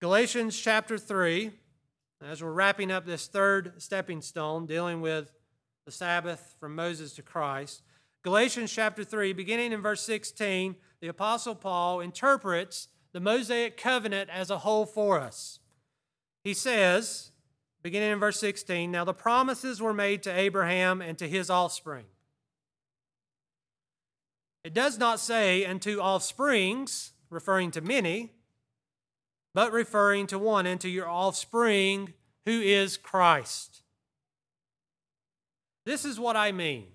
Galatians 0.00 0.56
chapter 0.56 0.96
3, 0.96 1.50
as 2.24 2.40
we're 2.40 2.52
wrapping 2.52 2.92
up 2.92 3.04
this 3.04 3.26
third 3.26 3.82
stepping 3.82 4.22
stone 4.22 4.64
dealing 4.64 5.00
with 5.00 5.32
the 5.86 5.90
Sabbath 5.90 6.54
from 6.60 6.76
Moses 6.76 7.14
to 7.14 7.22
Christ, 7.22 7.82
Galatians 8.22 8.72
chapter 8.72 9.02
3, 9.02 9.32
beginning 9.32 9.72
in 9.72 9.82
verse 9.82 10.02
16, 10.02 10.76
the 11.00 11.08
Apostle 11.08 11.56
Paul 11.56 11.98
interprets 11.98 12.86
the 13.10 13.18
Mosaic 13.18 13.76
covenant 13.76 14.30
as 14.30 14.50
a 14.50 14.58
whole 14.58 14.86
for 14.86 15.18
us. 15.18 15.58
He 16.46 16.54
says, 16.54 17.32
beginning 17.82 18.12
in 18.12 18.20
verse 18.20 18.38
16 18.38 18.88
Now 18.88 19.02
the 19.02 19.12
promises 19.12 19.82
were 19.82 19.92
made 19.92 20.22
to 20.22 20.30
Abraham 20.30 21.02
and 21.02 21.18
to 21.18 21.28
his 21.28 21.50
offspring. 21.50 22.04
It 24.62 24.72
does 24.72 24.96
not 24.96 25.18
say, 25.18 25.64
and 25.64 25.82
to 25.82 26.00
offsprings, 26.00 27.14
referring 27.30 27.72
to 27.72 27.80
many, 27.80 28.34
but 29.54 29.72
referring 29.72 30.28
to 30.28 30.38
one, 30.38 30.66
and 30.66 30.80
to 30.82 30.88
your 30.88 31.08
offspring, 31.08 32.14
who 32.44 32.60
is 32.60 32.96
Christ. 32.96 33.82
This 35.84 36.04
is 36.04 36.20
what 36.20 36.36
I 36.36 36.52
mean. 36.52 36.86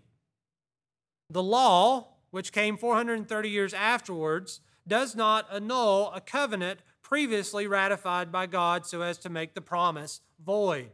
The 1.29 1.43
law, 1.43 2.13
which 2.29 2.53
came 2.53 2.77
430 2.77 3.49
years 3.49 3.73
afterwards, 3.73 4.61
does 4.87 5.13
not 5.13 5.45
annul 5.53 6.09
a 6.15 6.21
covenant 6.21 6.79
previously 7.11 7.67
ratified 7.67 8.31
by 8.31 8.45
God 8.45 8.85
so 8.85 9.01
as 9.01 9.17
to 9.17 9.29
make 9.29 9.53
the 9.53 9.59
promise 9.59 10.21
void. 10.41 10.91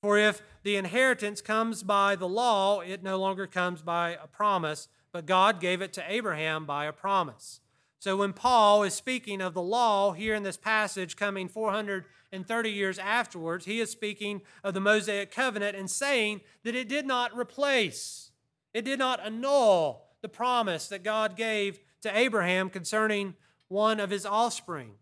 For 0.00 0.16
if 0.16 0.40
the 0.62 0.76
inheritance 0.76 1.42
comes 1.42 1.82
by 1.82 2.16
the 2.16 2.26
law, 2.26 2.80
it 2.80 3.02
no 3.02 3.18
longer 3.18 3.46
comes 3.46 3.82
by 3.82 4.16
a 4.22 4.26
promise, 4.26 4.88
but 5.12 5.26
God 5.26 5.60
gave 5.60 5.82
it 5.82 5.92
to 5.92 6.04
Abraham 6.10 6.64
by 6.64 6.86
a 6.86 6.94
promise. 6.94 7.60
So 7.98 8.16
when 8.16 8.32
Paul 8.32 8.82
is 8.84 8.94
speaking 8.94 9.42
of 9.42 9.52
the 9.52 9.60
law 9.60 10.12
here 10.12 10.34
in 10.34 10.44
this 10.44 10.56
passage 10.56 11.14
coming 11.14 11.46
430 11.46 12.70
years 12.70 12.98
afterwards, 12.98 13.66
he 13.66 13.80
is 13.80 13.90
speaking 13.90 14.40
of 14.64 14.72
the 14.72 14.80
Mosaic 14.80 15.30
covenant 15.30 15.76
and 15.76 15.90
saying 15.90 16.40
that 16.64 16.74
it 16.74 16.88
did 16.88 17.04
not 17.04 17.36
replace, 17.36 18.30
it 18.72 18.86
did 18.86 18.98
not 18.98 19.20
annul 19.20 20.06
the 20.22 20.28
promise 20.30 20.88
that 20.88 21.02
God 21.02 21.36
gave 21.36 21.80
to 22.00 22.16
Abraham 22.16 22.70
concerning 22.70 23.34
one 23.68 24.00
of 24.00 24.08
his 24.08 24.24
offspring. 24.24 24.92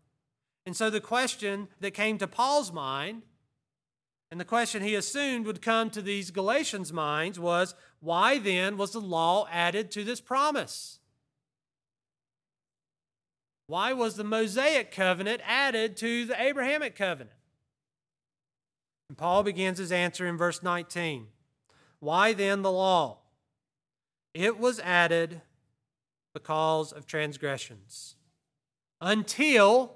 And 0.67 0.77
so 0.77 0.91
the 0.91 1.01
question 1.01 1.69
that 1.81 1.95
came 1.95 2.19
to 2.19 2.27
Paul's 2.27 2.73
mind, 2.73 3.23
and 4.33 4.41
the 4.41 4.45
question 4.45 4.83
he 4.83 4.97
assumed 4.97 5.47
would 5.47 5.63
come 5.63 5.89
to 5.91 6.03
these 6.03 6.33
Galatians' 6.33 6.93
minds 6.93 7.39
was 7.39 7.77
why 8.01 8.39
then 8.39 8.77
was 8.77 8.91
the 8.91 9.01
law 9.01 9.47
added 9.51 9.93
to 9.93 10.03
this 10.03 10.21
promise? 10.21 10.99
Why 13.69 13.93
was 13.93 14.17
the 14.17 14.25
Mosaic 14.25 14.91
covenant 14.91 15.41
added 15.45 15.97
to 15.99 16.25
the 16.25 16.41
Abrahamic 16.41 16.97
covenant? 16.97 17.37
And 19.09 19.17
Paul 19.17 19.45
begins 19.45 19.79
his 19.79 19.93
answer 19.93 20.27
in 20.27 20.37
verse 20.37 20.63
19. 20.63 21.29
Why 22.01 22.33
then 22.33 22.63
the 22.63 22.73
law? 22.73 23.19
It 24.35 24.59
was 24.59 24.81
added 24.81 25.43
because 26.35 26.93
of 26.93 27.07
transgressions. 27.07 28.17
Until 29.01 29.96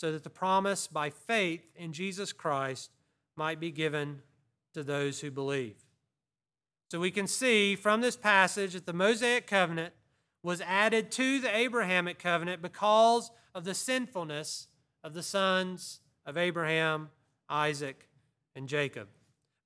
so 0.00 0.10
that 0.12 0.24
the 0.24 0.30
promise 0.30 0.86
by 0.86 1.10
faith 1.10 1.60
in 1.76 1.92
Jesus 1.92 2.32
Christ 2.32 2.90
might 3.36 3.60
be 3.60 3.70
given 3.70 4.22
to 4.72 4.82
those 4.82 5.20
who 5.20 5.30
believe. 5.30 5.76
So 6.90 6.98
we 6.98 7.10
can 7.10 7.26
see 7.26 7.76
from 7.76 8.00
this 8.00 8.16
passage 8.16 8.72
that 8.72 8.86
the 8.86 8.94
Mosaic 8.94 9.46
covenant 9.46 9.92
was 10.42 10.62
added 10.62 11.10
to 11.12 11.38
the 11.38 11.54
Abrahamic 11.54 12.18
covenant 12.18 12.62
because 12.62 13.30
of 13.54 13.64
the 13.64 13.74
sinfulness 13.74 14.68
of 15.04 15.12
the 15.12 15.22
sons 15.22 16.00
of 16.24 16.38
Abraham, 16.38 17.10
Isaac, 17.50 18.08
and 18.56 18.70
Jacob. 18.70 19.08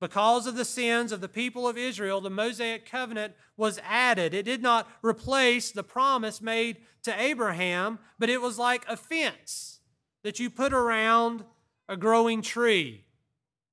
Because 0.01 0.49
of 0.49 0.57
the 0.57 0.65
sins 0.65 1.13
of 1.13 1.21
the 1.21 1.29
people 1.29 1.69
of 1.69 1.79
Israel, 1.79 2.21
the 2.21 2.29
Mosaic 2.29 2.91
covenant 2.91 3.35
was 3.57 3.79
added. 3.89 4.35
It 4.35 4.43
did 4.43 4.63
not 4.63 4.89
replace 5.01 5.71
the 5.71 5.85
promise 5.85 6.43
made 6.43 6.79
to 7.05 7.23
Abraham, 7.23 8.01
but 8.19 8.29
it 8.29 8.43
was 8.43 8.59
like 8.59 8.85
a 8.89 8.97
fence 8.97 9.79
that 10.25 10.41
you 10.41 10.51
put 10.51 10.73
around 10.73 11.45
a 11.89 11.97
growing 11.97 12.43
tree 12.43 13.05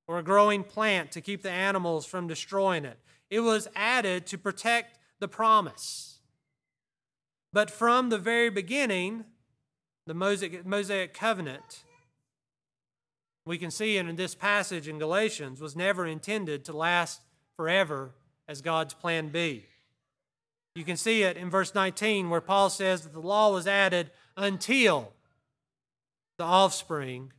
or 0.08 0.20
a 0.20 0.24
growing 0.24 0.64
plant 0.64 1.12
to 1.14 1.22
keep 1.22 1.41
the 1.41 1.49
animals 1.49 2.06
from 2.06 2.28
destroying 2.28 2.86
it. 2.86 2.99
It 3.30 3.39
was 3.39 3.68
added 3.76 4.28
to 4.28 4.38
protect 4.38 4.99
the 5.20 5.28
promise. 5.28 6.20
But 7.54 7.72
from 7.72 8.10
the 8.10 8.18
very 8.18 8.49
beginning, 8.49 9.24
the 10.06 10.14
Mosaic, 10.14 10.66
Mosaic 10.66 11.14
covenant, 11.14 11.84
we 13.45 13.58
can 13.58 13.72
see 13.72 13.97
in 13.97 14.14
this 14.18 14.36
passage 14.36 14.88
in 14.88 14.99
Galatians, 14.99 15.62
was 15.62 15.76
never 15.76 16.06
intended 16.06 16.66
to 16.66 16.74
last 16.74 17.22
forever 17.56 18.12
as 18.47 18.62
God's 18.62 18.93
plan 18.93 19.30
B. 19.30 19.66
You 20.76 20.84
can 20.84 20.97
see 20.97 21.24
it 21.24 21.38
in 21.38 21.49
verse 21.49 21.74
19 21.74 22.30
where 22.30 22.41
Paul 22.41 22.70
says 22.70 23.02
that 23.02 23.14
the 23.14 23.22
law 23.22 23.54
was 23.54 23.68
added 23.68 24.12
until 24.36 25.14
the 26.42 26.48
offspring, 26.48 27.32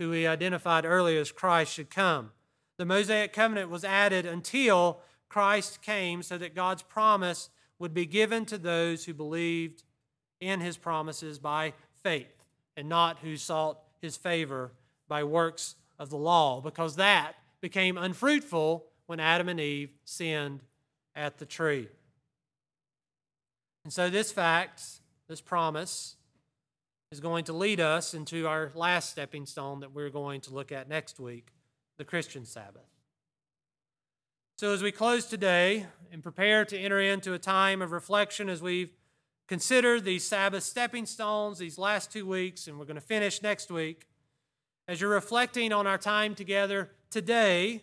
who 0.00 0.10
he 0.10 0.26
identified 0.26 0.84
earlier 0.84 1.20
as 1.20 1.30
Christ, 1.30 1.72
should 1.72 1.88
come. 1.88 2.32
The 2.78 2.84
Mosaic 2.84 3.32
covenant 3.32 3.70
was 3.70 3.84
added 3.84 4.26
until 4.26 5.02
Christ 5.28 5.82
came 5.82 6.24
so 6.24 6.36
that 6.36 6.56
God's 6.56 6.82
promise 6.82 7.50
would 7.78 7.94
be 7.94 8.06
given 8.06 8.44
to 8.46 8.58
those 8.58 9.04
who 9.04 9.14
believed 9.14 9.84
in 10.40 10.58
his 10.58 10.76
promises 10.76 11.38
by 11.38 11.74
faith 12.02 12.42
and 12.76 12.88
not 12.88 13.20
who 13.20 13.36
sought 13.36 13.78
his 14.02 14.16
favor 14.16 14.72
by 15.06 15.22
works 15.22 15.76
of 15.96 16.10
the 16.10 16.16
law, 16.16 16.60
because 16.60 16.96
that 16.96 17.36
became 17.60 17.96
unfruitful 17.96 18.84
when 19.06 19.20
Adam 19.20 19.48
and 19.48 19.60
Eve 19.60 19.90
sinned 20.04 20.64
at 21.14 21.38
the 21.38 21.46
tree. 21.46 21.86
And 23.84 23.92
so, 23.92 24.10
this 24.10 24.32
fact, 24.32 24.82
this 25.28 25.40
promise, 25.40 26.16
is 27.12 27.18
going 27.18 27.42
to 27.42 27.52
lead 27.52 27.80
us 27.80 28.14
into 28.14 28.46
our 28.46 28.70
last 28.76 29.10
stepping 29.10 29.44
stone 29.44 29.80
that 29.80 29.92
we're 29.92 30.10
going 30.10 30.40
to 30.40 30.54
look 30.54 30.70
at 30.70 30.88
next 30.88 31.18
week 31.18 31.48
the 31.98 32.04
Christian 32.04 32.44
Sabbath. 32.44 32.86
So, 34.58 34.72
as 34.72 34.80
we 34.80 34.92
close 34.92 35.26
today 35.26 35.86
and 36.12 36.22
prepare 36.22 36.64
to 36.66 36.78
enter 36.78 37.00
into 37.00 37.34
a 37.34 37.38
time 37.38 37.82
of 37.82 37.90
reflection 37.90 38.48
as 38.48 38.62
we've 38.62 38.92
considered 39.48 40.04
these 40.04 40.22
Sabbath 40.22 40.62
stepping 40.62 41.04
stones 41.04 41.58
these 41.58 41.78
last 41.78 42.12
two 42.12 42.26
weeks, 42.26 42.68
and 42.68 42.78
we're 42.78 42.84
going 42.84 42.94
to 42.94 43.00
finish 43.00 43.42
next 43.42 43.72
week, 43.72 44.06
as 44.86 45.00
you're 45.00 45.10
reflecting 45.10 45.72
on 45.72 45.88
our 45.88 45.98
time 45.98 46.36
together 46.36 46.92
today, 47.10 47.82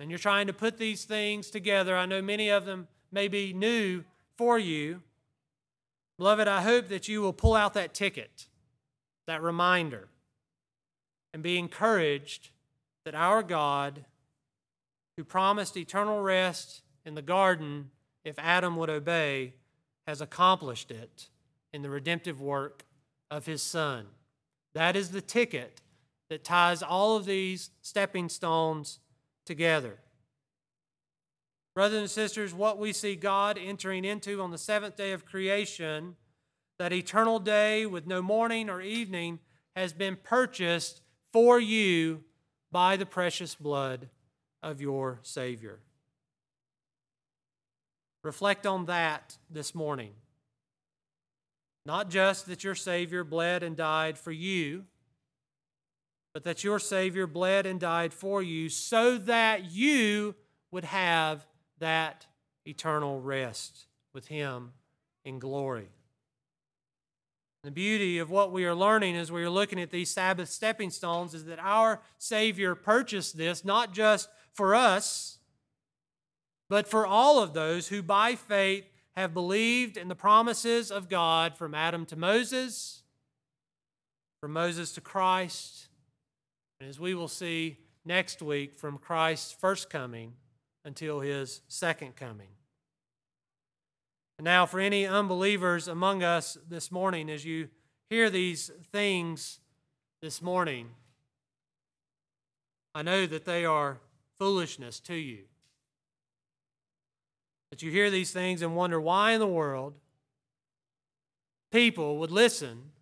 and 0.00 0.10
you're 0.10 0.18
trying 0.18 0.48
to 0.48 0.52
put 0.52 0.76
these 0.76 1.04
things 1.04 1.50
together, 1.50 1.96
I 1.96 2.06
know 2.06 2.20
many 2.20 2.48
of 2.48 2.64
them 2.64 2.88
may 3.12 3.28
be 3.28 3.52
new 3.52 4.02
for 4.36 4.58
you. 4.58 5.02
Beloved, 6.18 6.48
I 6.48 6.62
hope 6.62 6.88
that 6.88 7.08
you 7.08 7.20
will 7.20 7.32
pull 7.32 7.54
out 7.54 7.74
that 7.74 7.94
ticket, 7.94 8.46
that 9.26 9.42
reminder, 9.42 10.08
and 11.34 11.42
be 11.42 11.58
encouraged 11.58 12.50
that 13.04 13.14
our 13.14 13.42
God 13.42 14.04
who 15.16 15.24
promised 15.24 15.76
eternal 15.76 16.20
rest 16.20 16.82
in 17.04 17.14
the 17.14 17.22
garden 17.22 17.90
if 18.26 18.38
Adam 18.40 18.76
would 18.76 18.90
obey, 18.90 19.54
has 20.04 20.20
accomplished 20.20 20.90
it 20.90 21.28
in 21.72 21.82
the 21.82 21.88
redemptive 21.88 22.40
work 22.40 22.84
of 23.30 23.46
his 23.46 23.62
Son. 23.62 24.06
That 24.74 24.96
is 24.96 25.12
the 25.12 25.20
ticket 25.20 25.80
that 26.28 26.42
ties 26.42 26.82
all 26.82 27.16
of 27.16 27.24
these 27.24 27.70
stepping 27.82 28.28
stones 28.28 28.98
together. 29.44 30.00
Brothers 31.76 32.00
and 32.00 32.10
sisters, 32.10 32.54
what 32.54 32.78
we 32.78 32.94
see 32.94 33.16
God 33.16 33.58
entering 33.62 34.06
into 34.06 34.40
on 34.40 34.50
the 34.50 34.56
seventh 34.56 34.96
day 34.96 35.12
of 35.12 35.26
creation, 35.26 36.16
that 36.78 36.90
eternal 36.90 37.38
day 37.38 37.84
with 37.84 38.06
no 38.06 38.22
morning 38.22 38.70
or 38.70 38.80
evening, 38.80 39.40
has 39.76 39.92
been 39.92 40.16
purchased 40.16 41.02
for 41.34 41.60
you 41.60 42.24
by 42.72 42.96
the 42.96 43.04
precious 43.04 43.54
blood 43.54 44.08
of 44.62 44.80
your 44.80 45.18
Savior. 45.20 45.80
Reflect 48.24 48.64
on 48.64 48.86
that 48.86 49.36
this 49.50 49.74
morning. 49.74 50.12
Not 51.84 52.08
just 52.08 52.46
that 52.46 52.64
your 52.64 52.74
Savior 52.74 53.22
bled 53.22 53.62
and 53.62 53.76
died 53.76 54.16
for 54.16 54.32
you, 54.32 54.86
but 56.32 56.42
that 56.44 56.64
your 56.64 56.78
Savior 56.78 57.26
bled 57.26 57.66
and 57.66 57.78
died 57.78 58.14
for 58.14 58.42
you 58.42 58.70
so 58.70 59.18
that 59.18 59.70
you 59.70 60.34
would 60.70 60.84
have 60.84 61.46
that 61.78 62.26
eternal 62.64 63.20
rest 63.20 63.86
with 64.12 64.28
Him 64.28 64.72
in 65.24 65.38
glory. 65.38 65.88
The 67.62 67.70
beauty 67.70 68.18
of 68.18 68.30
what 68.30 68.52
we 68.52 68.64
are 68.64 68.74
learning 68.74 69.16
as 69.16 69.32
we 69.32 69.42
are 69.42 69.50
looking 69.50 69.80
at 69.80 69.90
these 69.90 70.10
Sabbath 70.10 70.48
stepping 70.48 70.90
stones 70.90 71.34
is 71.34 71.46
that 71.46 71.58
our 71.58 72.00
Savior 72.16 72.74
purchased 72.74 73.36
this 73.36 73.64
not 73.64 73.92
just 73.92 74.28
for 74.52 74.74
us, 74.74 75.38
but 76.68 76.86
for 76.86 77.06
all 77.06 77.42
of 77.42 77.54
those 77.54 77.88
who 77.88 78.02
by 78.02 78.36
faith 78.36 78.84
have 79.16 79.34
believed 79.34 79.96
in 79.96 80.08
the 80.08 80.14
promises 80.14 80.90
of 80.90 81.08
God 81.08 81.56
from 81.56 81.74
Adam 81.74 82.06
to 82.06 82.16
Moses, 82.16 83.02
from 84.40 84.52
Moses 84.52 84.92
to 84.92 85.00
Christ, 85.00 85.88
and 86.78 86.88
as 86.88 87.00
we 87.00 87.14
will 87.14 87.28
see 87.28 87.78
next 88.04 88.42
week, 88.42 88.74
from 88.76 88.98
Christ's 88.98 89.52
first 89.52 89.90
coming 89.90 90.34
until 90.86 91.18
his 91.18 91.62
second 91.66 92.14
coming. 92.14 92.46
Now, 94.40 94.66
for 94.66 94.78
any 94.78 95.04
unbelievers 95.04 95.88
among 95.88 96.22
us 96.22 96.56
this 96.68 96.92
morning, 96.92 97.28
as 97.28 97.44
you 97.44 97.68
hear 98.08 98.30
these 98.30 98.70
things 98.92 99.58
this 100.22 100.40
morning, 100.40 100.90
I 102.94 103.02
know 103.02 103.26
that 103.26 103.44
they 103.44 103.64
are 103.64 103.98
foolishness 104.38 105.00
to 105.00 105.14
you. 105.14 105.40
That 107.70 107.82
you 107.82 107.90
hear 107.90 108.08
these 108.08 108.30
things 108.30 108.62
and 108.62 108.76
wonder 108.76 109.00
why 109.00 109.32
in 109.32 109.40
the 109.40 109.46
world 109.46 109.94
people 111.72 112.18
would 112.18 112.30
listen 112.30 112.92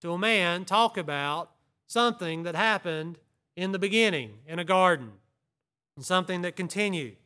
to 0.00 0.12
a 0.12 0.18
man 0.18 0.64
talk 0.64 0.98
about 0.98 1.52
something 1.86 2.42
that 2.42 2.56
happened 2.56 3.18
in 3.54 3.70
the 3.70 3.78
beginning 3.78 4.38
in 4.48 4.58
a 4.58 4.64
garden 4.64 5.12
and 5.96 6.04
something 6.04 6.42
that 6.42 6.56
continued. 6.56 7.16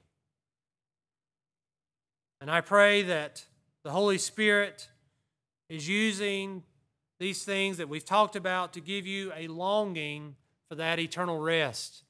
And 2.41 2.51
I 2.51 2.61
pray 2.61 3.03
that 3.03 3.45
the 3.85 3.91
Holy 3.91 4.19
Spirit 4.19 4.89
is 5.69 5.89
using 5.89 6.63
these 7.19 7.45
things 7.45 7.79
that 7.79 7.89
we've 7.89 8.05
talked 8.05 8.37
about 8.37 8.73
to 8.75 8.81
give 8.81 9.07
you 9.07 9.33
a 9.35 9.49
longing 9.49 10.37
for 10.69 10.75
that 10.75 10.99
eternal 10.99 11.39
rest 11.39 12.05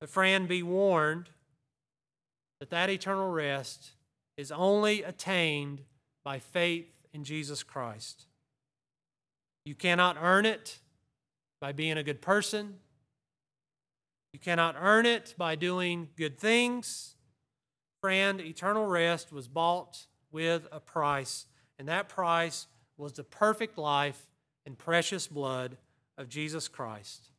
but, 0.00 0.08
friend, 0.08 0.48
be 0.48 0.62
warned 0.62 1.28
that 2.58 2.70
that 2.70 2.88
eternal 2.88 3.30
rest 3.30 3.90
is 4.36 4.50
only 4.50 5.02
attained 5.02 5.82
by 6.24 6.38
faith 6.38 6.90
in 7.12 7.22
Jesus 7.22 7.62
Christ. 7.62 8.26
You 9.66 9.74
cannot 9.74 10.16
earn 10.20 10.46
it 10.46 10.78
by 11.60 11.72
being 11.72 11.98
a 11.98 12.02
good 12.02 12.22
person. 12.22 12.78
You 14.32 14.38
cannot 14.38 14.76
earn 14.78 15.06
it 15.06 15.34
by 15.36 15.56
doing 15.56 16.08
good 16.16 16.38
things. 16.38 17.16
Friend, 18.00 18.40
eternal 18.40 18.86
rest 18.86 19.32
was 19.32 19.48
bought 19.48 20.06
with 20.30 20.66
a 20.70 20.80
price, 20.80 21.46
and 21.78 21.88
that 21.88 22.08
price 22.08 22.66
was 22.96 23.12
the 23.14 23.24
perfect 23.24 23.76
life 23.76 24.28
and 24.64 24.78
precious 24.78 25.26
blood 25.26 25.76
of 26.16 26.28
Jesus 26.28 26.68
Christ. 26.68 27.30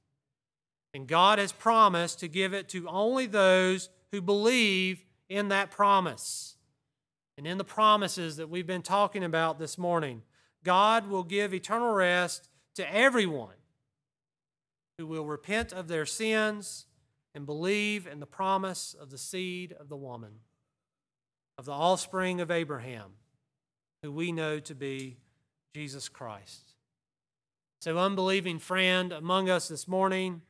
And 0.93 1.07
God 1.07 1.39
has 1.39 1.51
promised 1.51 2.19
to 2.19 2.27
give 2.27 2.53
it 2.53 2.67
to 2.69 2.87
only 2.89 3.25
those 3.25 3.89
who 4.11 4.21
believe 4.21 5.05
in 5.29 5.47
that 5.47 5.71
promise. 5.71 6.57
And 7.37 7.47
in 7.47 7.57
the 7.57 7.63
promises 7.63 8.35
that 8.37 8.49
we've 8.49 8.67
been 8.67 8.81
talking 8.81 9.23
about 9.23 9.57
this 9.57 9.77
morning, 9.77 10.23
God 10.63 11.07
will 11.07 11.23
give 11.23 11.53
eternal 11.53 11.93
rest 11.93 12.49
to 12.75 12.93
everyone 12.93 13.55
who 15.01 15.07
will 15.07 15.25
repent 15.25 15.73
of 15.73 15.87
their 15.87 16.05
sins 16.05 16.85
and 17.33 17.43
believe 17.43 18.05
in 18.05 18.19
the 18.19 18.25
promise 18.27 18.93
of 18.93 19.09
the 19.09 19.17
seed 19.17 19.73
of 19.79 19.89
the 19.89 19.97
woman, 19.97 20.29
of 21.57 21.65
the 21.65 21.71
offspring 21.71 22.39
of 22.39 22.51
Abraham, 22.51 23.13
who 24.03 24.11
we 24.11 24.31
know 24.31 24.59
to 24.59 24.75
be 24.75 25.17
Jesus 25.73 26.07
Christ. 26.07 26.75
So, 27.79 27.97
unbelieving 27.97 28.59
friend 28.59 29.11
among 29.11 29.49
us 29.49 29.67
this 29.67 29.87
morning, 29.87 30.43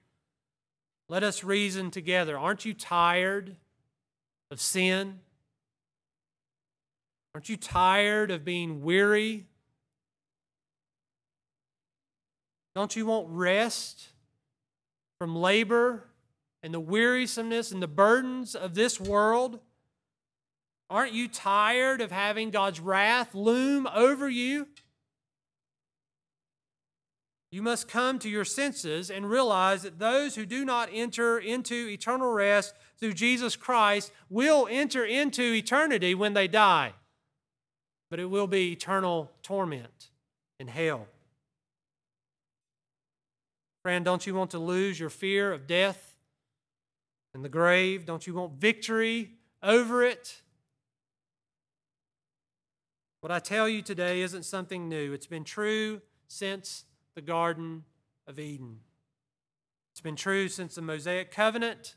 let 1.07 1.23
us 1.23 1.45
reason 1.45 1.89
together. 1.89 2.37
Aren't 2.37 2.65
you 2.65 2.73
tired 2.73 3.55
of 4.51 4.59
sin? 4.59 5.19
Aren't 7.33 7.47
you 7.47 7.55
tired 7.55 8.31
of 8.31 8.43
being 8.43 8.81
weary? 8.81 9.45
Don't 12.75 12.93
you 12.97 13.05
want 13.05 13.29
rest 13.29 14.10
from 15.21 15.35
labor 15.35 16.03
and 16.63 16.73
the 16.73 16.79
wearisomeness 16.79 17.71
and 17.71 17.79
the 17.79 17.87
burdens 17.87 18.55
of 18.55 18.73
this 18.73 18.99
world? 18.99 19.59
Aren't 20.89 21.13
you 21.13 21.27
tired 21.27 22.01
of 22.01 22.11
having 22.11 22.49
God's 22.49 22.79
wrath 22.79 23.35
loom 23.35 23.87
over 23.93 24.27
you? 24.27 24.67
You 27.51 27.61
must 27.61 27.87
come 27.87 28.17
to 28.17 28.29
your 28.29 28.43
senses 28.43 29.11
and 29.11 29.29
realize 29.29 29.83
that 29.83 29.99
those 29.99 30.33
who 30.33 30.43
do 30.47 30.65
not 30.65 30.89
enter 30.91 31.37
into 31.37 31.87
eternal 31.87 32.31
rest 32.31 32.73
through 32.99 33.13
Jesus 33.13 33.55
Christ 33.55 34.11
will 34.27 34.67
enter 34.71 35.05
into 35.05 35.53
eternity 35.53 36.15
when 36.15 36.33
they 36.33 36.47
die, 36.47 36.93
but 38.09 38.19
it 38.19 38.31
will 38.31 38.47
be 38.47 38.71
eternal 38.71 39.29
torment 39.43 40.09
in 40.59 40.67
hell. 40.67 41.05
Friend, 43.83 44.05
don't 44.05 44.27
you 44.27 44.35
want 44.35 44.51
to 44.51 44.59
lose 44.59 44.99
your 44.99 45.09
fear 45.09 45.51
of 45.51 45.65
death 45.65 46.15
and 47.33 47.43
the 47.43 47.49
grave? 47.49 48.05
Don't 48.05 48.27
you 48.27 48.35
want 48.35 48.53
victory 48.53 49.31
over 49.63 50.03
it? 50.03 50.41
What 53.21 53.31
I 53.31 53.39
tell 53.39 53.67
you 53.67 53.81
today 53.81 54.21
isn't 54.21 54.45
something 54.45 54.87
new. 54.87 55.13
It's 55.13 55.27
been 55.27 55.43
true 55.43 56.01
since 56.27 56.85
the 57.15 57.21
Garden 57.21 57.83
of 58.27 58.39
Eden. 58.39 58.79
It's 59.93 60.01
been 60.01 60.15
true 60.15 60.47
since 60.47 60.75
the 60.75 60.81
Mosaic 60.81 61.31
covenant. 61.31 61.95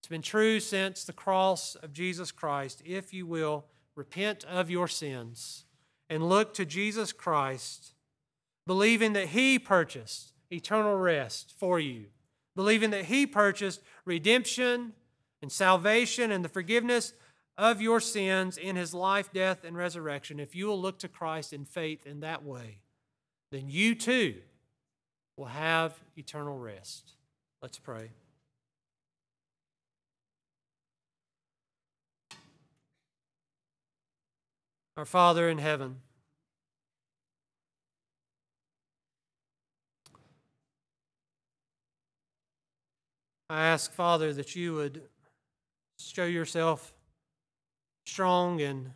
It's 0.00 0.08
been 0.08 0.22
true 0.22 0.60
since 0.60 1.04
the 1.04 1.12
cross 1.12 1.76
of 1.76 1.92
Jesus 1.92 2.30
Christ. 2.30 2.82
If 2.84 3.12
you 3.12 3.26
will, 3.26 3.64
repent 3.96 4.44
of 4.44 4.70
your 4.70 4.86
sins 4.86 5.64
and 6.10 6.28
look 6.28 6.54
to 6.54 6.64
Jesus 6.64 7.12
Christ, 7.12 7.94
believing 8.66 9.12
that 9.14 9.28
He 9.28 9.58
purchased 9.58 10.33
eternal 10.50 10.96
rest 10.96 11.54
for 11.58 11.78
you, 11.80 12.06
believing 12.54 12.90
that 12.90 13.06
He 13.06 13.26
purchased 13.26 13.80
redemption 14.04 14.92
and 15.42 15.50
salvation 15.50 16.30
and 16.30 16.44
the 16.44 16.48
forgiveness 16.48 17.12
of 17.56 17.80
your 17.80 18.00
sins 18.00 18.56
in 18.56 18.76
His 18.76 18.94
life, 18.94 19.32
death, 19.32 19.64
and 19.64 19.76
resurrection. 19.76 20.40
If 20.40 20.54
you 20.54 20.66
will 20.66 20.80
look 20.80 20.98
to 21.00 21.08
Christ 21.08 21.52
in 21.52 21.64
faith 21.64 22.06
in 22.06 22.20
that 22.20 22.44
way, 22.44 22.78
then 23.52 23.68
you 23.68 23.94
too 23.94 24.36
will 25.36 25.46
have 25.46 25.94
eternal 26.16 26.58
rest. 26.58 27.12
Let's 27.62 27.78
pray. 27.78 28.10
Our 34.96 35.04
Father 35.04 35.48
in 35.48 35.58
heaven, 35.58 35.96
I 43.50 43.66
ask, 43.66 43.92
Father, 43.92 44.32
that 44.32 44.56
you 44.56 44.74
would 44.74 45.02
show 45.98 46.24
yourself 46.24 46.94
strong 48.06 48.60
in 48.60 48.92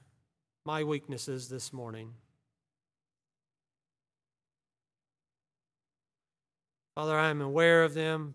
my 0.65 0.85
weaknesses 0.85 1.49
this 1.49 1.73
morning. 1.73 2.15
Father, 6.95 7.17
I 7.17 7.29
am 7.29 7.41
aware 7.41 7.85
of 7.85 7.95
them 7.95 8.35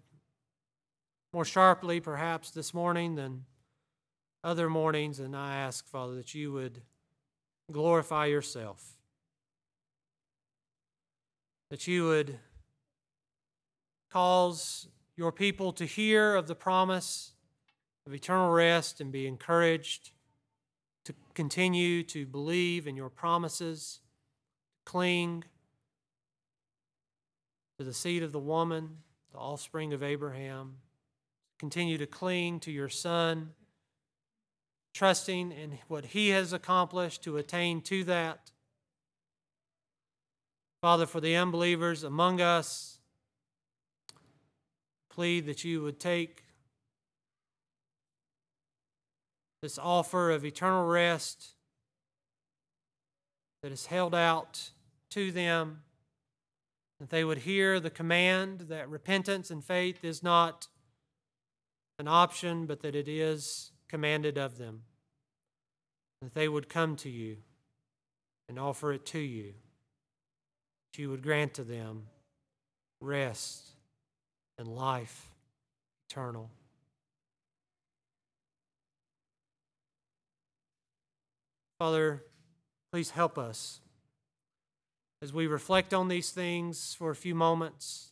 more 1.34 1.46
sharply, 1.46 2.00
perhaps, 2.00 2.52
this 2.52 2.74
morning 2.74 3.16
than 3.16 3.46
other 4.44 4.70
mornings, 4.70 5.20
and 5.20 5.36
I 5.36 5.56
ask, 5.56 5.88
Father, 5.88 6.16
that 6.16 6.36
you 6.36 6.54
would 6.54 6.82
glorify 7.72 8.28
yourself, 8.28 8.98
that 11.72 11.88
you 11.88 12.06
would 12.06 12.38
cause 14.12 14.88
your 15.16 15.32
people 15.32 15.72
to 15.74 15.86
hear 15.86 16.36
of 16.36 16.48
the 16.48 16.56
promise 16.56 17.34
of 18.06 18.14
eternal 18.14 18.52
rest 18.52 19.00
and 19.00 19.12
be 19.12 19.28
encouraged 19.28 20.12
to 21.06 21.14
continue 21.34 22.04
to 22.04 22.26
believe 22.26 22.88
in 22.88 22.96
your 22.96 23.10
promises, 23.10 24.00
cling 24.86 25.44
to 27.78 27.84
the 27.84 27.94
seed 27.94 28.24
of 28.24 28.32
the 28.32 28.40
woman, 28.40 28.98
the 29.32 29.38
offspring 29.38 29.94
of 29.94 30.04
Abraham. 30.04 30.78
Continue 31.60 31.98
to 31.98 32.06
cling 32.06 32.60
to 32.62 32.72
your 32.72 32.90
Son, 32.90 33.52
trusting 34.94 35.52
in 35.52 35.80
what 35.88 36.06
He 36.06 36.30
has 36.30 36.54
accomplished 36.54 37.24
to 37.24 37.38
attain 37.38 37.82
to 37.82 38.04
that. 38.06 38.52
Father, 40.82 41.06
for 41.06 41.22
the 41.22 41.36
unbelievers 41.36 42.04
among 42.04 42.42
us, 42.42 42.93
plead 45.14 45.46
that 45.46 45.64
you 45.64 45.84
would 45.84 46.00
take 46.00 46.44
this 49.62 49.78
offer 49.78 50.32
of 50.32 50.44
eternal 50.44 50.88
rest 50.88 51.52
that 53.62 53.72
is 53.72 53.86
held 53.86 54.16
out 54.16 54.72
to 55.12 55.32
them 55.32 55.84
that 57.00 57.12
they 57.12 57.24
would 57.24 57.40
hear 57.40 57.80
the 57.80 57.92
command 57.92 58.62
that 58.70 58.90
repentance 58.90 59.52
and 59.52 59.64
faith 59.64 60.04
is 60.04 60.24
not 60.24 60.68
an 62.00 62.08
option, 62.08 62.66
but 62.66 62.82
that 62.82 62.96
it 62.96 63.08
is 63.08 63.72
commanded 63.88 64.38
of 64.38 64.58
them. 64.58 64.82
That 66.24 66.34
they 66.34 66.48
would 66.48 66.70
come 66.70 66.96
to 66.98 67.10
you 67.10 67.38
and 68.50 68.58
offer 68.58 68.92
it 68.94 69.06
to 69.08 69.20
you. 69.20 69.54
That 70.92 71.02
you 71.02 71.10
would 71.12 71.22
grant 71.22 71.54
to 71.56 71.64
them 71.64 72.08
rest 73.00 73.73
and 74.64 74.74
life 74.74 75.30
eternal. 76.10 76.50
Father, 81.78 82.24
please 82.94 83.10
help 83.10 83.38
us 83.38 83.82
as 85.22 85.34
we 85.34 85.48
reflect 85.48 85.94
on 85.94 86.08
these 86.08 86.32
things 86.32 86.96
for 86.98 87.12
a 87.12 87.16
few 87.16 87.36
moments, 87.36 88.12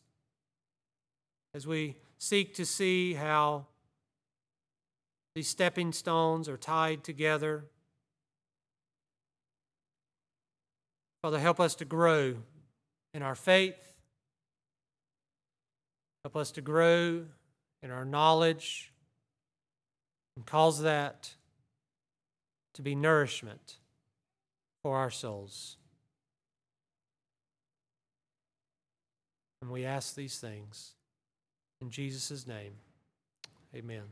as 1.54 1.66
we 1.66 1.95
seek 2.18 2.54
to 2.56 2.66
see 2.66 3.14
how 3.14 3.68
these 5.36 5.47
stepping 5.47 5.93
stones 5.93 6.49
are 6.49 6.58
tied 6.58 7.02
together. 7.06 7.64
Father, 11.22 11.39
help 11.39 11.62
us 11.62 11.76
to 11.76 11.86
grow 11.86 12.36
in 13.14 13.22
our 13.22 13.36
faith. 13.36 13.91
Help 16.24 16.36
us 16.36 16.51
to 16.51 16.61
grow 16.61 17.26
in 17.82 17.91
our 17.91 18.05
knowledge 18.05 18.91
and 20.36 20.45
cause 20.45 20.82
that 20.82 21.32
to 22.74 22.82
be 22.82 22.95
nourishment 22.95 23.78
for 24.84 24.97
our 24.97 25.09
souls. 25.09 25.78
And 29.61 29.72
we 29.72 29.86
ask 29.86 30.15
these 30.15 30.38
things 30.38 30.93
in 31.82 31.89
Jesus' 31.89 32.47
name. 32.47 32.74
Amen. 33.76 34.03